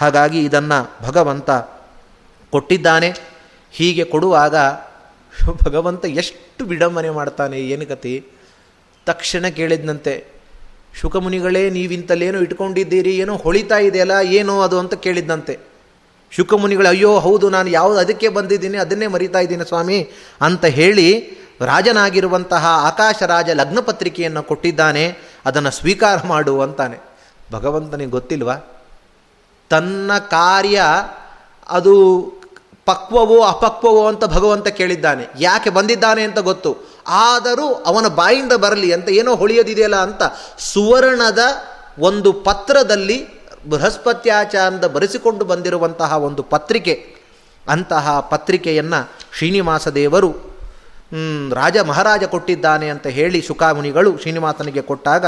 [0.00, 1.50] ಹಾಗಾಗಿ ಇದನ್ನು ಭಗವಂತ
[2.52, 3.10] ಕೊಟ್ಟಿದ್ದಾನೆ.
[3.72, 4.56] ಹೀಗೆ ಕೊಡುವಾಗ
[5.66, 8.12] ಭಗವಂತ ಎಷ್ಟು ವಿಡಂಬನೆ ಮಾಡ್ತಾನೆ, ಏನು ಕತಿ
[9.06, 10.14] ತಕ್ಷಣ ಕೇಳಿದ್ನಂತೆ,
[11.00, 15.54] ಶುಕಮುನಿಗಳೇ, ನೀವಿಂತಲ್ಲೇನೋ ಇಟ್ಕೊಂಡಿದ್ದೀರಿ, ಏನೋ ಹೊಳಿತಾ ಇದೆಯಲ್ಲ, ಏನೋ ಅದು ಅಂತ ಕೇಳಿದ್ದಂತೆ
[16.32, 19.98] ಶುಕಮುನಿಗಳು, ಅಯ್ಯೋ, ಹೌದು, ನಾನು ಯಾವುದು ಅದಕ್ಕೆ ಬಂದಿದ್ದೀನಿ, ಅದನ್ನೇ ಮರಿತಾ ಇದ್ದೀನಿ ಸ್ವಾಮಿ
[20.40, 21.08] ಅಂತ ಹೇಳಿ
[21.60, 25.04] ರಾಜನಾಗಿರುವಂತಹ ಆಕಾಶ ರಾಜ ಲಗ್ನ ಪತ್ರಿಕೆಯನ್ನು ಕೊಟ್ಟಿದ್ದಾನೆ,
[25.46, 26.98] ಅದನ್ನು ಸ್ವೀಕಾರ ಮಾಡು ಅಂತಾನೆ.
[27.52, 28.56] ಭಗವಂತನಿಗೆ ಗೊತ್ತಿಲ್ವಾ?
[29.74, 30.80] ತನ್ನ ಕಾರ್ಯ
[31.68, 31.94] ಅದು
[32.86, 35.24] ಪಕ್ವವೋ ಅಪಕ್ವವೋ ಅಂತ ಭಗವಂತ ಕೇಳಿದ್ದಾನೆ.
[35.38, 36.72] ಯಾಕೆ ಬಂದಿದ್ದಾನೆ ಅಂತ ಗೊತ್ತು.
[37.08, 40.22] ಆದರೂ ಅವನ ಬಾಯಿಂದ ಬರಲಿ ಅಂತ ಏನೋ ಹೊಳೆಯೋದಿದೆಯಲ್ಲ ಅಂತ
[40.58, 41.38] ಸುವರ್ಣದ
[41.98, 43.18] ಒಂದು ಪತ್ರದಲ್ಲಿ
[43.70, 46.94] ಬೃಹಸ್ಪತ್ಯಾಚಾರದ ಬರೆಸಿಕೊಂಡು ಬಂದಿರುವಂತಹ ಒಂದು ಪತ್ರಿಕೆ.
[47.68, 49.00] ಅಂತಹ ಪತ್ರಿಕೆಯನ್ನು
[49.36, 50.30] ಶ್ರೀನಿವಾಸ ದೇವರು
[51.54, 55.26] ರಾಜ ಮಹಾರಾಜ ಕೊಟ್ಟಿದ್ದಾನೆ ಅಂತ ಹೇಳಿ ಸುಖಾಮುನಿಗಳು ಶ್ರೀನಿವಾಸನಿಗೆ ಕೊಟ್ಟಾಗ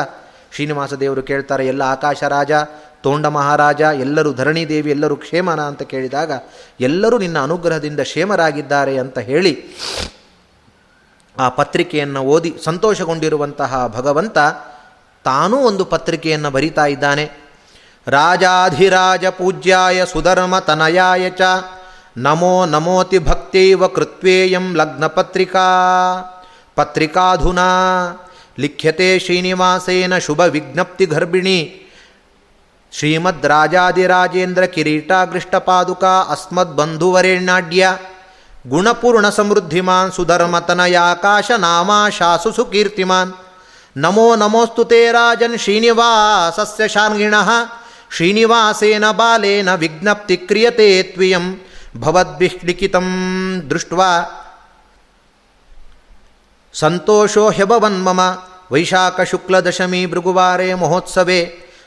[0.55, 2.53] ಶ್ರೀನಿವಾಸ ದೇವರು ಕೇಳ್ತಾರೆ, ಎಲ್ಲ ಆಕಾಶ ರಾಜ
[3.03, 6.33] ತೋಂಡ ಮಹಾರಾಜ, ಎಲ್ಲರೂ ಧರಣಿದೇವಿ ಎಲ್ಲರೂ ಕ್ಷೇಮನ ಅಂತ ಕೇಳಿದಾಗ,
[6.81, 9.53] ಎಲ್ಲರೂ ನಿನ್ನ ಅನುಗ್ರಹದಿಂದ ಕ್ಷೇಮರಾಗಿದ್ದಾರೆ ಅಂತ ಹೇಳಿ,
[11.39, 14.39] ಆ ಪತ್ರಿಕೆಯನ್ನು ಓದಿ ಸಂತೋಷಗೊಂಡಿರುವಂತಹ ಭಗವಂತ
[15.25, 17.31] ತಾನೂ ಒಂದು ಪತ್ರಿಕೆಯನ್ನು ಬರಿತಾ ಇದ್ದಾನೆ.
[18.07, 21.43] ರಾಜಾಧಿರಾಜ ಪೂಜ್ಯಾಯ ಸುಧರ್ಮ ತನಯಾಯ ಚ,
[22.17, 25.67] ನಮೋ ನಮೋತಿ ಭಕ್ತೈವ ಕೃತ್ವೇಯಂ ಲಗ್ನ ಪತ್ರಿಕಾ,
[26.75, 27.71] ಪತ್ರಿಕಾಧುನಾ,
[28.59, 31.59] ಲಿಖ್ಯತೆ ಶ್ರೀನಿವಾಸೇನ ಶುಭ ವಿಜ್ಞಪ್ತಿ ಗರ್ಭಿಣಿ
[32.97, 37.97] ಶ್ರೀಮದ್ ರಾಜಾದಿರಾಜೇಂದ್ರ ಕಿರೀಟಾಗೃಷ್ಟಪಾದುಕಾ ಅಸ್ಮದ್ ಬಂಧುವರೇಣ್ಯಾಡ್ಯ
[38.69, 43.33] ಗುಣಪೂರ್ಣ ಸಮೃದ್ಧಿಮಾನ್ ಸುಧರ್ಮತನಯಾಕಾಶ ನಾಮಾಶಾಸು ಸುಕೀರ್ತಿಮಾನ್
[43.97, 47.35] ನಮೋ ನಮೋಸ್ತು ತೇ ರಾಜನ್ ಶ್ರೀನಿವಾಸಸ್ಯ ಶಾರ್ಗಿಣ
[48.17, 51.61] ಶ್ರೀನಿವಾಸೇನ ಬಾಲೇನ ವಿಜ್ಞಪ್ತಿ ಕ್ರಿಯತೆ ತ್ವಿಯಂ
[52.01, 53.09] ಭವದ್ಭಿಲಿಖಿತಂ
[53.71, 53.93] ದೃಷ್ಟ
[56.75, 58.21] ಸಂತೋಷೋ ಹ್ಯಭವನ್ಮಮ
[58.73, 61.41] ವೈಶಾಖ ಶುಕ್ಲದಶಮಿ ಭೃಗುವಾರೇ ಮಹೋತ್ಸವೇ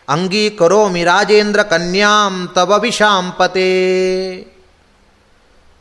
[0.10, 3.70] ಅಂಗೀಕರೋಮಿ ರಾಜೇಂದ್ರ ಕನ್ಯಾಂ ತವ ವಿಶಾಂಪತೆ.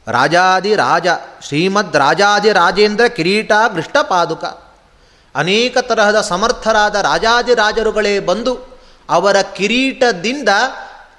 [0.07, 1.07] ರಾಜಾದಿ ರಾಜ,
[1.43, 4.45] ಶ್ರೀಮದ್ ರಾಜಾದಿ ರಾಜೇಂದ್ರ ಕಿರೀಟ ಗೃಷ್ಟಪಾದುಕ
[5.35, 8.79] ಅನೇಕ ತರಹದ ಸಮರ್ಥರಾದ ರಾಜಾದಿ ರಾಜರುಗಳೇ ಬಂದು
[9.11, 10.49] ಅವರ ಕಿರೀಟದಿಂದ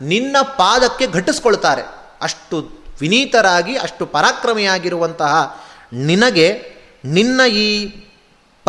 [0.02, 1.82] ನಿನ್ನ ಪಾದಕ್ಕೆ ಘಟಿಸ್ಕೊಳ್ತಾರೆ.
[2.22, 2.70] ಅಷ್ಟು
[3.02, 5.58] ವಿನೀತರಾಗಿ, ಅಷ್ಟು ಪರಾಕ್ರಮಿಯಾಗಿರುವಂತಹ
[5.94, 6.62] ನಿನಗೆ
[7.06, 7.88] ನಿನ್ನ ಈ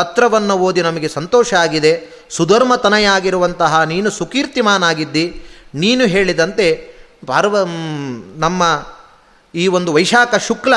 [0.01, 2.09] ಪತ್ರವನ್ನು ಓದಿ ನಮಗೆ ಸಂತೋಷ ಆಗಿದೆ.
[2.31, 5.43] ಸುಧರ್ಮತನೆಯಾಗಿರುವಂತಹ ನೀನು ಸುಕೀರ್ತಿಮಾನಾಗಿದ್ದಿ.
[5.75, 6.95] ನೀನು ಹೇಳಿದಂತೆ
[7.27, 7.57] ಪಾರ್ವ
[8.37, 8.63] ನಮ್ಮ
[9.55, 10.75] ಈ ಒಂದು ವೈಶಾಖ ಶುಕ್ಲ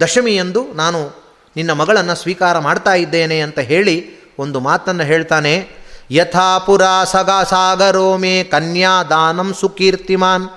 [0.00, 1.24] ದಶಮಿಯಂದು ನಾನು
[1.56, 3.96] ನಿನ್ನ ಮಗಳನ್ನು ಸ್ವೀಕಾರ ಮಾಡ್ತಾ ಇದ್ದೇನೆ ಅಂತ ಹೇಳಿ
[4.38, 5.68] ಒಂದು ಮಾತನ್ನು ಹೇಳ್ತಾನೆ.
[6.10, 10.48] ಯಥಾ ಪುರಾ ಸಗ ಸಾಗರೋ ಮೇ ಕನ್ಯಾ ದಾನಂ ಸುಕೀರ್ತಿಮಾನ್.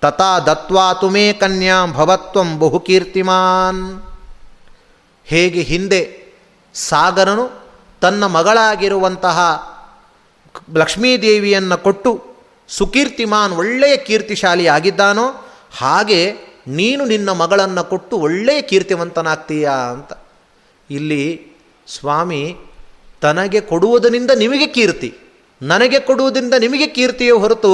[0.00, 4.02] ತಥಾ ದತ್ವಾ ತುಮೇ ಕನ್ಯಾ ಭವತ್ವಂ ಬಹುಕೀರ್ತಿಮಾನ್.
[5.24, 6.21] ಹೇಗೆ ಹಿಂದೆ
[6.74, 7.50] ಸಾಗರನು
[8.00, 9.38] ತನ್ನ ಮಗಳಾಗಿರುವಂತಹ
[10.74, 12.24] ಲಕ್ಷ್ಮೀದೇವಿಯನ್ನು ಕೊಟ್ಟು
[12.68, 15.26] ಸುಕೀರ್ತಿಮಾನ್ ಒಳ್ಳೆಯ ಕೀರ್ತಿಶಾಲಿ ಆಗಿದ್ದಾನೋ
[15.76, 16.32] ಹಾಗೆ
[16.66, 20.12] ನೀನು ನಿನ್ನ ಮಗಳನ್ನು ಕೊಟ್ಟು ಒಳ್ಳೆಯ ಕೀರ್ತಿವಂತನಾಗ್ತೀಯಾ ಅಂತ.
[20.90, 21.52] ಇಲ್ಲಿ
[21.88, 22.56] ಸ್ವಾಮಿ
[23.20, 25.14] ತನಗೆ ಕೊಡುವುದರಿಂದ ನಿಮಗೆ ಕೀರ್ತಿ,
[25.62, 27.72] ನನಗೆ ಕೊಡುವುದರಿಂದ ನಿಮಗೆ ಕೀರ್ತಿಯೇ ಹೊರತು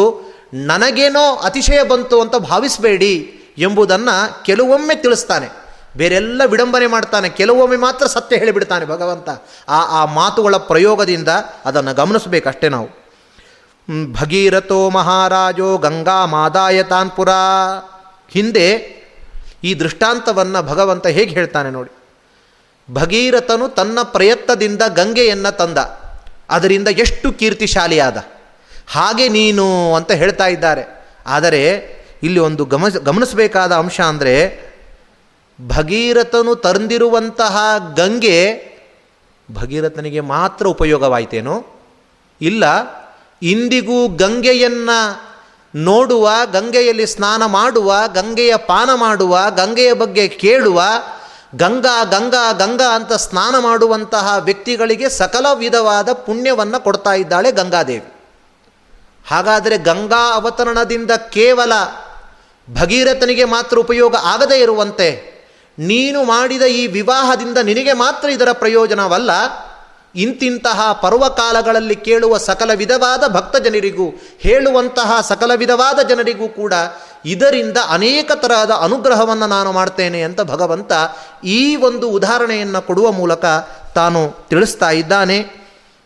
[0.55, 3.14] ನನಗೇನೋ ಅತಿಶಯ ಬಂತು ಅಂತ ಭಾವಿಸಬೇಡಿ
[3.59, 5.67] ಎಂಬುದನ್ನು ಕೆಲವೊಮ್ಮೆ ತಿಳಿಸ್ತಾನೆ.
[5.97, 7.28] ಬೇರೆಲ್ಲ ವಿಡಂಬನೆ ಮಾಡ್ತಾನೆ.
[7.28, 9.28] ಕೆಲವೊಮ್ಮೆ ಮಾತ್ರ ಸತ್ಯ ಹೇಳಿಬಿಡ್ತಾನೆ ಭಗವಂತ.
[9.68, 11.28] ಆ ಆ ಮಾತುಗಳ ಪ್ರಯೋಗದಿಂದ
[11.64, 13.09] ಅದನ್ನು ಗಮನಿಸಬೇಕಷ್ಟೇ ನಾವು.
[14.12, 17.28] ಭಗೀರಥೋ ಮಹಾರಾಜೋ ಗಂಗಾ ಮಾದಾಯ ತಾನ್ಪುರ.
[18.30, 18.99] ಹಿಂದೆ
[19.64, 21.91] ಈ ದೃಷ್ಟಾಂತವನ್ನು ಭಗವಂತ ಹೇಗೆ ಹೇಳ್ತಾನೆ ನೋಡಿ.
[22.95, 25.78] ಭಗೀರಥನು ತನ್ನ ಪ್ರಯತ್ನದಿಂದ ಗಂಗೆಯನ್ನು ತಂದ.
[26.51, 28.16] ಅದರಿಂದ ಎಷ್ಟು ಕೀರ್ತಿಶಾಲಿಯಾದ.
[28.89, 31.07] ಹಾಗೆ ನೀನು ಅಂತ ಹೇಳ್ತಾ ಇದ್ದಾರೆ.
[31.26, 31.91] ಆದರೆ
[32.22, 34.67] ಇಲ್ಲಿ ಒಂದು ಗಮ ಗಮನಿಸಬೇಕಾದ ಅಂಶ ಅಂದರೆ
[35.66, 37.59] ಭಗೀರಥನು ತಂದಿರುವಂತಹ
[37.96, 38.68] ಗಂಗೆ
[39.54, 41.64] ಭಗೀರಥನಿಗೆ ಮಾತ್ರ ಉಪಯೋಗವಾಯಿತೇನೋ?
[42.40, 42.64] ಇಲ್ಲ,
[43.42, 45.28] ಇಂದಿಗೂ ಗಂಗೆಯನ್ನು
[45.74, 50.82] ನೋಡುವ, ಗಂಗೆಯಲ್ಲಿ ಸ್ನಾನ ಮಾಡುವ, ಗಂಗೆಯ ಪಾನ ಮಾಡುವ, ಗಂಗೆಯ ಬಗ್ಗೆ ಕೇಳುವ,
[51.54, 58.12] ಗಂಗಾ ಗಂಗಾ ಗಂಗಾ ಅಂತ ಸ್ನಾನ ಮಾಡುವಂತಹ ವ್ಯಕ್ತಿಗಳಿಗೆ ಸಕಲ ವಿಧವಾದ ಪುಣ್ಯವನ್ನು ಕೊಡ್ತಾ ಇದ್ದಾಳೆ ಗಂಗಾದೇವಿ.
[59.26, 61.72] ಹಾಗಾದರೆ ಗಂಗಾ ಅವತರಣದಿಂದ ಕೇವಲ
[62.80, 65.38] ಭಗೀರಥನಿಗೆ ಮಾತ್ರ ಉಪಯೋಗ ಆಗದೇ ಇರುವಂತೆ
[65.78, 69.30] ನೀನು ಮಾಡಿದ ಈ ವಿವಾಹದಿಂದ ನಿನಗೆ ಮಾತ್ರ ಇದರ ಪ್ರಯೋಜನವಲ್ಲ.
[70.14, 76.72] ಇಂತಿಂತಹ ಪರ್ವಕಾಲಗಳಲ್ಲಿ ಕೇಳುವ ಸಕಲ ವಿಧವಾದ ಭಕ್ತ ಜನರಿಗೂ, ಹೇಳುವಂತಹ ಸಕಲ ವಿಧವಾದ ಜನರಿಗೂ ಕೂಡ
[77.24, 80.92] ಇದರಿಂದ ಅನೇಕ ತರಹದ ಅನುಗ್ರಹವನ್ನು ನಾನು ಮಾಡ್ತೇನೆ ಅಂತ ಭಗವಂತ
[81.44, 83.44] ಈ ಒಂದು ಉದಾಹರಣೆಯನ್ನು ಕೊಡುವ ಮೂಲಕ
[83.94, 85.40] ತಾನು ತಿಳಿಸ್ತಾ ಇದ್ದಾನೆ.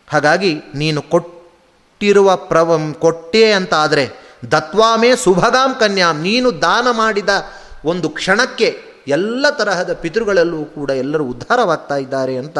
[0.09, 4.11] ಹಾಗಾಗಿ ನೀನು ಕೊಟ್ಟಿರುವ ಪ್ರವ, ಕೊಟ್ಟೆ ಅಂತ ಆದರೆ
[4.51, 6.21] ದತ್ವಾಮೇ ಸುಭಗಾಂ ಕನ್ಯಾಂ.
[6.21, 7.29] ನೀನು ದಾನ ಮಾಡಿದ
[7.85, 12.59] ಒಂದು ಕ್ಷಣಕ್ಕೆ ಎಲ್ಲ ತರಹದ ಪಿತೃಗಳಲ್ಲೂ ಕೂಡ ಎಲ್ಲರೂ ಉದ್ಧಾರವಾಗ್ತಾ ಇದ್ದಾರೆ ಅಂತ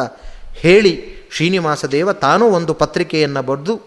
[0.54, 3.82] ಹೇಳಿ ಶ್ರೀನಿವಾಸ ದೇವ ತಾನೂ ಒಂದು ಪತ್ರಿಕೆಯನ್ನು ಬರೆದು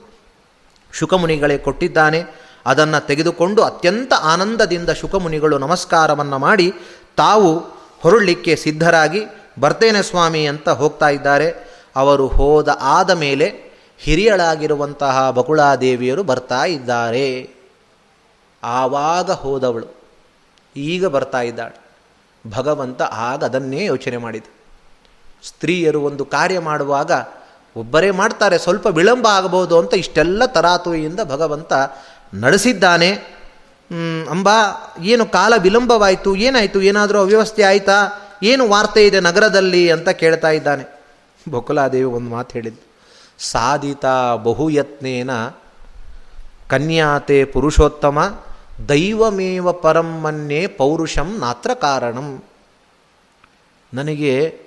[0.92, 2.24] ಶುಕಮುನಿಗಳೇ ಕೊಟ್ಟಿದ್ದಾನೆ.
[2.66, 6.72] ಅದನ್ನು ತೆಗೆದುಕೊಂಡು ಅತ್ಯಂತ ಆನಂದದಿಂದ ಶುಕಮುನಿಗಳು ನಮಸ್ಕಾರವನ್ನು ಮಾಡಿ
[7.16, 7.58] ತಾವು
[8.00, 9.20] ಹೊರಳಲಿಕ್ಕೆ ಸಿದ್ಧರಾಗಿ
[9.60, 11.54] ಬರ್ತೇನೆ ಸ್ವಾಮಿ ಅಂತ ಹೋಗ್ತಾ ಇದ್ದಾರೆ.
[11.96, 17.50] ಅವರು ಹೋದ ಆದ ಮೇಲೆ ಹಿರಿಯಳಾಗಿರುವಂತಹ ಬಕುಳಾದೇವಿಯರು ಬರ್ತಾ ಇದ್ದಾರೆ.
[18.62, 19.86] ಆವಾಗ ಹೋದವಳು.
[20.76, 21.85] ಈಗ ಬರ್ತಾ ಇದ್ದಾಳೆ.
[22.50, 24.50] ಭಗವಂತ ಆಗ ಅದನ್ನೇ ಯೋಚನೆ ಮಾಡಿದೆ
[25.46, 27.12] ಸ್ತ್ರೀಯರು ಒಂದು ಕಾರ್ಯ ಮಾಡುವಾಗ
[27.76, 31.72] ಒಬ್ಬರೇ ಮಾಡ್ತಾರೆ, ಸ್ವಲ್ಪ ವಿಳಂಬ ಆಗಬಹುದು ಅಂತ ಇಷ್ಟೆಲ್ಲ ತರಾತುರಿಯಿಂದ ಭಗವಂತ
[32.34, 33.10] ನಡೆಸಿದ್ದಾನೆ.
[34.30, 34.56] ಅಂಬಾ,
[35.00, 37.98] ಏನು ಕಾಲ ವಿಳಂಬವಾಯಿತು, ಏನಾಯಿತು, ಏನಾದರೂ ಅವ್ಯವಸ್ಥೆ ಆಯಿತಾ,
[38.42, 40.84] ಏನು ವಾರ್ತೆ ಇದೆ ನಗರದಲ್ಲಿ ಅಂತ ಕೇಳ್ತಾ ಇದ್ದಾನೆ.
[41.50, 42.82] ಬೊಕುಲಾದೇವಿ ಒಂದು ಮಾತು ಹೇಳಿದ್ದು,
[43.38, 44.04] ಸಾಧಿತ
[44.42, 45.30] ಬಹುಯತ್ನೇನ
[46.68, 48.18] ಕನ್ಯಾತೆ ಪುರುಷೋತ್ತಮ
[48.88, 52.44] ದೈವಮೇವ ಪರಮ್ಮನ್ನೇ ಪೌರುಷಂ ನಾತ್ರ ಕಾರಣಂ.
[53.94, 54.60] ನನಗೆ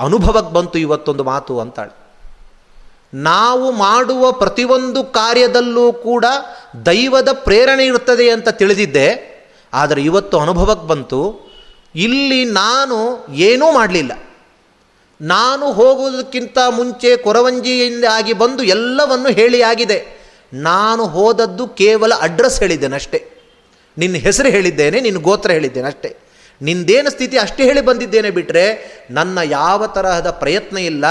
[0.00, 2.06] ಅನುಭವಕ್ಕೆ ಬಂತು ಇವತ್ತೊಂದು ಮಾತು ಅಂತಾಳೆ.
[3.14, 6.24] ನಾವು ಮಾಡುವ ಪ್ರತಿಯೊಂದು ಕಾರ್ಯದಲ್ಲೂ ಕೂಡ
[6.86, 9.36] ದೈವದ ಪ್ರೇರಣೆ ಇರುತ್ತದೆ ಅಂತ ತಿಳಿದಿದ್ದೆ.
[9.74, 11.50] ಆದರೆ ಇವತ್ತು ಅನುಭವಕ್ಕೆ ಬಂತು.
[11.94, 14.12] ಇಲ್ಲಿ ನಾನು ಏನೂ ಮಾಡಲಿಲ್ಲ.
[15.20, 20.15] ನಾನು ಹೋಗುವುದಕ್ಕಿಂತ ಮುಂಚೆ ಕೊರವಂಜಿಯಿಂದ ಆಗಿ ಬಂದು ಎಲ್ಲವನ್ನು ಹೇಳಿ ಆಗಿದೆ
[20.52, 23.30] ನಾನು ಹೋದದ್ದು ಕೇವಲ ಅಡ್ರೆಸ್ ಹೇಳಿದ್ದೇನೆ ಅಷ್ಟೇ
[23.98, 26.16] ನಿನ್ನ ಹೆಸರು ಹೇಳಿದ್ದೇನೆ, ನಿನ್ನ ಗೋತ್ರ ಹೇಳಿದ್ದೇನೆ ಅಷ್ಟೇ
[26.62, 28.64] ನಿಂದೇನು ಸ್ಥಿತಿ ಅಷ್ಟೇ ಹೇಳಿ ಬಂದಿದ್ದೇನೆ ಬಿಟ್ಟರೆ
[29.10, 31.04] ನನ್ನ ಯಾವ ತರಹದ ಪ್ರಯತ್ನ ಇಲ್ಲ.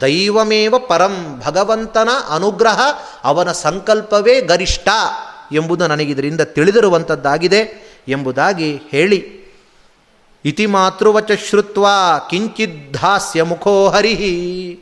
[0.00, 2.80] ದೈವಮೇವ ಪರಂ ಭಗವಂತನ ಅನುಗ್ರಹ,
[3.24, 4.88] ಅವನ ಸಂಕಲ್ಪವೇ ಗರಿಷ್ಠ
[5.52, 9.40] ಎಂಬುದು ನನಗಿದರಿಂದ ತಿಳಿದಿರುವಂಥದ್ದಾಗಿದೆ ಎಂಬುದಾಗಿ ಹೇಳಿ.
[10.44, 11.86] ಇತಿ ಮಾತೃವಚ ಶ್ರುತ್ವ
[12.30, 14.80] ಕಿಂಚಿದ್ದಾಸ್ಯ ಮುಖೋ ಹರಿಹಿ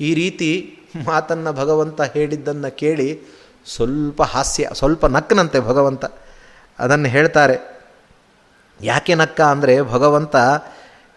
[0.00, 3.08] ಈ ರೀತಿ ಮಾತನ್ನು ಭಗವಂತ ಹೇಳಿದ್ದನ್ನು ಕೇಳಿ
[3.66, 6.04] ಸ್ವಲ್ಪ ಹಾಸ್ಯ, ಸ್ವಲ್ಪ ನಕ್ಕನಂತೆ ಭಗವಂತ
[6.78, 7.56] ಅದನ್ನು ಹೇಳ್ತಾರೆ.
[8.80, 10.36] ಯಾಕೆ ನಕ್ಕ ಅಂದರೆ ಭಗವಂತ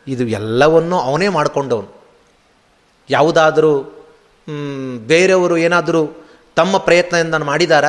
[0.07, 1.89] ಇದು ಎಲ್ಲವನ್ನೂ ಅವನೇ ಮಾಡಿಕೊಂಡವನು.
[3.09, 3.73] ಯಾವುದಾದರೂ
[5.07, 6.01] ಬೇರೆಯವರು ಏನಾದರೂ
[6.55, 7.85] ತಮ್ಮ ಪ್ರಯತ್ನದಿಂದ ಮಾಡಿದಾರ,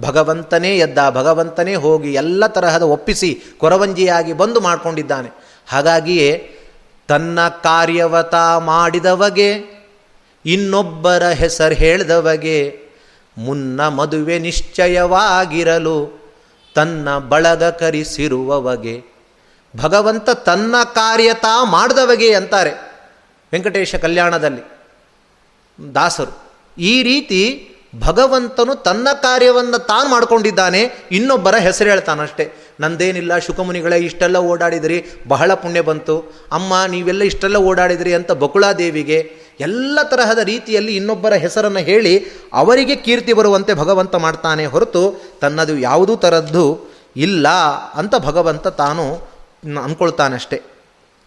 [0.00, 5.30] ಭಗವಂತನೇ ಎದ್ದ, ಭಗವಂತನೇ ಹೋಗಿ ಎಲ್ಲ ತರಹದ ಒಪ್ಪಿಸಿ ಕೊರವಂಜಿಯಾಗಿ ಬಂದು ಮಾಡಿಕೊಂಡಿದ್ದಾನೆ.
[5.68, 6.30] ಹಾಗಾಗಿಯೇ
[7.08, 9.73] ತನ್ನ ಕಾರ್ಯವತ ಮಾಡಿದವಗೆ
[10.46, 12.78] ಇನ್ನೊಬ್ಬರ ಹೆಸರು ಹೇಳಿದವಗೆ,
[13.38, 15.96] ಮುನ್ನ ಮದುವೆ ನಿಶ್ಚಯವಾಗಿರಲು
[16.74, 19.02] ತನ್ನ ಬಳಗ ಕರಿಸಿರುವವಗೆ,
[19.76, 22.70] ಭಗವಂತ ತನ್ನ ಕಾರ್ಯತಾ ಮಾಡಿದವಗೆ ಅಂತಾರೆ
[23.52, 24.62] ವೆಂಕಟೇಶ ಕಲ್ಯಾಣದಲ್ಲಿ.
[25.94, 26.32] ದಾಸರು,
[26.78, 27.70] ಈ ರೀತಿ
[28.00, 30.80] ಭಗವಂತನು ತನ್ನ ಕಾರ್ಯವನ್ನು ತಾನು ಮಾಡಿಕೊಂಡಿದ್ದಾನೆ,
[31.10, 36.16] ಇನ್ನೊಬ್ಬರ ಹೆಸರು ಹೇಳ್ತಾನಷ್ಟೇ ನಂದೇನಿಲ್ಲ, ಶುಕಮುನಿಗಳೇ ಇಷ್ಟೆಲ್ಲ ಓಡಾಡಿದ್ರಿ, ಬಹಳ ಪುಣ್ಯ ಬಂತು.
[36.52, 42.18] ಅಮ್ಮ, ನೀವೆಲ್ಲ ಇಷ್ಟೆಲ್ಲ ಓಡಾಡಿದ್ರಿ ಅಂತ ಬಕುಳಾದೇವಿಗೆ ಎಲ್ಲ ತರಹದ ರೀತಿಯಲ್ಲಿ ಇನ್ನೊಬ್ಬರ ಹೆಸರನ್ನು ಹೇಳಿ
[42.52, 46.80] ಅವರಿಗೆ ಕೀರ್ತಿ ಬರುವಂತೆ ಭಗವಂತ ಮಾಡ್ತಾನೆ ಹೊರತು ತನ್ನದು ಯಾವುದೂ ಥರದ್ದು
[47.16, 47.48] ಇಲ್ಲ
[47.94, 49.14] ಅಂತ ಭಗವಂತ ತಾನು
[49.84, 50.62] ಅಂದ್ಕೊಳ್ತಾನಷ್ಟೆ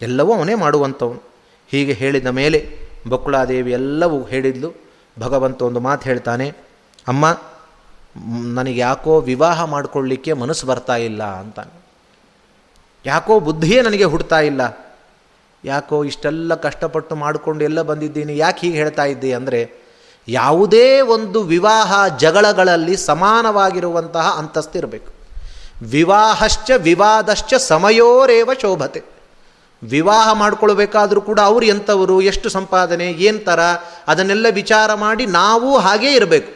[0.02, 1.22] ಎಲ್ಲವೂ ಅವನೇ ಮಾಡುವಂಥವನು.
[1.70, 4.74] ಹೀಗೆ ಹೇಳಿದ ಮೇಲೆ ಬಕುಳಾದೇವಿ ಎಲ್ಲವೂ ಹೇಳಿದ್ಲು.
[5.20, 6.48] ಭಗವಂತ ಒಂದು ಮಾತು ಹೇಳ್ತಾನೆ,
[7.08, 7.38] ಅಮ್ಮ,
[8.54, 11.72] ನನಗೆ ಯಾಕೋ ವಿವಾಹ ಮಾಡಿಕೊಳ್ಳಿಕ್ಕೆ ಮನಸ್ಸು ಬರ್ತಾ ಇಲ್ಲ ಅಂತಾನೆ.
[13.06, 14.87] ಯಾಕೋ ಬುದ್ಧಿಯೇ ನನಗೆ ಹುಡ್ತಾ ಇಲ್ಲ.
[15.64, 19.60] ಯಾಕೋ ಇಷ್ಟೆಲ್ಲ ಕಷ್ಟಪಟ್ಟು ಮಾಡಿಕೊಂಡು ಎಲ್ಲ ಬಂದಿದ್ದೀನಿ, ಯಾಕೆ ಹೀಗೆ ಹೇಳ್ತಾ ಇದ್ದೆ ಅಂದರೆ,
[20.28, 25.10] ಯಾವುದೇ ಒಂದು ವಿವಾಹ ಜಗಳಗಳಲ್ಲಿ ಸಮಾನವಾಗಿರುವಂತಹ ಅಂತಸ್ತಿರಬೇಕು
[25.82, 29.00] ವಿವಾಹಶ್ಚ ವಿವಾದಶ್ಚ ಸಮಯೋರೇವ ಶೋಭತೆ.
[29.82, 33.60] ವಿವಾಹ ಮಾಡ್ಕೊಳ್ಬೇಕಾದ್ರೂ ಕೂಡ ಅವರು ಎಂಥವರು, ಎಷ್ಟು ಸಂಪಾದನೆ, ಏನು ಥರ
[34.08, 36.50] ಅದನ್ನೆಲ್ಲ ವಿಚಾರ ಮಾಡಿ ನಾವು ಹಾಗೇ ಇರಬೇಕು.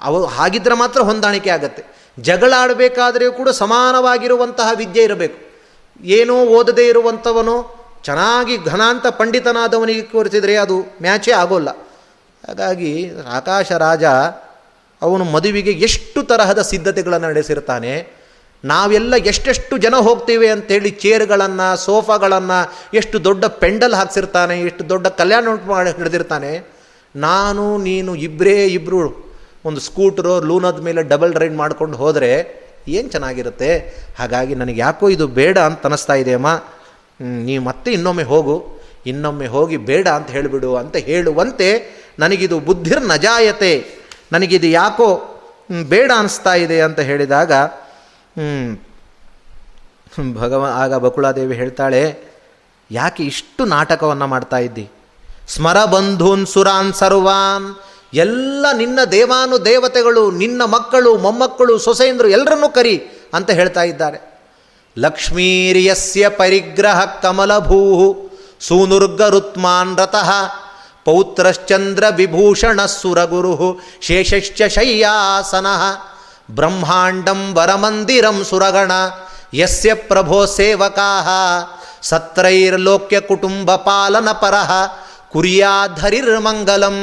[0.00, 1.82] ಅವು ಹಾಗಿದ್ರೆ ಮಾತ್ರ ಹೊಂದಾಣಿಕೆ ಆಗತ್ತೆ.
[2.18, 5.38] ಜಗಳ ಆಡಬೇಕಾದ್ರೆ ಕೂಡ ಸಮಾನವಾಗಿರುವಂತಹ ವಿದ್ಯೆ ಇರಬೇಕು.
[6.04, 7.56] ಏನೋ ಓದದೇ ಇರುವಂಥವನು
[8.06, 11.70] ಚೆನ್ನಾಗಿ ಘನಾಂತ ಪಂಡಿತನಾದವನಿಗೆ ಕೋರಿಸಿದರೆ ಅದು ಮ್ಯಾಚೇ ಆಗೋಲ್ಲ.
[12.44, 12.92] ಹಾಗಾಗಿ
[13.38, 14.04] ಆಕಾಶ ರಾಜ
[15.02, 17.92] ಅವನು ಮದುವೆಗೆ ಎಷ್ಟು ತರಹದ ಸಿದ್ಧತೆಗಳನ್ನು ನಡೆಸಿರ್ತಾನೆ.
[18.64, 22.58] ನಾವೆಲ್ಲ ಎಷ್ಟೆಷ್ಟು ಜನ ಹೋಗ್ತೀವಿ ಅಂಥೇಳಿ ಚೇರ್ಗಳನ್ನು, ಸೋಫಾಗಳನ್ನು,
[22.98, 26.52] ಎಷ್ಟು ದೊಡ್ಡ ಪೆಂಡಲ್ ಹಾಕ್ಸಿರ್ತಾನೆ, ಎಷ್ಟು ದೊಡ್ಡ ಕಲ್ಯಾಣ ಉಂಟು ಮಾಡಿ ಹಿಡಿದಿರ್ತಾನೆ
[27.16, 29.00] ನಾನು, ನೀನು ಇಬ್ಬರೇ ಇಬ್ಬರು
[29.64, 32.32] ಒಂದು ಸ್ಕೂಟ್ರು, ಲೂನದ ಮೇಲೆ ಡಬಲ್ ರೈಡ್ ಮಾಡ್ಕೊಂಡು ಹೋದರೆ
[32.88, 33.70] ಏನು ಚೆನ್ನಾಗಿರುತ್ತೆ?
[34.18, 36.50] ಹಾಗಾಗಿ ನನಗೆ ಯಾಕೋ ಇದು ಬೇಡ ಅಂತ ಅನ್ನಿಸ್ತಾ ಇದೆ ಅಮ್ಮ.
[37.20, 38.56] ನೀವು ಮತ್ತೆ ಇನ್ನೊಮ್ಮೆ ಹೋಗು,
[39.06, 41.68] ಇನ್ನೊಮ್ಮೆ ಹೋಗಿ ಬೇಡ ಅಂತ ಹೇಳಿಬಿಡು ಅಂತ ಹೇಳುವಂತೆ
[42.18, 43.72] ನನಗಿದು ಬುದ್ಧಿರ್ ನಜಾಯತೆ
[44.32, 45.08] ನನಗಿದು ಯಾಕೋ
[45.92, 47.52] ಬೇಡ ಅನಿಸ್ತಾ ಇದೆ ಅಂತ ಹೇಳಿದಾಗ
[50.40, 52.02] ಭಗವ, ಆಗ ಬಕುಳಾದೇವಿ ಹೇಳ್ತಾಳೆ,
[52.90, 54.84] ಯಾಕೆ ಇಷ್ಟು ನಾಟಕವನ್ನು ಮಾಡ್ತಾ ಇದ್ದಿ?
[55.48, 57.66] ಸ್ಮರ ಬಂಧೂನ್ ಸುರಾನ್ ಸರ್ವಾನ್,
[58.24, 62.96] ಎಲ್ಲ ನಿನ್ನ ದೇವಾನು ದೇವತೆಗಳು, ನಿನ್ನ ಮಕ್ಕಳು, ಮೊಮ್ಮಕ್ಕಳು, ಸೊಸೆಯಂದರು ಎಲ್ಲರನ್ನೂ ಕರಿ
[63.34, 64.18] ಅಂತ ಹೇಳ್ತಾ ಇದ್ದಾರೆ.
[64.98, 68.14] ಲಕ್ಷ್ಮೀರ್ಯಸ್ಯ ಪರಿಗ್ರಹ ಕಮಲಭೂ
[68.60, 70.30] ಸೂನುರ್ಗರುತ್ಮಾನ್ ರತಃ
[71.04, 75.66] ಪೌತ್ರಶ್ಚಂದ್ರ ವಿಭೂಷಣ ಸುರಗುರು ಶೇಷಶ್ಚ ಶಯ್ಯಾಸನ
[76.50, 78.92] ಬ್ರಹ್ಮಾಂಡಂ ವರಮಂದಿರಂ ಸುರಗಣ
[79.54, 81.20] ಯಸ್ಯ ಪ್ರಭೋ ಸೇವಕಾ
[82.02, 84.72] ಸತ್ರೈರ್ಲೋಕ್ಯ ಕುಟುಂಬ ಪಾಲನ ಪರಃ
[85.32, 86.96] ಕುರಿಯಾಧರಿರ್ಮಂಗಲಂ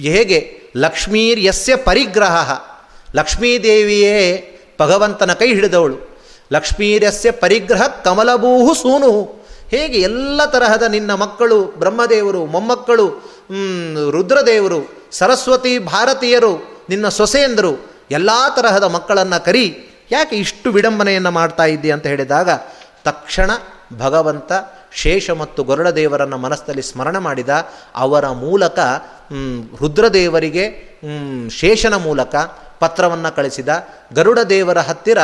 [0.00, 0.62] ಹೇಗೆ?
[0.76, 2.58] ಲಕ್ಷ್ಮೀರ್ಯಸ್ಯ ಪರಿಗ್ರಹ.
[3.14, 6.13] ಲಕ್ಷ್ಮೀದೇವಿಯೇ ಭಗವಂತನ ಕೈ ಹಿಡಿದವಳು.
[6.52, 9.44] ಲಕ್ಷ್ಮೀರ್ಯಸ್ಯ ಪರಿಗ್ರಹ ಕಮಲಭೂಹು ಸೂನು.
[9.68, 13.06] ಹೇಗೆ ಎಲ್ಲ ತರಹದ ನಿನ್ನ ಮಕ್ಕಳು, ಬ್ರಹ್ಮದೇವರು, ಮೊಮ್ಮಕ್ಕಳು
[14.10, 17.72] ರುದ್ರದೇವರು, ಸರಸ್ವತಿ ಭಾರತೀಯರು, ನಿನ್ನ ಸೊಸೆಯಂದರು,
[18.10, 19.66] ಎಲ್ಲ ತರಹದ ಮಕ್ಕಳನ್ನು ಕರಿ.
[20.10, 22.50] ಯಾಕೆ ಇಷ್ಟು ವಿಡಂಬನೆಯನ್ನು ಮಾಡ್ತಾ ಇದ್ದಿ ಅಂತ ಹೇಳಿದಾಗ,
[23.04, 23.50] ತಕ್ಷಣ
[23.98, 24.52] ಭಗವಂತ
[24.92, 27.48] ಶೇಷ ಮತ್ತು ಗರುಡದೇವರನ್ನು ಮನಸ್ಸಲ್ಲಿ ಸ್ಮರಣ ಮಾಡಿದ
[27.94, 28.78] ಅವರ ಮೂಲಕ
[29.80, 30.64] ರುದ್ರದೇವರಿಗೆ
[31.50, 32.34] ಶೇಷನ ಮೂಲಕ
[32.84, 33.68] ಪತ್ರವನ್ನು ಕಳಿಸಿದ.
[34.14, 35.20] ಗರುಡ ದೇವರ ಹತ್ತಿರ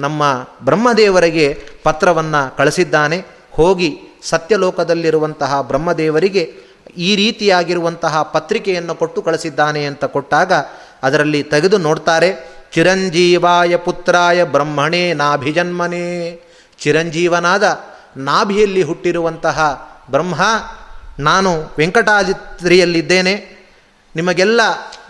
[0.00, 0.22] ನಮ್ಮ
[0.64, 1.48] ಬ್ರಹ್ಮದೇವರಿಗೆ
[1.84, 3.18] ಪತ್ರವನ್ನು ಕಳಿಸಿದ್ದಾನೆ.
[3.50, 3.90] ಹೋಗಿ
[4.22, 6.42] ಸತ್ಯಲೋಕದಲ್ಲಿರುವಂತಹ ಬ್ರಹ್ಮದೇವರಿಗೆ
[6.96, 10.52] ಈ ರೀತಿಯಾಗಿರುವಂತಹ ಪತ್ರಿಕೆಯನ್ನು ಕೊಟ್ಟು ಕಳಿಸಿದ್ದಾನೆ ಅಂತ ಕೊಟ್ಟಾಗ
[11.02, 12.30] ಅದರಲ್ಲಿ ತೆಗೆದು ನೋಡ್ತಾರೆ,
[12.74, 16.08] ಚಿರಂಜೀವಾಯ ಪುತ್ರಾಯ ಬ್ರಹ್ಮಣೇ ನಾಭಿಜನ್ಮನೇ.
[16.80, 17.64] ಚಿರಂಜೀವನಾದ
[18.16, 19.58] ನಾಭಿಯಲ್ಲಿ ಹುಟ್ಟಿರುವಂತಹ
[20.10, 20.40] ಬ್ರಹ್ಮ,
[21.18, 23.34] ನಾನು ವೆಂಕಟಾಜಿತ್ರಿಯಲ್ಲಿದ್ದೇನೆ
[24.16, 24.60] ನಿಮಗೆಲ್ಲ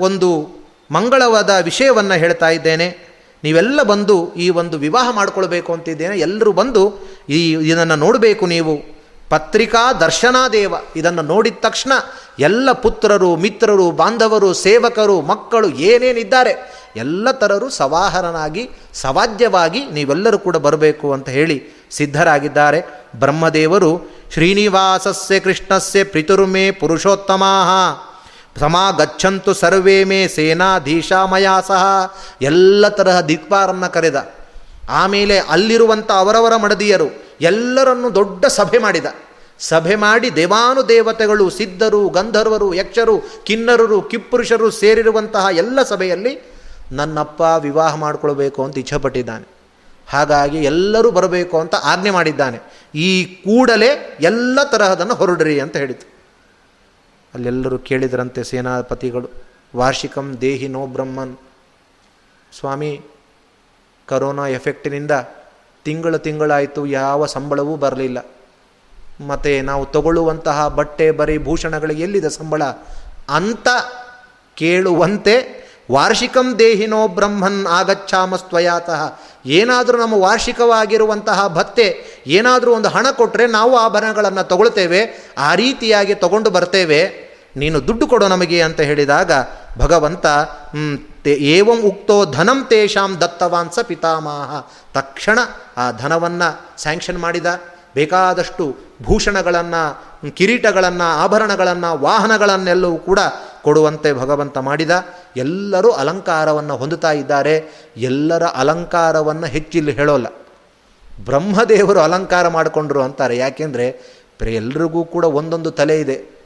[0.01, 0.58] ಒಂದು
[0.91, 3.09] ಮಂಗಳವಾದ ವಿಷಯವನ್ನು ಹೇಳ್ತಾ ಇದ್ದೇನೆ.
[3.45, 6.93] ನೀವೆಲ್ಲ ಬಂದು ಈ ಒಂದು ವಿವಾಹ ಮಾಡಿಕೊಳ್ಬೇಕು ಅಂತಿದ್ದೇನೆ ಎಲ್ಲರೂ ಬಂದು
[7.29, 8.99] ಈ ಇದನ್ನು ನೋಡಬೇಕು ನೀವು.
[9.29, 11.93] ಪತ್ರಿಕಾ ದರ್ಶನಾದೇವ ಇದನ್ನು ನೋಡಿದ ತಕ್ಷಣ
[12.39, 21.29] ಎಲ್ಲ ಪುತ್ರರು, ಮಿತ್ರರು, ಬಾಂಧವರು, ಸೇವಕರು, ಮಕ್ಕಳು ಏನೇನಿದ್ದಾರೆ, ಎಲ್ಲ ಥರರು ಸವಾಹರನಾಗಿ ಸವಾಜ್ಯವಾಗಿ ನೀವೆಲ್ಲರೂ ಕೂಡ ಬರಬೇಕು ಅಂತ
[21.29, 23.05] ಹೇಳಿ ಸಿದ್ಧರಾಗಿದ್ದಾರೆ.
[23.17, 27.65] ಬ್ರಹ್ಮದೇವರು ಶ್ರೀನಿವಾಸಸ್ಯ ಕೃಷ್ಣಸ್ಯ ಪಿತುರ್ಮೇ ಪುರುಷೋತ್ತಮಾ
[28.91, 32.15] ಗಚ್ಚಂತು ಸರ್ವೇ ಮೇ ಸೇನಾಧೀಶಾಮಯಾ ಸಹ.
[32.43, 34.29] ಎಲ್ಲ ತರಹ ದಿಕ್ಪಾರನ್ನು ಕರೆದ.
[34.89, 39.07] ಆಮೇಲೆ ಅಲ್ಲಿರುವಂಥ ಅವರವರ ಮಡದಿಯರು ಎಲ್ಲರನ್ನು ದೊಡ್ಡ ಸಭೆ ಮಾಡಿದ.
[39.59, 46.53] ಸಭೆ ಮಾಡಿ ದೇವಾನು ದೇವತೆಗಳು ಸಿದ್ಧರು, ಗಂಧರ್ವರು, ಯಕ್ಷರು, ಕಿನ್ನರರು, ಕಿಪ್ಪುರುಷರು ಸೇರಿರುವಂತಹ ಎಲ್ಲ ಸಭೆಯಲ್ಲಿ
[46.93, 49.49] ನನ್ನಪ್ಪ ವಿವಾಹ ಮಾಡಿಕೊಳ್ಬೇಕು ಅಂತ ಇಚ್ಛಪಟ್ಟಿದ್ದಾನೆ.
[50.09, 52.59] ಹಾಗಾಗಿ ಎಲ್ಲರೂ ಬರಬೇಕು ಅಂತ ಆಜ್ಞೆ ಮಾಡಿದ್ದಾನೆ.
[52.95, 56.18] ಈ ಕೂಡಲೇ ಎಲ್ಲ ತರಹದನ್ನು ಹೊರಡ್ರಿ ಅಂತ ಹೇಳಿತು
[57.39, 59.29] ಅಲ್ಲೆಲ್ಲರೂ ಕೇಳಿದರಂತೆ ಸೇನಾಪತಿಗಳು,
[59.77, 61.37] ವಾರ್ಷಿಕಂ ದೇಹಿ ನೋ ಬ್ರಹ್ಮನ್.
[62.59, 63.01] ಸ್ವಾಮಿ,
[64.07, 65.11] ಕರೋನಾ ಎಫೆಕ್ಟಿನಿಂದ
[65.85, 68.27] ತಿಂಗಳು ತಿಂಗಳಾಯಿತು, ಯಾವ ಸಂಬಳವೂ ಬರಲಿಲ್ಲ.
[69.27, 72.63] ಮತ್ತು ನಾವು ತಗೊಳ್ಳುವಂತಹ ಬಟ್ಟೆ, ಬರೀ, ಭೂಷಣಗಳಿಗೆ ಎಲ್ಲಿದೆ ಸಂಬಳ?
[73.29, 73.69] ಅಂತ
[74.55, 79.19] ಕೇಳುವಂತೆ, ವಾರ್ಷಿಕಂ ದೇಹಿನೋ ಬ್ರಹ್ಮನ್ ಆಗಚ್ಛಾಮಸ್ತ್ವಯಾತಃ.
[79.47, 87.28] ಏನಾದರೂ ನಮ್ಮ ವಾರ್ಷಿಕವಾಗಿರುವಂತಹ ಭತ್ತೆ, ಏನಾದರೂ ಒಂದು ಹಣ ಕೊಟ್ಟರೆ ನಾವು ಆಭರಣಗಳನ್ನು ತಗೊಳ್ತೇವೆ, ಆ ರೀತಿಯಾಗಿ ತಗೊಂಡು ಬರ್ತೇವೆ.
[87.59, 89.33] ನೀನು ದುಡ್ಡು ಕೊಡು ನಮಗೆ ಅಂತ ಹೇಳಿದಾಗ,
[89.79, 90.27] ಭಗವಂತ
[91.27, 94.67] ಏವಂ ಉಕ್ತೋ ಧನಂ ತೇಷಾಂ ದತ್ತವಾಂಸ ಪಿತಾಮಹ.
[94.95, 95.39] ತಕ್ಷಣ
[95.77, 97.47] ಆ ಧನವನ್ನು ಸ್ಯಾಂಕ್ಷನ್ ಮಾಡಿದ.
[97.95, 99.85] ಬೇಕಾದಷ್ಟು ಭೂಷಣಗಳನ್ನು,
[100.31, 103.19] ಕಿರೀಟಗಳನ್ನು, ಆಭರಣಗಳನ್ನು, ವಾಹನಗಳನ್ನೆಲ್ಲವೂ ಕೂಡ
[103.63, 104.91] ಕೊಡುವಂತೆ ಭಗವಂತ ಮಾಡಿದ.
[105.37, 107.55] ಎಲ್ಲರೂ ಅಲಂಕಾರವನ್ನು ಹೊಂದುತ್ತಾ ಇದ್ದಾರೆ.
[107.97, 110.27] ಎಲ್ಲರ ಅಲಂಕಾರವನ್ನು ಹೆಚ್ಚಿಲ್ಲಿ ಹೇಳೋಲ್ಲ.
[111.25, 113.37] ಬ್ರಹ್ಮದೇವರು ಅಲಂಕಾರ ಮಾಡಿಕೊಂಡ್ರು ಅಂತಾರೆ.
[113.37, 116.38] ಯಾಕೆಂದರೆ ಎಲ್ರಿಗೂ ಕೂಡ ಒಂದೊಂದು ತಲೆ ಇದೆ.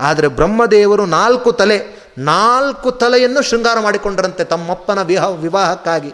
[0.00, 6.12] ಆದರೆ ಬ್ರಹ್ಮದೇವರು ನಾಲ್ಕು ತಲೆ, ನಾಲ್ಕು ತಲೆಯನ್ನು ಶೃಂಗಾರ ಮಾಡಿಕೊಂಡರಂತೆ ತಮ್ಮಪ್ಪನ ವಿವಾಹ ವಿವಾಹಕ್ಕಾಗಿ.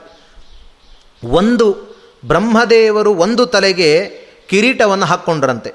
[1.24, 4.08] ಒಂದು ಬ್ರಹ್ಮದೇವರು ಒಂದು ತಲೆಗೆ
[4.48, 5.74] ಕಿರೀಟವನ್ನು ಹಾಕ್ಕೊಂಡ್ರಂತೆ.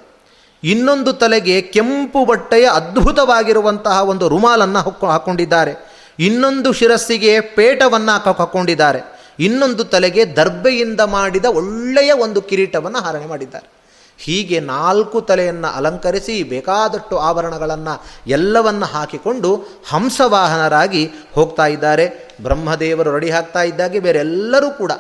[0.64, 9.00] ಇನ್ನೊಂದು ತಲೆಗೆ ಕೆಂಪು ಬಟ್ಟೆಯ ಅದ್ಭುತವಾಗಿರುವಂತಹ ಒಂದು ರುಮಾಲನ್ನು ಹೊಕ್ಕ ಹಾಕ್ಕೊಂಡಿದ್ದಾರೆ ಇನ್ನೊಂದು ಶಿರಸ್ಸಿಗೆ ಪೇಟವನ್ನು ಹಾಕೊಂಡಿದ್ದಾರೆ.
[9.40, 13.77] ಇನ್ನೊಂದು ತಲೆಗೆ ದರ್ಬೆಯಿಂದ ಮಾಡಿದ ಒಳ್ಳೆಯ ಒಂದು ಕಿರೀಟವನ್ನು ಹಾರಣೆ ಮಾಡಿದ್ದಾರೆ.
[14.18, 19.56] ಹೀಗೆ ನಾಲ್ಕು ತಲೆಯನ್ನು ಅಲಂಕರಿಸಿ ಬೇಕಾದಷ್ಟು ಆಭರಣಗಳನ್ನು ಎಲ್ಲವನ್ನ ಹಾಕಿಕೊಂಡು
[19.90, 22.36] ಹಂಸವಾಹನರಾಗಿ ಹೋಗ್ತಾ ಇದ್ದಾರೆ.
[22.42, 24.92] ಬ್ರಹ್ಮದೇವರು ರೆಡಿ ಆಗ್ತಾ ಇದ್ದಾಗೆ, ಬೇರೆಲ್ಲರೂ ಕೂಡ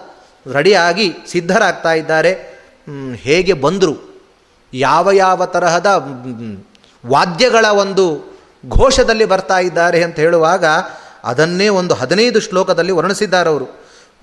[0.54, 2.32] ರೆಡಿಯಾಗಿ ಸಿದ್ಧರಾಗ್ತಾ ಇದ್ದಾರೆ.
[3.16, 4.24] ಹೇಗೆ ಬಂದರು?
[4.74, 5.86] ಯಾವ ಯಾವ ತರಹದ
[7.06, 8.38] ವಾದ್ಯಗಳ ಒಂದು
[8.70, 10.66] ಘೋಷದಲ್ಲಿ ಬರ್ತಾ ಇದ್ದಾರೆ ಅಂತ ಹೇಳುವಾಗ
[11.24, 13.66] ಅದನ್ನೇ ಒಂದು ಹದಿನೈದು ಶ್ಲೋಕದಲ್ಲಿ ವರ್ಣಿಸಿದ್ದಾರೆ ಅವರು.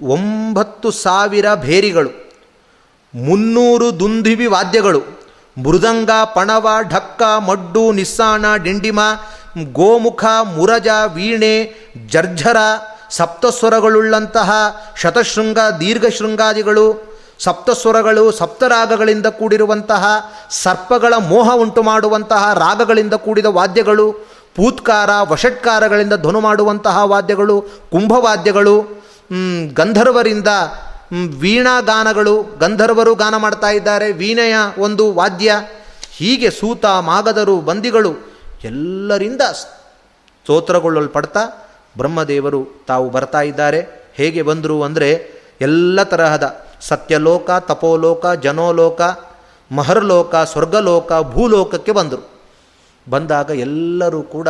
[0.00, 2.23] ಒಂಬತ್ತು ಸಾವಿರ ಭೇರಿಗಳು.
[3.14, 5.02] ಮುನ್ನೂರು ದುಂದಿವಿ ವಾದ್ಯಗಳು.
[5.62, 9.00] ಮೃದಂಗ, ಪಣವ, ಢಕ್ಕ, ಮಡ್ಡು, ನಿಸ್ಸಾಣ, ಡಿಂಡಿಮ,
[9.72, 11.74] ಗೋಮುಖ, ಮುರಜ, ವೀಣೆ
[12.10, 12.56] ಜರ್ಝರ
[13.10, 14.52] ಸಪ್ತಸ್ವರಗಳುಳ್ಳಂತಹ
[15.00, 20.04] ಶತಶೃಂಗ, ದೀರ್ಘಶೃಂಗಾದಿಗಳು, ಸಪ್ತಸ್ವರಗಳು ಸಪ್ತರಾಗಗಳಿಂದ ಕೂಡಿರುವಂತಹ
[20.50, 24.12] ಸರ್ಪಗಳ ಮೋಹ ಉಂಟು ಮಾಡುವಂತಹ ರಾಗಗಳಿಂದ ಕೂಡಿದ ವಾದ್ಯಗಳು,
[24.56, 28.80] ಪೂತ್ಕಾರ, ವಷಟ್ಕಾರಗಳಿಂದ ಧ್ವನು ಮಾಡುವಂತಹ ವಾದ್ಯಗಳು, ಕುಂಭವಾದ್ಯಗಳು
[29.74, 30.48] ಗಂಧರ್ವರಿಂದ
[31.38, 35.54] ವೀಣಾ ಗಾನಗಳು ಗಂಧರ್ವರು ಗಾನ ಮಾಡ್ತಾ ಇದ್ದಾರೆ, ವೀಣೆಯ ಒಂದು ವಾದ್ಯ.
[36.16, 38.34] ಹೀಗೆ ಸೂತ, ಮಾಗದರು, ಬಂದಿಗಳು
[38.64, 44.10] ಎಲ್ಲರಿಂದ ಸ್ತೋತ್ರಗೊಳ್ಳಲ್ಪಡ್ತಾ ಬ್ರಹ್ಮದೇವರು ತಾವು ಬರ್ತಾ ಇದ್ದಾರೆ.
[44.14, 49.00] ಹೇಗೆ ಬಂದರು ಅಂದರೆ ಎಲ್ಲ ತರಹದ ಸತ್ಯಲೋಕ, ತಪೋಲೋಕ, ಜನೋಲೋಕ,
[49.72, 52.30] ಮಹರ್ಲೋಕ, ಸ್ವರ್ಗಲೋಕ, ಭೂಲೋಕಕ್ಕೆ ಬಂದರು.
[53.10, 54.48] ಬಂದಾಗ ಎಲ್ಲರೂ ಕೂಡ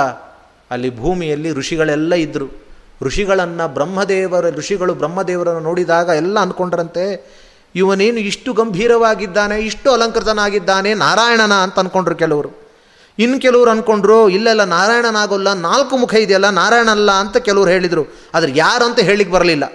[0.70, 7.34] ಅಲ್ಲಿ ಭೂಮಿಯಲ್ಲಿ ಋಷಿಗಳೆಲ್ಲ ಇದ್ದರು ಋಷಿಗಳನ್ನು ಬ್ರಹ್ಮದೇವರ, ಋಷಿಗಳು ಬ್ರಹ್ಮದೇವರನ್ನು ನೋಡಿದಾಗ ಎಲ್ಲ ಅಂದ್ಕೊಂಡ್ರಂತೆ,
[7.74, 12.64] ಇವನೇನು ಇಷ್ಟು ಗಂಭೀರವಾಗಿದ್ದಾನೆ, ಇಷ್ಟು ಅಲಂಕೃತನಾಗಿದ್ದಾನೆ, ನಾರಾಯಣನ ಅಂತ ಅಂದ್ಕೊಂಡ್ರು ಕೆಲವರು.
[13.18, 18.04] ಇನ್ನು ಕೆಲವರು ಅಂದ್ಕೊಂಡ್ರು ಇಲ್ಲೆಲ್ಲ ನಾರಾಯಣನಾಗೋಲ್ಲ, ನಾಲ್ಕು ಮುಖ ಇದೆಯಲ್ಲ ನಾರಾಯಣಲ್ಲ ಅಂತ ಕೆಲವರು ಹೇಳಿದರು.
[18.34, 18.98] ಆದರೆ ಯಾರು ಅಂತ
[19.30, 19.72] ಬರಲಿಲ್ಲ.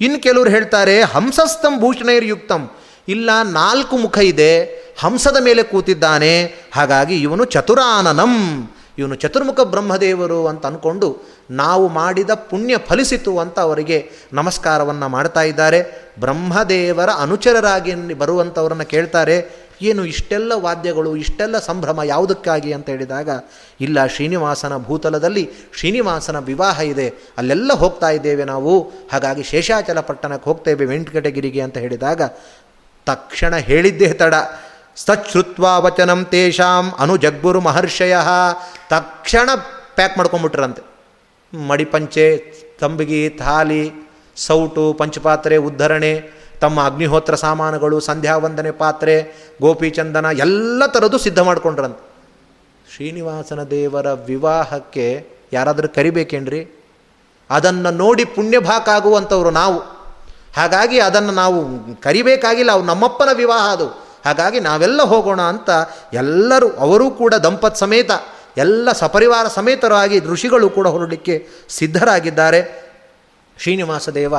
[0.00, 2.70] ಇನ್ನು ಕೆಲವರು ಹೇಳ್ತಾರೆ ಹಂಸಸ್ತಂ ಭೂಷಣೈರ್ಯುಕ್ತಂ
[3.08, 8.34] ಇಲ್ಲ, ನಾಲ್ಕು ಮುಖ ಇದೆ, ಹಂಸದ ಮೇಲೆ ಕೂತಿದ್ದಾನೆ, ಹಾಗಾಗಿ ಇವನು ಚತುರಾನನಂ.
[8.98, 11.16] ಇವನು ಚತುರ್ಮುಖ ಬ್ರಹ್ಮದೇವರು ಅಂತ ಅಂದ್ಕೊಂಡು
[11.50, 16.10] ನಾವು ಮಾಡಿದ ಪುಣ್ಯ ಫಲಿಸಿತು ಅಂತ ಅವರಿಗೆ ನಮಸ್ಕಾರವನ್ನು ಮಾಡ್ತಾ ಇದ್ದಾರೆ.
[16.20, 23.28] ಬ್ರಹ್ಮದೇವರ ಅನುಚರರಾಗಿ ಬರುವಂಥವ್ರನ್ನ ಕೇಳ್ತಾರೆ, ಏನು ಇಷ್ಟೆಲ್ಲ ವಾದ್ಯಗಳು, ಇಷ್ಟೆಲ್ಲ ಸಂಭ್ರಮ ಯಾವುದಕ್ಕಾಗಿ ಅಂತ ಹೇಳಿದಾಗ,
[23.80, 31.60] ಇಲ್ಲ, ಶ್ರೀನಿವಾಸನ ಭೂತಲದಲ್ಲಿ ಶ್ರೀನಿವಾಸನ ವಿವಾಹ ಇದೆ, ಅಲ್ಲೆಲ್ಲ ಹೋಗ್ತಾ ಇದ್ದೇವೆ ನಾವು, ಹಾಗಾಗಿ ಶೇಷಾಚಲ ಪಟ್ಟಣಕ್ಕೆ ಹೋಗ್ತೇವೆ ವೆಂಕಟಗಿರಿಗೆ
[31.60, 32.22] ಅಂತ ಹೇಳಿದಾಗ,
[33.06, 34.34] ತಕ್ಷಣ ಹೇಳಿದ್ದೇ ತಡ.
[35.06, 38.16] ಸಚ್ಛ್ರುತ್ವಾ ವಚನಂ ತೇಷಾಂ ಅನುಜಗ್ಗುರು ಮಹರ್ಷಯ.
[38.90, 39.50] ತಕ್ಷಣ
[39.94, 40.82] ಪ್ಯಾಕ್ ಮಾಡ್ಕೊಂಬಿಟ್ರಂತೆ.
[41.68, 42.26] ಮಡಿಪಂಚೆ,
[42.80, 43.92] ತಂಬಿಗಿ, ಥಾಲಿ,
[44.36, 46.30] ಸೌಟು, ಪಂಚಪಾತ್ರೆ, ಉದ್ಧರಣೆ,
[46.60, 49.14] ತಮ್ಮ ಅಗ್ನಿಹೋತ್ರ ಸಾಮಾನುಗಳು, ಸಂಧ್ಯಾವಂದನೆ ಪಾತ್ರೆ,
[49.60, 52.10] ಗೋಪಿಚಂದನ ಎಲ್ಲ ಥರದ್ದು ಸಿದ್ಧ ಮಾಡ್ಕೊಂಡ್ರಂತೆ.
[52.94, 56.80] ಶ್ರೀನಿವಾಸನ ದೇವರ ವಿವಾಹಕ್ಕೆ ಯಾರಾದರೂ ಕರಿಬೇಕೇನ್ರಿ?
[57.50, 59.80] ಅದನ್ನು ನೋಡಿ ಪುಣ್ಯಭಾಕಾಗುವಂಥವ್ರು ನಾವು.
[60.56, 61.60] ಹಾಗಾಗಿ ಅದನ್ನು ನಾವು
[62.02, 64.09] ಕರಿಬೇಕಾಗಿಲ್ಲ, ಅವು ನಮ್ಮಪ್ಪನ ವಿವಾಹ ಅದು.
[64.24, 65.70] ಹಾಗಾಗಿ ನಾವೆಲ್ಲ ಹೋಗೋಣ ಅಂತ
[66.12, 68.10] ಎಲ್ಲರೂ, ಅವರೂ ಕೂಡ ದಂಪತ್ ಸಮೇತ,
[68.56, 72.90] ಎಲ್ಲ ಸಪರಿವಾರ ಸಮೇತರಾಗಿ ಋಷಿಗಳು ಕೂಡ ಹೊರಡಲಿಕ್ಕೆ ಸಿದ್ಧರಾಗಿದ್ದಾರೆ.
[73.58, 74.34] ಶ್ರೀನಿವಾಸ ದೇವ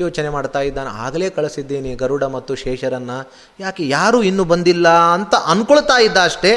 [0.00, 6.16] ಯೋಚನೆ ಮಾಡ್ತಾ ಇದ್ದಾನೆ, ಆಗಲೇ ಕಳಿಸಿದ್ದೀನಿ ಗರುಡ ಮತ್ತು ಶೇಷರನ್ನು, ಯಾಕೆ ಯಾರೂ ಇನ್ನೂ ಬಂದಿಲ್ಲ ಅಂತ ಅಂದ್ಕೊಳ್ತಾ ಇದ್ದ
[6.16, 6.52] ಅಷ್ಟೇ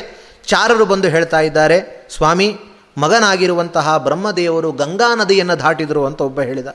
[0.47, 2.57] ಚಾರರು ಬಂದು ಹೇಳ್ತಾ ಇದ್ದಾರೆ, ಸ್ವಾಮಿ,
[2.97, 6.67] ಮಗನಾಗಿರುವಂತಹ ಬ್ರಹ್ಮದೇವರು ಗಂಗಾ ನದಿಯನ್ನು ದಾಟಿದರು ಅಂತ ಒಬ್ಬ ಹೇಳಿದ.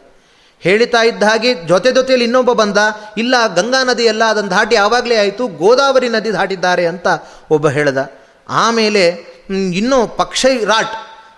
[0.64, 2.78] ಹೇಳಿತಾ ಇದ್ದ ಹಾಗೆ ಜೊತೆ ಜೊತೆಯಲ್ಲಿ ಇನ್ನೊಬ್ಬ ಬಂದ,
[3.22, 7.06] ಇಲ್ಲ, ಗಂಗಾ ನದಿಯಲ್ಲ ಅದನ್ನು ದಾಟಿ ಆವಾಗಲೇ ಆಯಿತು, ಗೋದಾವರಿ ನದಿ ದಾಟಿದ್ದಾರೆ ಅಂತ
[7.50, 7.98] ಒಬ್ಬ ಹೇಳ್ದ.
[8.62, 9.04] ಆಮೇಲೆ
[9.80, 10.94] ಇನ್ನೂ ಪಕ್ಷ ರಾಟ್,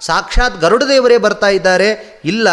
[0.06, 1.90] ಸಾಕ್ಷಾತ್ ಗರುಡದೇವರೇ ಬರ್ತಾ ಇದ್ದಾರೆ.
[2.24, 2.48] ಇಲ್ಲ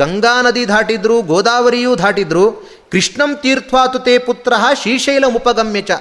[0.00, 2.46] ಗಂಗಾ ನದಿ ದಾಟಿದ್ರು, ಗೋದಾವರಿಯೂ ದಾಟಿದ್ರು,
[2.92, 5.92] ಕೃಷ್ಣಂ ತೀರ್ಥ್ವಾತುತೆ ಪುತ್ರ ಶ್ರೀಶೈಲ ಮುಪಗಮ್ಯ ಚ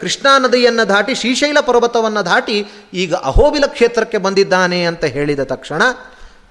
[0.00, 2.56] ಕೃಷ್ಣಾ ನದಿಯನ್ನು ದಾಟಿ ಶ್ರೀಶೈಲ ಪರ್ವತವನ್ನು ದಾಟಿ
[2.94, 5.82] ಈಗ ಅಹೋಬಿಲ ಕ್ಷೇತ್ರಕ್ಕೆ ಬಂದಿದ್ದಾನೆ ಅಂತ ಹೇಳಿದ ತಕ್ಷಣ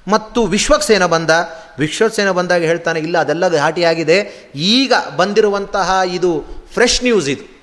[0.08, 1.30] ಮತ್ತು ವಿಶ್ವಕ್ಸೇನ ಬಂದ,
[1.80, 4.52] ವಿಶ್ವಕ್ಸೇನ ಬಂದಾಗ ಹೇಳ್ತಾನೆ, ಇಲ್ಲ ಅದೆಲ್ಲ ಘಾಟಿಯಾಗಿದೆ.
[4.56, 6.44] ಈಗ ಬಂದಿರುವಂತಹ ಇದು
[6.74, 7.62] ಫ್ರೆಶ್ ನ್ಯೂಸ್ ಇದು.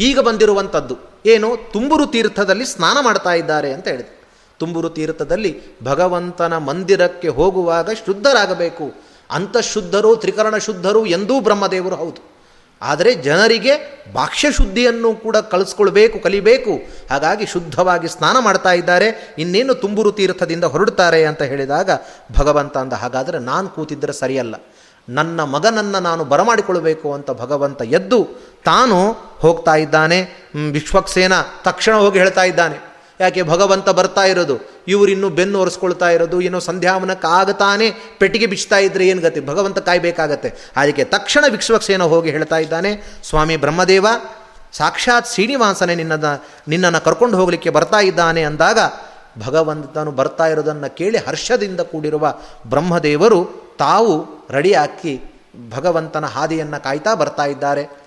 [0.00, 0.96] ಈಗ ಬಂದಿರುವಂಥದ್ದು.
[1.26, 1.56] ಏನು?
[1.72, 4.16] ತುಂಬುರು ತೀರ್ಥದಲ್ಲಿ ಸ್ನಾನ ಮಾಡ್ತಾ ಇದ್ದಾರೆ ಅಂತ ಹೇಳಿದೆ
[4.58, 8.94] ತುಂಬುರು ತೀರ್ಥದಲ್ಲಿ ಭಗವಂತನ ಮಂದಿರಕ್ಕೆ ಹೋಗುವಾಗ ಶುದ್ಧರಾಗಬೇಕು.
[9.30, 12.35] ಅಂತಃಶುದ್ಧರು, ತ್ರಿಕರಣ ಶುದ್ಧರು ಎಂದೂ ಬ್ರಹ್ಮದೇವರು ಹೌದು.
[12.82, 16.70] ಆದರೆ ಜನರಿಗೆ ಭಾಷ್ಯ ಶುದ್ಧಿಯನ್ನು ಕೂಡ ಕಳಿಸ್ಕೊಳ್ಬೇಕು, ಕಲಿಬೇಕು.
[17.10, 19.34] ಹಾಗಾಗಿ ಶುದ್ಧವಾಗಿ ಸ್ನಾನ ಮಾಡ್ತಾ ಇದ್ದಾರೆ.
[19.38, 21.90] ಇನ್ನೇನು ತುಂಬುರು ತೀರ್ಥದಿಂದ ಹೊರಡ್ತಾರೆ ಅಂತ ಹೇಳಿದಾಗ,
[22.38, 24.54] ಭಗವಂತ ಅಂದ, ಹಾಗಾದರೆ ನಾನು ಕೂತಿದ್ದರೆ ಸರಿಯಲ್ಲ.
[25.08, 28.28] ನನ್ನ ಮಗನನ್ನು ನಾನು ಬರಮಾಡಿಕೊಳ್ಬೇಕು ಅಂತ ಭಗವಂತ ಎದ್ದು
[28.64, 30.50] ತಾನು ಹೋಗ್ತಾ ಇದ್ದಾನೆ.
[30.72, 31.32] ವಿಶ್ವಕ್ಸೇನ
[31.64, 32.96] ತಕ್ಷಣ ಹೋಗಿ ಹೇಳ್ತಾ ಇದ್ದಾನೆ.
[33.20, 34.75] ಯಾಕೆ ಭಗವಂತ ಬರ್ತಾ ಇರೋದು?
[34.88, 39.40] ಇವರಿನ್ನೂ ಬೆನ್ನು ಒರೆಸ್ಕೊಳ್ತಾ ಇರೋದು, ಏನೋ ಸಂಧ್ಯಾವನಕ್ಕಾಗತಾನೆ ಪೆಟ್ಟಿಗೆ ಬಿಚ್ತಾ ಇದ್ರೆ ಏನು ಗತಿ?
[39.40, 40.52] ಭಗವಂತ ಕಾಯಬೇಕಾಗತ್ತೆ.
[40.76, 44.06] ಅದಕ್ಕೆ ತಕ್ಷಣ ವಿಶ್ವಕ್ಸೇನ ಹೋಗಿ ಹೇಳ್ತಾ ಇದ್ದಾನೆ, ಸ್ವಾಮಿ ಬ್ರಹ್ಮದೇವ,
[44.72, 48.78] ಸಾಕ್ಷಾತ್ ಶ್ರೀನಿವಾಸನೇ ನಿನ್ನದ, ನಿನ್ನನ್ನು ಕರ್ಕೊಂಡು ಹೋಗಲಿಕ್ಕೆ ಬರ್ತಾ ಇದ್ದಾನೆ ಅಂದಾಗ
[49.46, 52.34] ಭಗವಂತನು ಬರ್ತಾ ಇರೋದನ್ನು ಕೇಳಿ ಹರ್ಷದಿಂದ ಕೂಡಿರುವ
[52.66, 55.20] ಬ್ರಹ್ಮದೇವರು ತಾವು ರೆಡಿಯಾಕಿ
[55.70, 58.06] ಭಗವಂತನ ಹಾದಿಯನ್ನು ಕಾಯ್ತಾ ಬರ್ತಾ ಇದ್ದಾರೆ.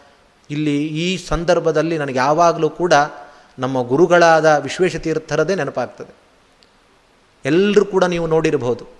[0.49, 2.93] ಇಲ್ಲಿ ಈ ಸಂದರ್ಭದಲ್ಲಿ ನನಗೆ ಯಾವಾಗಲೂ ಕೂಡ
[3.59, 6.28] ನಮ್ಮ ಗುರುಗಳಾದ ವಿಶ್ವೇಶತೀರ್ಥರದೇ ನೆನಪಾಗ್ತದೆ.
[7.45, 8.99] ಎಲ್ಲರೂ ಕೂಡ ನೀವು ನೋಡಿರಬಹುದು.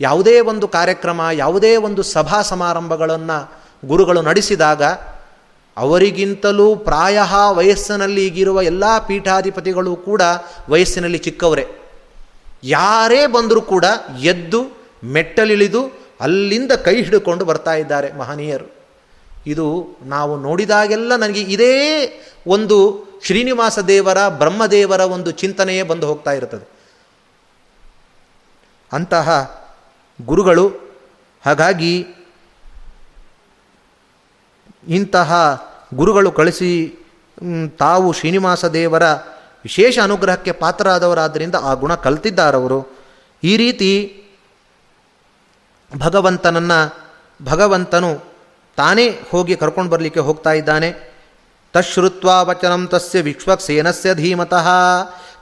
[0.00, 4.82] ಯಾವುದೇ ಒಂದು ಕಾರ್ಯಕ್ರಮ, ಯಾವುದೇ ಒಂದು ಸಭಾ ಸಮಾರಂಭಗಳನ್ನು ಗುರುಗಳು ನಡೆಸಿದಾಗ
[5.76, 7.18] ಅವರಿಗಿಂತಲೂ ಪ್ರಾಯ
[7.50, 10.22] ವಯಸ್ಸಿನಲ್ಲಿ ಈಗಿರುವ ಎಲ್ಲ ಪೀಠಾಧಿಪತಿಗಳು ಕೂಡ
[10.68, 11.66] ವಯಸ್ಸಿನಲ್ಲಿ ಚಿಕ್ಕವರೇ.
[12.64, 13.84] ಯಾರೇ ಬಂದರೂ ಕೂಡ
[14.20, 18.80] ಎದ್ದು ಮೆಟ್ಟಲಿಳಿದು ಅಲ್ಲಿಂದ ಕೈ ಹಿಡ್ಕೊಂಡು ಬರ್ತಾ ಇದ್ದಾರೆ ಮಹನೀಯರು.
[19.46, 21.76] ಇದು ನಾವು ನೋಡಿದಾಗೆಲ್ಲ ನನಗೆ ಇದೇ
[22.46, 26.66] ಒಂದು ಶ್ರೀನಿವಾಸ ದೇವರ, ಬ್ರಹ್ಮದೇವರ ಒಂದು ಚಿಂತನೆಯೇ ಬಂದು ಹೋಗ್ತಾ ಇರುತ್ತದೆ
[28.92, 29.28] ಅಂತಹ
[30.22, 30.64] ಗುರುಗಳು
[31.46, 32.06] ಹಾಗಾಗಿ
[34.88, 35.30] ಇಂತಹ
[35.94, 36.70] ಗುರುಗಳು ಕಳಿಸಿ
[37.78, 39.12] ತಾವು ಶ್ರೀನಿವಾಸ ದೇವರ
[39.64, 42.86] ವಿಶೇಷ ಅನುಗ್ರಹಕ್ಕೆ ಪಾತ್ರರಾದವರಾದ್ದರಿಂದ ಆ ಗುಣ ಕಲ್ತಿದ್ದಾರವರು,
[43.44, 43.90] ಈ ರೀತಿ
[45.98, 47.08] ಭಗವಂತನನ್ನು
[47.44, 48.24] ಭಗವಂತನು
[48.76, 51.09] ತಾನೇ ಹೋಗಿ ಕರ್ಕೊಂಡು ಬರಲಿಕ್ಕೆ ಹೋಗ್ತಾ ಇದ್ದಾನೆ.
[51.72, 54.68] ತಶ್ರುತ್ವಾ ವಚನಂ ತಸ್ಯ ವಿಶ್ವಕ್ಸೇನಸ್ಯ ಧೀಮತಃ.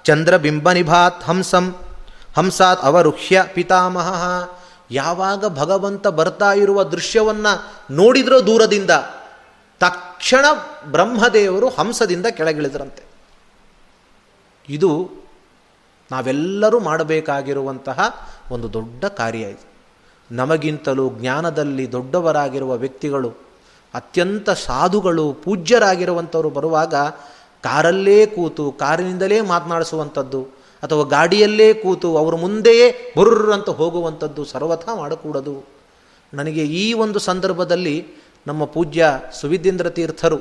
[0.04, 1.74] ಚಂದ್ರಬಿಂಬನಿಭಾತ್ ಹಂಸಂ.
[2.36, 4.12] ಹಂಸಾತ್ ಅವರುಹ್ಯ ಪಿತಾಮಹ.
[4.90, 7.64] ಯಾವಾಗ ಭಗವಂತ ಬರ್ತಾ ಇರುವ ದೃಶ್ಯವನ್ನು
[7.94, 8.90] ನೋಡಿದ್ರೋ ದೂರದಿಂದ
[9.80, 10.44] ತಕ್ಷಣ
[10.84, 13.02] ಬ್ರಹ್ಮದೇವರು ಹಂಸದಿಂದ ಕೆಳಗಿಳಿದ್ರಂತೆ.
[14.68, 15.10] ಇದು
[16.10, 19.68] ನಾವೆಲ್ಲರೂ ಮಾಡಬೇಕಾಗಿರುವಂತಹ ಒಂದು ದೊಡ್ಡ ಕಾರ್ಯ ಇದು.
[20.30, 23.47] ನಮಗಿಂತಲೂ ಜ್ಞಾನದಲ್ಲಿ ದೊಡ್ಡವರಾಗಿರುವ ವ್ಯಕ್ತಿಗಳು
[23.94, 26.94] ಅತ್ಯಂತ ಸಾಧುಗಳು, ಪೂಜ್ಯರಾಗಿರುವಂಥವರು ಬರುವಾಗ
[27.62, 30.42] ಕಾರಲ್ಲೇ ಕೂತು, ಕಾರಿನಿಂದಲೇ ಮಾತನಾಡಿಸುವಂಥದ್ದು,
[30.82, 35.64] ಅಥವಾ ಗಾಡಿಯಲ್ಲೇ ಕೂತು ಅವರ ಮುಂದೆಯೇ ಬುರ್ರ್ ಅಂತ ಹೋಗುವಂಥದ್ದು ಸರ್ವಥ ಮಾಡಕೂಡದು.
[36.34, 38.06] ನನಗೆ ಈ ಒಂದು ಸಂದರ್ಭದಲ್ಲಿ
[38.46, 40.38] ನಮ್ಮ ಪೂಜ್ಯ ಸುವಿದ್ಯೇಂದ್ರ ತೀರ್ಥರು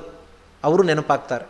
[0.64, 1.46] ಅವರು ನೆನಪಾಗ್ತಾರೆ.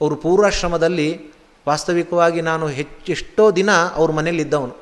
[0.00, 1.30] ಅವರು ಪೂರ್ವಾಶ್ರಮದಲ್ಲಿ
[1.68, 4.76] ವಾಸ್ತವಿಕವಾಗಿ ನಾನು ಹೆಚ್ಚೆಷ್ಟೋ ದಿನ ಅವ್ರ ಮನೇಲಿದ್ದವನು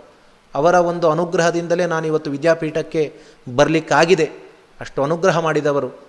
[0.54, 3.20] ಅವರ ಒಂದು ಅನುಗ್ರಹದಿಂದಲೇ ನಾನು ಇವತ್ತು ವಿದ್ಯಾಪೀಠಕ್ಕೆ
[3.56, 4.45] ಬರಲಿಕ್ಕಾಗಿದೆ.
[4.80, 6.06] ಅಷ್ಟು ಅನುಗ್ರಹ ಮಾಡಿದವರು.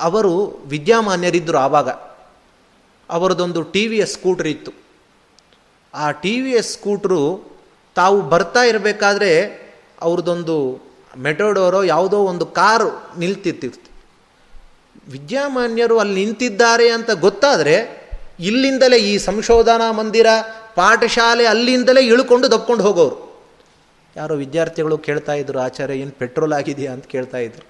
[0.00, 1.88] ಅವರು ವಿದ್ಯಾಮಾನ್ಯರಿದ್ದರು ಆವಾಗ.
[3.10, 4.72] ಅವರದೊಂದು ಟಿ ವಿ ಎಸ್ ಸ್ಕೂಟ್ರ್ ಇತ್ತು.
[5.94, 7.54] ಆ ಟಿ ವಿ ಎಸ್ ಸ್ಕೂಟ್ರು
[7.94, 9.30] ತಾವು ಬರ್ತಾ ಇರಬೇಕಾದ್ರೆ
[10.02, 10.80] ಅವ್ರದ್ದೊಂದು
[11.16, 13.90] ಮೆಟೋಡೋರೋ ಯಾವುದೋ ಒಂದು ಕಾರು ನಿಲ್ತಿತ್ತಿರ್ತಿ
[15.08, 18.04] ವಿದ್ಯಾಮಾನ್ಯರು ಅಲ್ಲಿ ನಿಂತಿದ್ದಾರೆ ಅಂತ ಗೊತ್ತಾದರೆ
[18.40, 20.26] ಇಲ್ಲಿಂದಲೇ ಈ ಸಂಶೋಧನಾ ಮಂದಿರ,
[20.74, 23.33] ಪಾಠಶಾಲೆ ಅಲ್ಲಿಂದಲೇ ಇಳ್ಕೊಂಡು ದಪ್ಕೊಂಡು ಹೋಗೋರು.
[24.16, 26.92] ಯಾರೋ ವಿದ್ಯಾರ್ಥಿಗಳು ಕೇಳ್ತಾ ಇದ್ರು, ಆಚಾರ್ಯ, ಏನು ಪೆಟ್ರೋಲ್ ಆಗಿದೆಯಾ?
[26.92, 27.66] ಅಂತ ಕೇಳ್ತಾ ಇದ್ರು.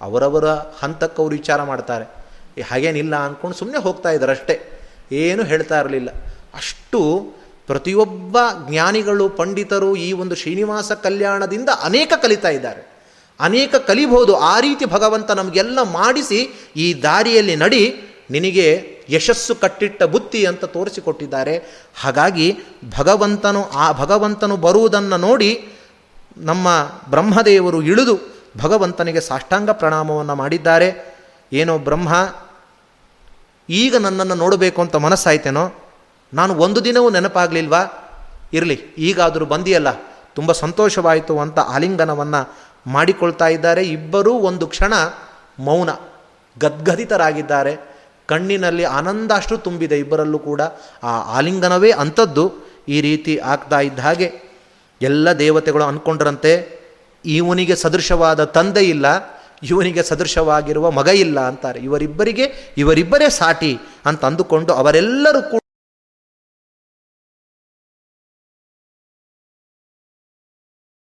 [0.00, 2.26] ಅವರವರ ಹಂತಕ್ಕೆ ಅವರು ವಿಚಾರ ಮಾಡ್ತಾರೆ.
[2.62, 4.80] ಹಾಗೇನಿಲ್ಲ ಅಂದ್ಕೊಂಡು ಸುಮ್ಮನೆ ಹೋಗ್ತಾ ಇದ್ದಾರೆ ಅಷ್ಟೇ.
[5.12, 6.10] ಏನು ಹೇಳ್ತಾ ಇರಲಿಲ್ಲ.
[6.54, 7.32] ಅಷ್ಟು
[7.66, 8.38] ಪ್ರತಿಯೊಬ್ಬ
[8.68, 12.96] ಜ್ಞಾನಿಗಳು, ಪಂಡಿತರು ಈ ಒಂದು ಶ್ರೀನಿವಾಸ ಕಲ್ಯಾಣದಿಂದ ಅನೇಕ ಕಲಿತಾ ಇದ್ದಾರೆ.
[13.40, 14.36] ಅನೇಕ ಕಲಿಬಹುದು.
[14.36, 17.96] ಆ ರೀತಿ ಭಗವಂತ ನಮಗೆಲ್ಲ ಮಾಡಿಸಿ ಈ ದಾರಿಯಲ್ಲಿ ನಡಿ.
[18.30, 21.62] ನಿನಗೆ ಯಶಸ್ಸು ಕಟ್ಟಿಟ್ಟ ಬುತ್ತಿ ಅಂತ ತೋರಿಸಿಕೊಟ್ಟಿದ್ದಾರೆ.
[21.94, 22.58] ಹಾಗಾಗಿ
[22.98, 25.68] ಭಗವಂತನು, ಆ ಭಗವಂತನು ಬರುವುದನ್ನು ನೋಡಿ
[26.36, 26.68] ನಮ್ಮ
[27.10, 28.18] ಬ್ರಹ್ಮದೇವರು ಇಳಿದು
[28.58, 31.16] ಭಗವಂತನಿಗೆ ಸಾಷ್ಟಾಂಗ ಪ್ರಣಾಮವನ್ನು ಮಾಡಿದ್ದಾರೆ.
[31.52, 32.08] ಏನೋ ಬ್ರಹ್ಮ,
[33.68, 35.72] ಈಗ ನನ್ನನ್ನು ನೋಡಬೇಕು ಅಂತ ಮನಸ್ಸಾಯ್ತೇನೋ?
[36.34, 37.82] ನಾನು ಒಂದು ದಿನವೂ ನೆನಪಾಗಲಿಲ್ವಾ?
[38.52, 39.92] ಇರಲಿ, ಈಗಾದರೂ ಬಂದಿಯಲ್ಲ,
[40.34, 42.56] ತುಂಬ ಸಂತೋಷವಾಯಿತು ಅಂತ ಆಲಿಂಗನವನ್ನು
[42.86, 43.84] ಮಾಡಿಕೊಳ್ತಾ ಇದ್ದಾರೆ.
[43.88, 44.94] ಇಬ್ಬರೂ ಒಂದು ಕ್ಷಣ
[45.58, 45.90] ಮೌನ,
[46.58, 47.76] ಗದ್ಗದಿತರಾಗಿದ್ದಾರೆ.
[48.26, 50.60] ಕಣ್ಣಿನಲ್ಲಿ ಆನಂದ ಅಷ್ಟು ತುಂಬಿದೆ ಇಬ್ಬರಲ್ಲೂ ಕೂಡ.
[51.02, 52.52] ಆ ಆಲಿಂಗನವೇ ಅಂಥದ್ದು
[52.88, 54.45] ಈ ರೀತಿ ಆಗ್ತಾ ಇದ್ದ ಹಾಗೆ
[55.00, 56.52] ಎಲ್ಲ ದೇವತೆಗಳು ಅಂದ್ಕೊಂಡ್ರಂತೆ
[57.24, 59.06] ಇವನಿಗೆ ಸದೃಶವಾದ ತಂದೆ ಇಲ್ಲ,
[59.62, 61.78] ಇವನಿಗೆ ಸದೃಶವಾಗಿರುವ ಮಗ ಇಲ್ಲ ಅಂತಾರೆ.
[61.80, 65.60] ಇವರಿಬ್ಬರಿಗೆ, ಇವರಿಬ್ಬರೇ ಸಾಟಿ ಅಂತ ಅಂದುಕೊಂಡು ಅವರೆಲ್ಲರೂ ಕೂಡ